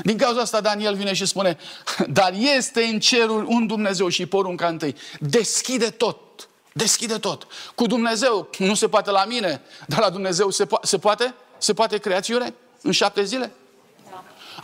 Din 0.03 0.19
cauza 0.19 0.41
asta 0.41 0.61
Daniel 0.61 0.95
vine 0.95 1.13
și 1.13 1.27
spune, 1.27 1.59
dar 2.09 2.33
este 2.33 2.85
în 2.85 3.01
cerul 3.01 3.45
un 3.49 3.67
Dumnezeu 3.67 4.09
și 4.09 4.27
porunca 4.27 4.69
întâi. 4.69 4.97
Deschide 5.21 5.91
tot. 5.91 6.49
Deschide 6.73 7.19
tot. 7.19 7.47
Cu 7.75 7.87
Dumnezeu 7.87 8.51
nu 8.59 8.75
se 8.75 8.89
poate 8.89 9.11
la 9.11 9.25
mine, 9.25 9.63
dar 9.87 9.99
la 9.99 10.11
Dumnezeu 10.11 10.51
se, 10.51 10.67
po- 10.67 10.83
se 10.83 10.99
poate? 10.99 11.35
Se 11.59 11.75
poate 11.75 11.99
creațiune 11.99 12.55
în 12.83 12.93
șapte 12.93 13.25
zile? 13.25 13.53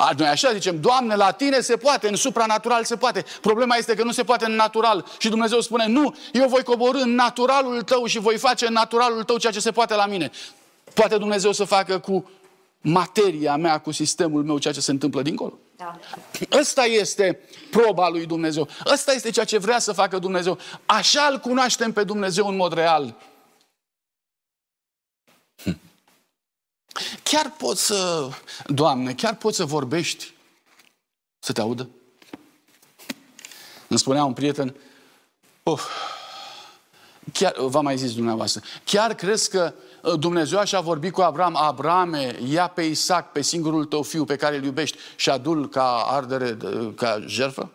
A, 0.00 0.10
noi 0.16 0.28
așa 0.28 0.52
zicem, 0.52 0.80
Doamne, 0.80 1.14
la 1.14 1.30
tine 1.30 1.60
se 1.60 1.76
poate, 1.76 2.08
în 2.08 2.16
supranatural 2.16 2.84
se 2.84 2.96
poate. 2.96 3.24
Problema 3.40 3.76
este 3.76 3.94
că 3.94 4.04
nu 4.04 4.12
se 4.12 4.22
poate 4.22 4.44
în 4.44 4.52
natural. 4.52 5.04
Și 5.18 5.28
Dumnezeu 5.28 5.60
spune, 5.60 5.86
nu, 5.86 6.16
eu 6.32 6.48
voi 6.48 6.62
coborâ 6.62 6.98
în 6.98 7.14
naturalul 7.14 7.82
tău 7.82 8.06
și 8.06 8.18
voi 8.18 8.38
face 8.38 8.66
în 8.66 8.72
naturalul 8.72 9.24
tău 9.24 9.36
ceea 9.36 9.52
ce 9.52 9.60
se 9.60 9.70
poate 9.70 9.94
la 9.94 10.06
mine. 10.06 10.30
Poate 10.94 11.16
Dumnezeu 11.16 11.52
să 11.52 11.64
facă 11.64 11.98
cu 11.98 12.30
materia 12.80 13.56
mea, 13.56 13.78
cu 13.78 13.92
sistemul 13.92 14.42
meu, 14.42 14.58
ceea 14.58 14.74
ce 14.74 14.80
se 14.80 14.90
întâmplă 14.90 15.22
dincolo. 15.22 15.58
Da. 15.76 15.98
Ăsta 16.58 16.84
este 16.84 17.40
proba 17.70 18.08
lui 18.08 18.26
Dumnezeu. 18.26 18.68
Ăsta 18.92 19.12
este 19.12 19.30
ceea 19.30 19.44
ce 19.44 19.58
vrea 19.58 19.78
să 19.78 19.92
facă 19.92 20.18
Dumnezeu. 20.18 20.58
Așa 20.86 21.28
îl 21.30 21.38
cunoaștem 21.38 21.92
pe 21.92 22.04
Dumnezeu 22.04 22.46
în 22.46 22.56
mod 22.56 22.72
real. 22.72 23.14
Chiar 27.22 27.52
poți 27.58 27.86
să, 27.86 28.28
Doamne, 28.66 29.14
chiar 29.14 29.36
poți 29.36 29.56
să 29.56 29.64
vorbești 29.64 30.34
să 31.38 31.52
te 31.52 31.60
audă? 31.60 31.88
Îmi 33.88 33.98
spunea 33.98 34.24
un 34.24 34.32
prieten, 34.32 34.74
oh, 35.62 35.80
chiar, 37.32 37.54
v-am 37.58 37.84
mai 37.84 37.96
zis 37.96 38.14
dumneavoastră, 38.14 38.62
chiar 38.84 39.14
crezi 39.14 39.50
că 39.50 39.74
uh, 40.02 40.18
Dumnezeu 40.18 40.58
așa 40.58 40.76
a 40.78 40.80
vorbit 40.80 41.12
cu 41.12 41.20
Abraham, 41.20 41.56
Abrame, 41.56 42.38
ia 42.46 42.66
pe 42.66 42.82
Isaac, 42.82 43.32
pe 43.32 43.42
singurul 43.42 43.84
tău 43.84 44.02
fiu 44.02 44.24
pe 44.24 44.36
care 44.36 44.56
îl 44.56 44.64
iubești 44.64 44.98
și 45.16 45.30
adul 45.30 45.68
ca 45.68 45.94
ardere, 45.94 46.56
ca 46.94 47.20
jerfă? 47.26 47.72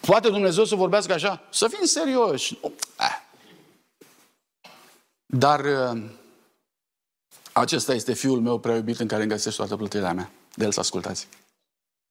Poate 0.00 0.28
Dumnezeu 0.28 0.64
să 0.64 0.74
vorbească 0.74 1.12
așa? 1.12 1.42
Să 1.50 1.68
fim 1.68 1.84
serioși. 1.84 2.58
Eh. 2.98 3.22
Dar 5.26 5.60
uh, 5.60 6.02
acesta 7.54 7.94
este 7.94 8.12
fiul 8.12 8.40
meu 8.40 8.58
prea 8.58 8.76
iubit 8.76 9.00
în 9.00 9.06
care 9.06 9.22
îmi 9.22 9.30
găsesc 9.30 9.56
toată 9.56 9.76
plătirea 9.76 10.12
mea. 10.12 10.30
De 10.54 10.64
el 10.64 10.72
să 10.72 10.80
ascultați. 10.80 11.28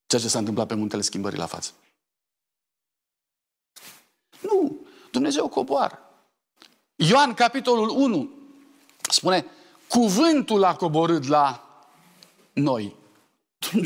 Ceea 0.06 0.20
ce 0.20 0.28
s-a 0.28 0.38
întâmplat 0.38 0.66
pe 0.66 0.74
muntele 0.74 1.02
schimbării 1.02 1.38
la 1.38 1.46
față. 1.46 1.70
Nu, 4.40 4.76
Dumnezeu 5.10 5.48
coboară. 5.48 5.98
Ioan, 6.96 7.34
capitolul 7.34 7.88
1, 7.88 8.30
spune, 9.10 9.46
cuvântul 9.88 10.64
a 10.64 10.74
coborât 10.74 11.26
la 11.26 11.68
noi. 12.52 12.96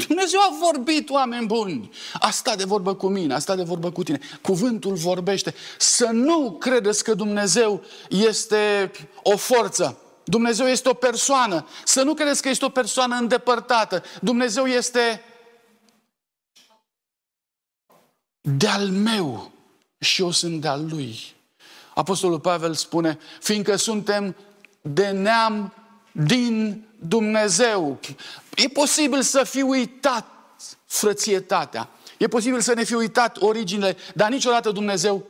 Dumnezeu 0.07 0.41
a 0.41 0.57
vorbit, 0.61 1.11
oameni 1.11 1.47
buni. 1.47 1.91
A 2.13 2.31
stat 2.31 2.57
de 2.57 2.65
vorbă 2.65 2.95
cu 2.95 3.09
mine, 3.09 3.35
a 3.35 3.39
stat 3.39 3.57
de 3.57 3.63
vorbă 3.63 3.91
cu 3.91 4.03
tine. 4.03 4.21
Cuvântul 4.43 4.95
vorbește. 4.95 5.55
Să 5.79 6.09
nu 6.13 6.57
credeți 6.59 7.05
că 7.05 7.15
Dumnezeu 7.15 7.83
este 8.09 8.91
o 9.23 9.37
forță. 9.37 9.99
Dumnezeu 10.29 10.67
este 10.67 10.89
o 10.89 10.95
persoană. 10.95 11.67
Să 11.85 12.03
nu 12.03 12.15
credeți 12.15 12.43
că 12.43 12.49
este 12.49 12.65
o 12.65 12.69
persoană 12.69 13.17
îndepărtată. 13.17 14.03
Dumnezeu 14.21 14.67
este 14.67 15.23
de-al 18.41 18.89
meu 18.89 19.53
și 19.99 20.23
eu 20.23 20.31
sunt 20.31 20.61
de-al 20.61 20.87
lui. 20.89 21.19
Apostolul 21.95 22.41
Pavel 22.41 22.75
spune, 22.75 23.19
fiindcă 23.41 23.77
suntem 23.77 24.37
de 24.81 25.09
neam 25.09 25.73
din 26.13 26.85
Dumnezeu. 26.99 28.01
E 28.57 28.69
posibil 28.69 29.23
să 29.23 29.45
fi 29.45 29.63
uitat 29.63 30.27
frățietatea. 30.87 31.89
E 32.19 32.29
posibil 32.29 32.61
să 32.61 32.75
ne 32.75 32.85
fi 32.85 32.95
uitat 32.95 33.37
originile, 33.41 33.97
dar 34.15 34.31
niciodată 34.31 34.71
Dumnezeu 34.71 35.27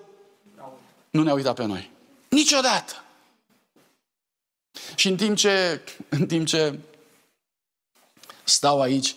nu 1.11 1.23
ne-a 1.23 1.35
uitat 1.35 1.55
pe 1.55 1.65
noi. 1.65 1.91
Niciodată. 2.29 3.03
Și 4.99 5.09
în 5.09 5.17
timp 5.17 5.37
ce, 5.37 5.81
în 6.09 6.27
timp 6.27 6.47
ce 6.47 6.79
stau 8.45 8.81
aici 8.81 9.17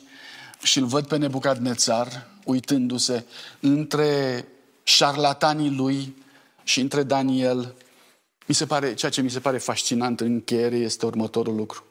și 0.64 0.78
îl 0.78 0.86
văd 0.86 1.08
pe 1.08 1.18
Nebucadnețar 1.18 2.28
uitându-se 2.46 3.26
între 3.60 4.46
șarlatanii 4.84 5.76
lui 5.76 6.16
și 6.64 6.80
între 6.80 7.04
Daniel, 7.04 7.76
mi 8.46 8.56
se 8.56 8.66
pare, 8.66 8.94
ceea 8.94 9.12
ce 9.12 9.22
mi 9.22 9.30
se 9.30 9.40
pare 9.40 9.58
fascinant 9.58 10.20
în 10.20 10.32
încheiere 10.32 10.76
este 10.76 11.06
următorul 11.06 11.56
lucru. 11.56 11.86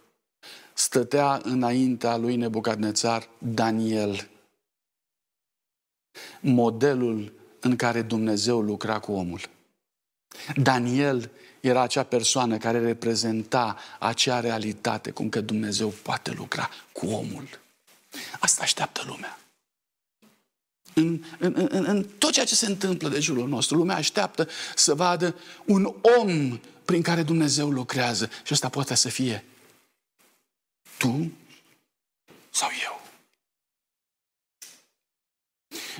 Stătea 0.75 1.41
înaintea 1.45 2.17
lui 2.17 2.37
Nebucadnețar 2.37 3.29
Daniel, 3.39 4.29
modelul 6.41 7.33
în 7.61 7.77
care 7.77 8.03
Dumnezeu 8.03 8.61
lucra 8.61 8.99
cu 8.99 9.13
omul. 9.13 9.41
Daniel 10.57 11.31
era 11.61 11.81
acea 11.81 12.03
persoană 12.03 12.57
care 12.59 12.81
reprezenta 12.81 13.77
acea 13.99 14.41
realitate, 14.41 15.11
cum 15.11 15.29
că 15.29 15.41
Dumnezeu 15.41 15.89
poate 15.89 16.31
lucra 16.31 16.71
cu 16.93 17.07
omul. 17.07 17.49
Asta 18.39 18.63
așteaptă 18.63 19.05
lumea. 19.07 19.39
În, 20.95 21.25
în, 21.39 21.55
în, 21.71 21.85
în 21.85 22.07
tot 22.19 22.33
ceea 22.33 22.45
ce 22.45 22.55
se 22.55 22.67
întâmplă 22.67 23.09
de 23.09 23.21
jurul 23.21 23.49
nostru, 23.49 23.77
lumea 23.77 23.97
așteaptă 23.97 24.49
să 24.75 24.95
vadă 24.95 25.35
un 25.65 25.95
om 26.21 26.61
prin 26.85 27.03
care 27.03 27.23
Dumnezeu 27.23 27.71
lucrează. 27.71 28.31
Și 28.45 28.53
ăsta 28.53 28.69
poate 28.69 28.95
să 28.95 29.09
fie 29.09 29.45
tu 30.97 31.33
sau 32.51 32.69
eu. 32.83 33.01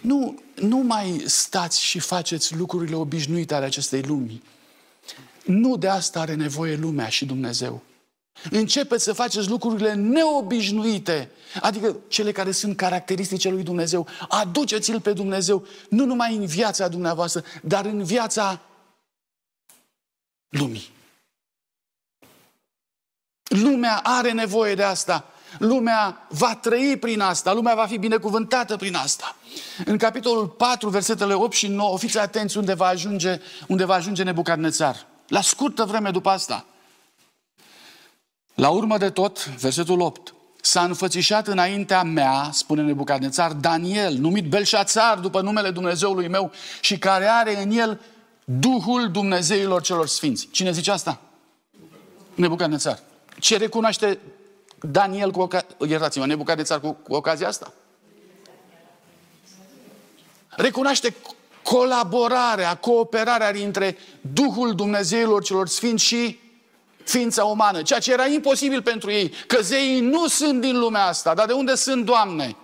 Nu, 0.03 0.43
nu 0.55 0.77
mai 0.77 1.23
stați 1.27 1.83
și 1.83 1.99
faceți 1.99 2.55
lucrurile 2.55 2.97
obișnuite 2.97 3.55
ale 3.55 3.65
acestei 3.65 4.03
lumii. 4.03 4.43
Nu 5.45 5.77
de 5.77 5.89
asta 5.89 6.21
are 6.21 6.35
nevoie 6.35 6.77
lumea 6.77 7.09
și 7.09 7.25
Dumnezeu. 7.25 7.83
Începeți 8.51 9.05
să 9.05 9.13
faceți 9.13 9.49
lucrurile 9.49 9.95
neobișnuite, 9.95 11.31
adică 11.61 11.97
cele 12.09 12.33
care 12.33 12.51
sunt 12.51 12.77
caracteristice 12.77 13.49
lui 13.49 13.63
Dumnezeu. 13.63 14.07
Aduceți-L 14.29 15.01
pe 15.01 15.13
Dumnezeu, 15.13 15.67
nu 15.89 16.05
numai 16.05 16.37
în 16.37 16.47
viața 16.47 16.89
dumneavoastră, 16.89 17.45
dar 17.63 17.85
în 17.85 18.05
viața 18.05 18.61
lumii. 20.49 20.91
Lumea 23.45 24.01
are 24.03 24.33
nevoie 24.33 24.75
de 24.75 24.83
asta. 24.83 25.25
Lumea 25.59 26.27
va 26.29 26.55
trăi 26.55 26.97
prin 26.97 27.21
asta, 27.21 27.53
lumea 27.53 27.75
va 27.75 27.87
fi 27.87 27.99
binecuvântată 27.99 28.77
prin 28.77 28.95
asta. 28.95 29.37
În 29.85 29.99
capitolul 29.99 30.49
4, 30.49 30.89
versetele 30.89 31.35
8 31.35 31.53
și 31.53 31.67
9, 31.67 31.99
fiți 31.99 32.19
atenți 32.19 32.57
unde 32.57 32.75
va 32.75 32.87
ajunge, 32.87 33.41
unde 33.67 33.85
va 33.85 33.95
ajunge 33.95 34.23
Nebucadnețar. 34.23 35.07
La 35.31 35.41
scurtă 35.41 35.85
vreme 35.85 36.11
după 36.11 36.29
asta. 36.29 36.65
La 38.55 38.69
urmă 38.69 38.99
de 38.99 39.11
tot, 39.11 39.47
versetul 39.47 40.01
8, 40.01 40.35
s-a 40.61 40.83
înfățișat 40.85 41.47
înaintea 41.47 42.03
mea, 42.03 42.49
spune 42.53 42.83
Nebucadnețar, 42.83 43.53
Daniel, 43.53 44.15
numit 44.15 44.49
Belșațar 44.49 45.19
după 45.19 45.41
numele 45.41 45.71
Dumnezeului 45.71 46.29
meu 46.29 46.53
și 46.81 46.99
care 46.99 47.27
are 47.27 47.63
în 47.63 47.71
el 47.71 48.01
Duhul 48.45 49.11
Dumnezeilor 49.11 49.83
celor 49.83 50.07
sfinți. 50.07 50.49
Cine 50.51 50.71
zice 50.71 50.91
asta? 50.91 51.21
Nebucadnețar. 52.35 52.99
Ce 53.39 53.57
recunoaște 53.57 54.19
Daniel 54.81 55.31
cu 55.31 55.41
ocazia, 55.41 55.69
iertați-mă, 55.89 56.27
Nebucadnețar 56.27 56.81
cu, 56.81 56.93
cu 56.93 57.15
ocazia 57.15 57.49
asta? 57.49 57.73
Recunoaște 60.49 61.15
colaborarea, 61.63 62.77
cooperarea 62.77 63.53
dintre 63.53 63.97
Duhul 64.21 64.75
Dumnezeilor 64.75 65.43
celor 65.43 65.69
sfinți 65.69 66.05
și 66.05 66.39
ființa 67.05 67.45
umană, 67.45 67.83
ceea 67.83 67.99
ce 67.99 68.13
era 68.13 68.27
imposibil 68.27 68.83
pentru 68.83 69.11
ei, 69.11 69.33
că 69.47 69.63
zeii 69.63 70.01
nu 70.01 70.27
sunt 70.27 70.61
din 70.61 70.79
lumea 70.79 71.05
asta, 71.05 71.35
dar 71.35 71.47
de 71.47 71.53
unde 71.53 71.75
sunt, 71.75 72.05
Doamne? 72.05 72.57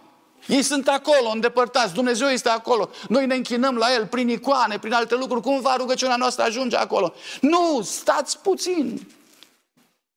Ei 0.47 0.63
sunt 0.63 0.89
acolo, 0.89 1.31
îndepărtați, 1.33 1.95
Dumnezeu 1.95 2.29
este 2.29 2.49
acolo. 2.49 2.91
Noi 3.09 3.27
ne 3.27 3.35
închinăm 3.35 3.77
la 3.77 3.95
El 3.95 4.07
prin 4.07 4.29
icoane, 4.29 4.79
prin 4.79 4.93
alte 4.93 5.15
lucruri. 5.15 5.43
Cum 5.43 5.61
va 5.61 5.77
rugăciunea 5.77 6.17
noastră 6.17 6.45
ajunge 6.45 6.77
acolo? 6.77 7.15
Nu, 7.41 7.81
stați 7.83 8.39
puțin. 8.39 9.07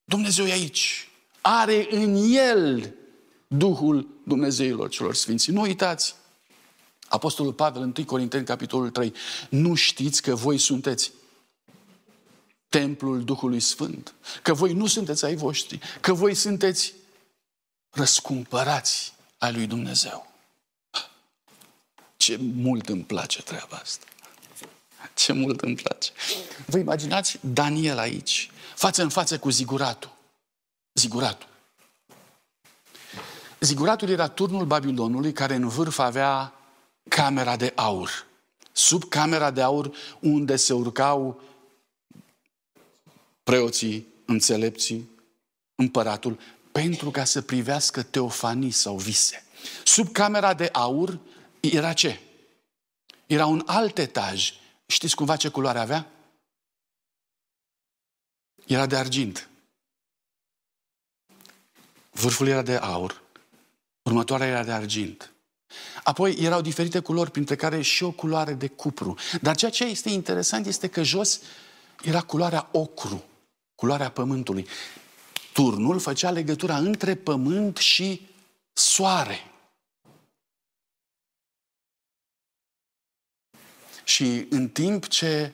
Dumnezeu 0.04 0.46
e 0.46 0.52
aici. 0.52 1.10
Are 1.42 1.88
în 1.92 2.16
El 2.32 2.94
Duhul 3.48 4.08
Dumnezeilor 4.24 4.90
celor 4.90 5.16
sfinți. 5.16 5.52
Nu 5.52 5.62
uitați. 5.62 6.16
Apostolul 7.10 7.54
Pavel, 7.54 7.82
1 7.82 8.06
Corinteni, 8.06 8.46
capitolul 8.46 8.90
3. 8.90 9.14
Nu 9.50 9.76
știți 9.76 10.22
că 10.22 10.36
voi 10.36 10.58
sunteți 10.58 11.12
templul 12.70 13.24
Duhului 13.24 13.60
Sfânt, 13.60 14.14
că 14.42 14.54
voi 14.54 14.74
nu 14.74 14.86
sunteți 14.86 15.26
ai 15.26 15.36
voștri, 15.36 15.80
că 16.02 16.14
voi 16.14 16.34
sunteți 16.34 16.94
răscumpărați 17.90 19.14
ai 19.38 19.54
lui 19.54 19.68
Dumnezeu. 19.68 20.32
Ce 22.18 22.40
mult 22.54 22.90
îmi 22.90 23.04
place 23.04 23.42
treaba 23.42 23.78
asta. 23.82 24.06
Ce 25.14 25.34
mult 25.34 25.62
îmi 25.62 25.76
place. 25.76 26.12
Vă 26.66 26.78
imaginați 26.78 27.40
Daniel 27.42 27.98
aici, 27.98 28.52
față 28.76 29.02
în 29.02 29.10
față 29.10 29.40
cu 29.40 29.50
ziguratul. 29.50 30.12
Ziguratul. 30.94 31.48
Ziguratul 33.60 34.10
era 34.10 34.28
turnul 34.28 34.66
Babilonului 34.66 35.34
care 35.34 35.56
în 35.56 35.68
vârf 35.68 36.00
avea 36.00 36.54
camera 37.08 37.56
de 37.56 37.72
aur. 37.76 38.28
Sub 38.72 39.04
camera 39.04 39.52
de 39.52 39.62
aur 39.62 39.96
unde 40.20 40.56
se 40.56 40.74
urcau 40.74 41.42
preoții, 43.44 44.08
înțelepții, 44.26 45.10
împăratul, 45.76 46.40
pentru 46.72 47.12
ca 47.12 47.24
să 47.24 47.42
privească 47.42 48.04
teofanii 48.04 48.72
sau 48.72 48.98
vise. 48.98 49.44
Sub 49.84 50.12
camera 50.12 50.54
de 50.54 50.70
aur 50.72 51.20
era 51.60 51.94
ce? 51.94 52.20
Era 53.26 53.46
un 53.46 53.64
alt 53.66 53.98
etaj. 53.98 54.54
Știți 54.86 55.16
cumva 55.16 55.36
ce 55.36 55.50
culoare 55.50 55.80
avea? 55.80 56.12
Era 58.66 58.86
de 58.86 58.96
argint. 58.96 59.50
Vârful 62.12 62.48
era 62.48 62.62
de 62.62 62.76
aur. 62.76 63.22
Următoarea 64.02 64.48
era 64.48 64.64
de 64.64 64.72
argint. 64.72 65.34
Apoi 66.04 66.36
erau 66.40 66.62
diferite 66.62 67.00
culori, 67.00 67.32
printre 67.32 67.56
care 67.56 67.82
și 67.82 68.04
o 68.04 68.12
culoare 68.12 68.54
de 68.54 68.68
cupru. 68.68 69.16
Dar 69.42 69.56
ceea 69.56 69.72
ce 69.72 69.86
este 69.86 70.10
interesant 70.10 70.66
este 70.66 70.88
că 70.88 71.04
jos 71.04 71.40
era 72.04 72.22
culoarea 72.22 72.70
ocru 72.72 73.24
culoarea 73.80 74.12
pământului. 74.12 74.68
Turnul 75.54 76.00
făcea 76.00 76.32
legătura 76.32 76.78
între 76.78 77.16
pământ 77.16 77.78
și 77.78 78.30
soare. 78.74 79.52
Și 84.04 84.48
în 84.50 84.70
timp 84.70 85.08
ce 85.08 85.54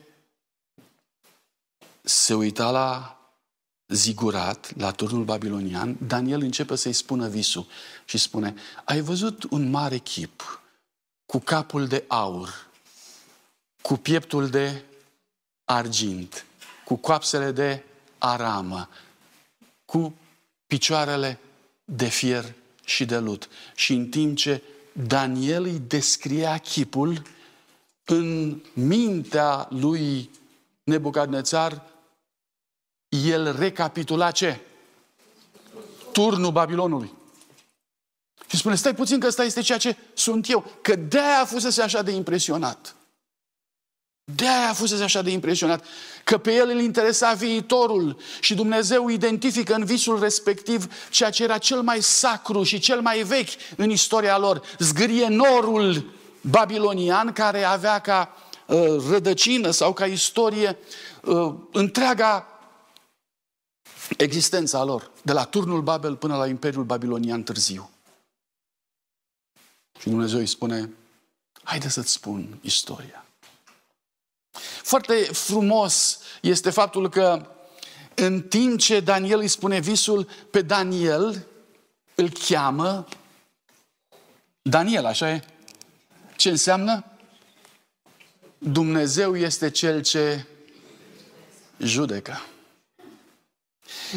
se 2.02 2.34
uita 2.34 2.70
la 2.70 3.18
zigurat, 3.88 4.76
la 4.76 4.90
turnul 4.90 5.24
babilonian, 5.24 5.96
Daniel 6.06 6.40
începe 6.40 6.74
să-i 6.74 6.92
spună 6.92 7.28
visul 7.28 7.66
și 8.04 8.18
spune, 8.18 8.54
ai 8.84 9.00
văzut 9.00 9.42
un 9.42 9.70
mare 9.70 9.98
chip 9.98 10.62
cu 11.26 11.38
capul 11.38 11.86
de 11.86 12.04
aur, 12.06 12.66
cu 13.82 13.96
pieptul 13.96 14.48
de 14.48 14.82
argint, 15.64 16.44
cu 16.84 16.96
coapsele 16.96 17.50
de 17.50 17.82
aramă, 18.18 18.88
cu 19.84 20.14
picioarele 20.66 21.38
de 21.84 22.08
fier 22.08 22.54
și 22.84 23.04
de 23.04 23.18
lut. 23.18 23.48
Și 23.74 23.92
în 23.92 24.08
timp 24.08 24.36
ce 24.36 24.62
Daniel 24.92 25.62
îi 25.62 25.78
descria 25.86 26.58
chipul, 26.58 27.22
în 28.04 28.60
mintea 28.72 29.66
lui 29.70 30.30
Nebucadnețar, 30.84 31.82
el 33.08 33.56
recapitula 33.58 34.30
ce? 34.30 34.60
Turnul 36.12 36.52
Babilonului. 36.52 37.12
Și 38.46 38.56
spune, 38.56 38.74
stai 38.74 38.94
puțin 38.94 39.20
că 39.20 39.26
ăsta 39.26 39.44
este 39.44 39.60
ceea 39.60 39.78
ce 39.78 39.96
sunt 40.14 40.50
eu. 40.50 40.70
Că 40.82 40.96
de-aia 40.96 41.44
fusese 41.44 41.82
așa 41.82 42.02
de 42.02 42.10
impresionat. 42.10 42.96
De-aia 44.34 44.68
a 44.68 44.72
fost 44.72 45.02
așa 45.02 45.22
de 45.22 45.30
impresionat, 45.30 45.84
că 46.24 46.38
pe 46.38 46.52
el 46.52 46.68
îl 46.68 46.80
interesa 46.80 47.32
viitorul 47.32 48.16
și 48.40 48.54
Dumnezeu 48.54 49.08
identifică 49.08 49.74
în 49.74 49.84
visul 49.84 50.20
respectiv 50.20 50.92
ceea 51.10 51.30
ce 51.30 51.42
era 51.42 51.58
cel 51.58 51.80
mai 51.80 52.02
sacru 52.02 52.62
și 52.62 52.78
cel 52.78 53.00
mai 53.00 53.22
vechi 53.22 53.48
în 53.76 53.90
istoria 53.90 54.38
lor. 54.38 54.62
Zgârie 54.78 55.28
norul 55.28 56.14
babilonian 56.40 57.32
care 57.32 57.62
avea 57.62 57.98
ca 57.98 58.36
uh, 58.66 58.78
rădăcină 59.10 59.70
sau 59.70 59.92
ca 59.92 60.06
istorie 60.06 60.78
uh, 61.22 61.54
întreaga 61.72 62.55
existența 64.16 64.84
lor, 64.84 65.10
de 65.22 65.32
la 65.32 65.44
turnul 65.44 65.82
Babel 65.82 66.16
până 66.16 66.36
la 66.36 66.46
Imperiul 66.46 66.84
Babilonian 66.84 67.42
târziu. 67.42 67.90
Și 70.00 70.08
Dumnezeu 70.08 70.38
îi 70.38 70.46
spune, 70.46 70.90
haide 71.62 71.88
să-ți 71.88 72.12
spun 72.12 72.58
istoria. 72.60 73.26
Foarte 74.82 75.14
frumos 75.14 76.18
este 76.40 76.70
faptul 76.70 77.08
că 77.08 77.46
în 78.14 78.42
timp 78.42 78.78
ce 78.78 79.00
Daniel 79.00 79.38
îi 79.38 79.48
spune 79.48 79.80
visul, 79.80 80.28
pe 80.50 80.62
Daniel 80.62 81.46
îl 82.14 82.30
cheamă 82.48 83.06
Daniel, 84.68 85.04
așa 85.04 85.30
e? 85.30 85.44
Ce 86.36 86.48
înseamnă? 86.48 87.04
Dumnezeu 88.58 89.36
este 89.36 89.70
cel 89.70 90.02
ce 90.02 90.46
judecă. 91.78 92.40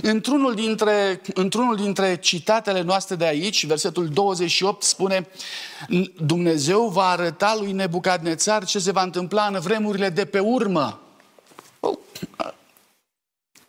Într-unul 0.01 0.55
dintre, 0.55 1.21
într-unul 1.33 1.75
dintre 1.75 2.17
citatele 2.17 2.81
noastre 2.81 3.15
de 3.15 3.25
aici, 3.25 3.65
versetul 3.65 4.07
28 4.07 4.83
spune 4.83 5.27
Dumnezeu 6.17 6.87
va 6.87 7.09
arăta 7.09 7.55
lui 7.59 7.71
Nebucadnețar 7.71 8.65
ce 8.65 8.79
se 8.79 8.91
va 8.91 9.01
întâmpla 9.01 9.45
în 9.45 9.59
vremurile 9.59 10.09
de 10.09 10.25
pe 10.25 10.39
urmă. 10.39 11.01
Oh, 11.79 11.97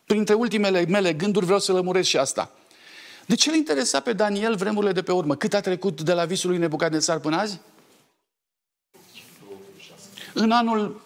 printre 0.04 0.34
ultimele 0.34 0.84
mele 0.88 1.12
gânduri 1.12 1.44
vreau 1.44 1.60
să 1.60 1.72
lămuresc 1.72 2.08
și 2.08 2.16
asta. 2.16 2.50
De 3.26 3.34
ce 3.34 3.50
îl 3.50 3.56
interesa 3.56 4.00
pe 4.00 4.12
Daniel 4.12 4.54
vremurile 4.54 4.92
de 4.92 5.02
pe 5.02 5.12
urmă? 5.12 5.36
Cât 5.36 5.54
a 5.54 5.60
trecut 5.60 6.02
de 6.02 6.12
la 6.12 6.24
visul 6.24 6.50
lui 6.50 6.58
Nebucadnețar 6.58 7.18
până 7.18 7.36
azi? 7.36 7.60
În 10.34 10.50
anul 10.50 11.00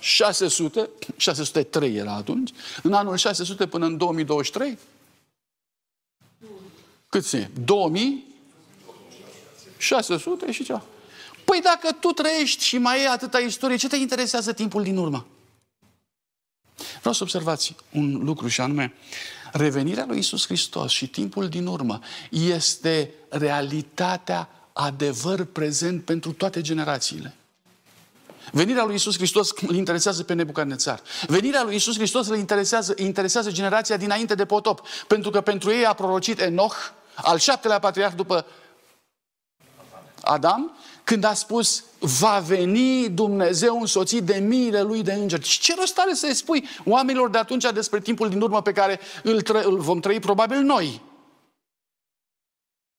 600, 0.00 0.88
603 1.16 1.96
era 1.96 2.12
atunci, 2.12 2.50
în 2.82 2.92
anul 2.92 3.16
600 3.16 3.66
până 3.66 3.86
în 3.86 3.96
2023, 3.96 4.78
cât 7.08 7.32
e? 7.32 7.50
2600 7.64 10.52
și 10.52 10.64
ceva. 10.64 10.84
Păi 11.44 11.60
dacă 11.62 11.92
tu 11.92 12.08
trăiești 12.08 12.64
și 12.64 12.78
mai 12.78 13.02
e 13.02 13.08
atâta 13.08 13.38
istorie, 13.38 13.76
ce 13.76 13.88
te 13.88 13.96
interesează 13.96 14.52
timpul 14.52 14.82
din 14.82 14.96
urmă? 14.96 15.26
Vreau 16.98 17.14
să 17.14 17.22
observați 17.22 17.74
un 17.92 18.24
lucru 18.24 18.48
și 18.48 18.60
anume, 18.60 18.94
revenirea 19.52 20.04
lui 20.06 20.18
Isus 20.18 20.46
Hristos 20.46 20.92
și 20.92 21.08
timpul 21.08 21.48
din 21.48 21.66
urmă 21.66 22.00
este 22.30 23.10
realitatea, 23.28 24.48
adevăr 24.72 25.44
prezent 25.44 26.04
pentru 26.04 26.32
toate 26.32 26.60
generațiile. 26.60 27.37
Venirea 28.52 28.84
lui 28.84 28.94
Isus 28.94 29.16
Hristos 29.16 29.50
îl 29.66 29.74
interesează 29.74 30.22
pe 30.22 30.34
Nebucadnețar. 30.34 31.02
Venirea 31.26 31.62
lui 31.62 31.74
Isus 31.74 31.96
Hristos 31.96 32.28
îl 32.28 32.36
interesează, 32.36 32.94
interesează 32.96 33.50
generația 33.50 33.96
dinainte 33.96 34.34
de 34.34 34.44
potop. 34.44 34.86
Pentru 35.06 35.30
că 35.30 35.40
pentru 35.40 35.70
ei 35.70 35.86
a 35.86 35.92
prorocit 35.92 36.40
Enoch, 36.40 36.76
al 37.14 37.38
șaptelea 37.38 37.78
patriarh 37.78 38.14
după 38.14 38.46
Adam, 40.20 40.76
când 41.04 41.24
a 41.24 41.34
spus, 41.34 41.84
va 41.98 42.38
veni 42.38 43.08
Dumnezeu 43.08 43.80
însoțit 43.80 44.22
de 44.22 44.34
miile 44.38 44.82
lui 44.82 45.02
de 45.02 45.12
îngeri. 45.12 45.46
Și 45.46 45.60
ce 45.60 45.74
rost 45.74 45.98
are 45.98 46.14
să-i 46.14 46.34
spui 46.34 46.68
oamenilor 46.84 47.30
de 47.30 47.38
atunci 47.38 47.72
despre 47.72 48.00
timpul 48.00 48.28
din 48.28 48.40
urmă 48.40 48.62
pe 48.62 48.72
care 48.72 49.00
îl, 49.22 49.42
tră- 49.42 49.64
îl 49.64 49.78
vom 49.78 50.00
trăi 50.00 50.20
probabil 50.20 50.60
noi? 50.60 51.02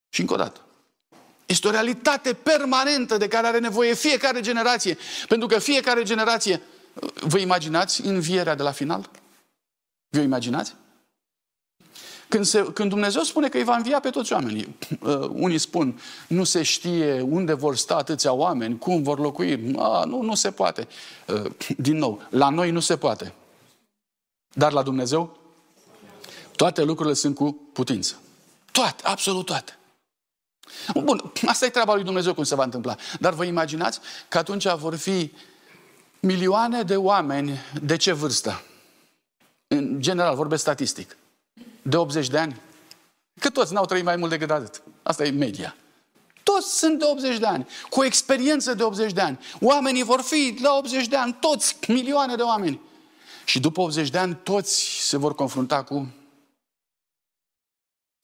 Și 0.10 0.22
încă 0.22 0.34
o 0.34 0.38
dată. 0.38 0.69
Este 1.50 1.68
o 1.68 1.72
realitate 1.72 2.34
permanentă 2.34 3.18
de 3.18 3.28
care 3.28 3.48
are 3.48 3.60
nevoie 3.60 3.94
fiecare 3.94 4.42
generație. 4.42 4.98
Pentru 5.28 5.48
că 5.48 5.60
fiecare 5.60 6.04
generație, 6.04 6.62
vă 7.22 7.38
imaginați 7.38 8.06
învierea 8.06 8.56
de 8.56 8.64
la 8.64 8.72
final? 8.72 9.10
Vă 10.10 10.20
imaginați? 10.20 10.76
Când, 12.28 12.46
se, 12.46 12.64
când 12.74 12.90
Dumnezeu 12.90 13.22
spune 13.22 13.50
că 13.50 13.58
îi 13.58 13.64
va 13.64 13.76
învia 13.76 14.00
pe 14.00 14.10
toți 14.10 14.34
oamenii, 14.34 14.76
uh, 15.02 15.30
unii 15.30 15.58
spun, 15.58 16.00
nu 16.28 16.44
se 16.44 16.64
știe 16.64 17.22
unde 17.22 17.54
vor 17.54 17.76
sta 17.76 17.96
atâția 17.96 18.34
oameni, 18.34 18.78
cum 18.78 19.04
vor 19.04 19.20
locui. 19.20 19.74
A, 19.78 20.04
nu, 20.04 20.22
nu 20.22 20.36
se 20.36 20.52
poate. 20.52 20.88
Uh, 21.28 21.52
din 21.88 21.98
nou, 21.98 22.22
la 22.30 22.50
noi 22.50 22.72
nu 22.72 22.80
se 22.80 22.98
poate. 22.98 23.34
Dar 24.54 24.72
la 24.72 24.84
Dumnezeu, 24.84 25.38
toate 26.56 26.84
lucrurile 26.84 27.16
sunt 27.16 27.36
cu 27.36 27.70
putință. 27.74 28.20
Toate, 28.72 29.04
absolut 29.06 29.46
toate. 29.46 29.79
Bun, 30.94 31.32
asta 31.46 31.66
e 31.66 31.70
treaba 31.70 31.94
lui 31.94 32.04
Dumnezeu 32.04 32.34
cum 32.34 32.44
se 32.44 32.56
va 32.56 32.64
întâmpla. 32.64 32.96
Dar 33.20 33.34
vă 33.34 33.44
imaginați 33.44 34.00
că 34.28 34.38
atunci 34.38 34.68
vor 34.68 34.96
fi 34.96 35.34
milioane 36.20 36.84
de 36.84 36.96
oameni 36.96 37.60
de 37.82 37.96
ce 37.96 38.12
vârstă? 38.12 38.64
În 39.68 40.02
general, 40.02 40.36
vorbesc 40.36 40.62
statistic. 40.62 41.18
De 41.82 41.98
80 41.98 42.28
de 42.28 42.38
ani. 42.38 42.62
Că 43.40 43.50
toți 43.50 43.74
n-au 43.74 43.86
trăit 43.86 44.04
mai 44.04 44.16
mult 44.16 44.30
decât 44.30 44.50
atât. 44.52 44.82
Asta 45.04 45.26
e 45.26 45.30
media. 45.30 45.76
Toți 46.44 46.78
sunt 46.78 47.00
de 47.00 47.06
80 47.06 47.38
de 47.38 47.46
ani, 47.46 47.68
cu 47.90 48.00
o 48.00 48.04
experiență 48.04 48.74
de 48.74 48.84
80 48.84 49.14
de 49.14 49.22
ani. 49.22 49.40
Oamenii 49.62 50.04
vor 50.04 50.22
fi 50.22 50.58
la 50.62 50.78
80 50.78 51.08
de 51.08 51.16
ani, 51.16 51.38
toți, 51.40 51.78
milioane 51.88 52.36
de 52.36 52.42
oameni. 52.42 52.82
Și 53.46 53.60
după 53.60 53.82
80 53.82 54.10
de 54.10 54.18
ani, 54.18 54.36
toți 54.44 55.08
se 55.08 55.18
vor 55.18 55.36
confrunta 55.36 55.84
cu 55.84 56.14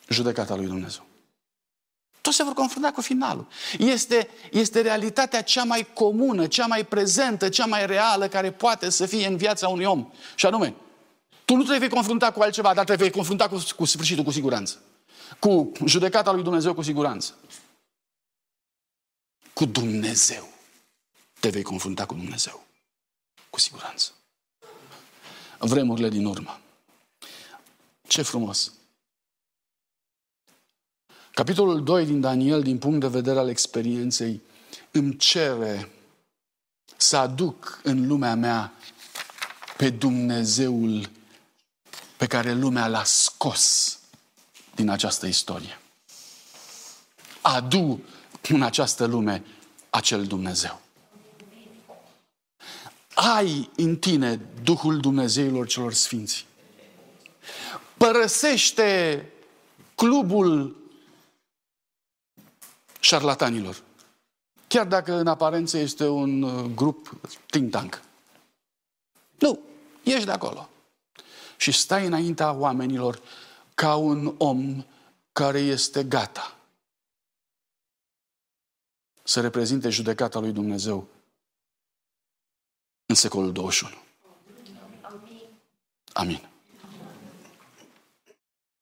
judecata 0.10 0.56
lui 0.56 0.66
Dumnezeu. 0.66 1.06
Toți 2.26 2.38
se 2.38 2.44
vor 2.44 2.54
confrunta 2.54 2.92
cu 2.92 3.02
finalul. 3.02 3.48
Este, 3.78 4.30
este 4.52 4.82
realitatea 4.82 5.42
cea 5.42 5.64
mai 5.64 5.88
comună, 5.94 6.48
cea 6.48 6.66
mai 6.66 6.86
prezentă, 6.86 7.50
cea 7.50 7.66
mai 7.66 7.86
reală 7.86 8.28
care 8.28 8.52
poate 8.52 8.90
să 8.90 9.06
fie 9.06 9.28
în 9.28 9.38
viața 9.38 9.68
unui 9.68 9.86
om. 9.86 10.12
Și 10.36 10.46
anume, 10.46 10.76
tu 11.46 11.56
nu 11.56 11.64
te 11.64 11.78
vei 11.78 11.90
confrunta 11.90 12.32
cu 12.32 12.42
altceva, 12.42 12.74
dar 12.74 12.86
te 12.86 12.96
vei 12.96 13.12
confrunta 13.12 13.50
cu, 13.50 13.64
cu 13.76 13.86
sfârșitul 13.86 14.24
cu 14.24 14.32
siguranță. 14.32 14.82
Cu 15.40 15.72
judecata 15.86 16.32
lui 16.32 16.44
Dumnezeu 16.44 16.74
cu 16.74 16.82
siguranță. 16.82 17.36
Cu 19.54 19.66
Dumnezeu. 19.66 20.50
Te 21.40 21.50
vei 21.50 21.64
confrunta 21.64 22.06
cu 22.06 22.14
Dumnezeu. 22.14 22.66
Cu 23.50 23.60
siguranță. 23.60 24.12
Vremurile 25.58 26.10
din 26.10 26.26
urmă. 26.26 26.60
Ce 28.08 28.22
frumos! 28.22 28.75
Capitolul 31.36 31.84
2 31.84 32.06
din 32.06 32.22
Daniel, 32.22 32.62
din 32.62 32.78
punct 32.78 33.00
de 33.00 33.08
vedere 33.08 33.40
al 33.40 33.50
experienței, 33.50 34.42
îmi 34.92 35.18
cere 35.18 35.92
să 36.98 37.18
aduc 37.18 37.80
în 37.84 38.08
lumea 38.08 38.36
mea 38.36 38.74
pe 39.78 39.90
Dumnezeul 39.90 41.10
pe 42.18 42.28
care 42.28 42.54
lumea 42.54 42.88
l-a 42.88 43.04
scos 43.04 44.00
din 44.76 44.90
această 44.90 45.26
istorie. 45.26 45.80
Adu 47.42 48.04
în 48.50 48.62
această 48.62 49.06
lume 49.06 49.44
acel 49.90 50.26
Dumnezeu. 50.26 50.82
Ai 53.14 53.70
în 53.76 53.96
tine 53.98 54.40
Duhul 54.64 55.00
Dumnezeilor 55.00 55.68
celor 55.68 55.94
sfinți. 55.94 56.46
Părăsește 57.98 59.26
clubul 59.96 60.84
șarlatanilor. 63.06 63.84
Chiar 64.68 64.88
dacă 64.88 65.14
în 65.14 65.28
aparență 65.28 65.78
este 65.78 66.08
un 66.08 66.42
uh, 66.42 66.72
grup 66.76 67.20
think 67.46 67.72
tank. 67.72 68.02
Nu, 69.40 69.60
ieși 70.04 70.26
de 70.26 70.32
acolo. 70.32 70.70
Și 71.58 71.72
stai 71.72 72.06
înaintea 72.06 72.54
oamenilor 72.54 73.22
ca 73.76 73.96
un 73.96 74.36
om 74.38 74.84
care 75.32 75.60
este 75.60 76.04
gata 76.04 76.56
să 79.24 79.42
reprezinte 79.42 79.90
judecata 79.90 80.40
lui 80.40 80.52
Dumnezeu 80.52 81.08
în 83.06 83.16
secolul 83.16 83.52
21. 83.52 83.94
Amin. 86.14 86.55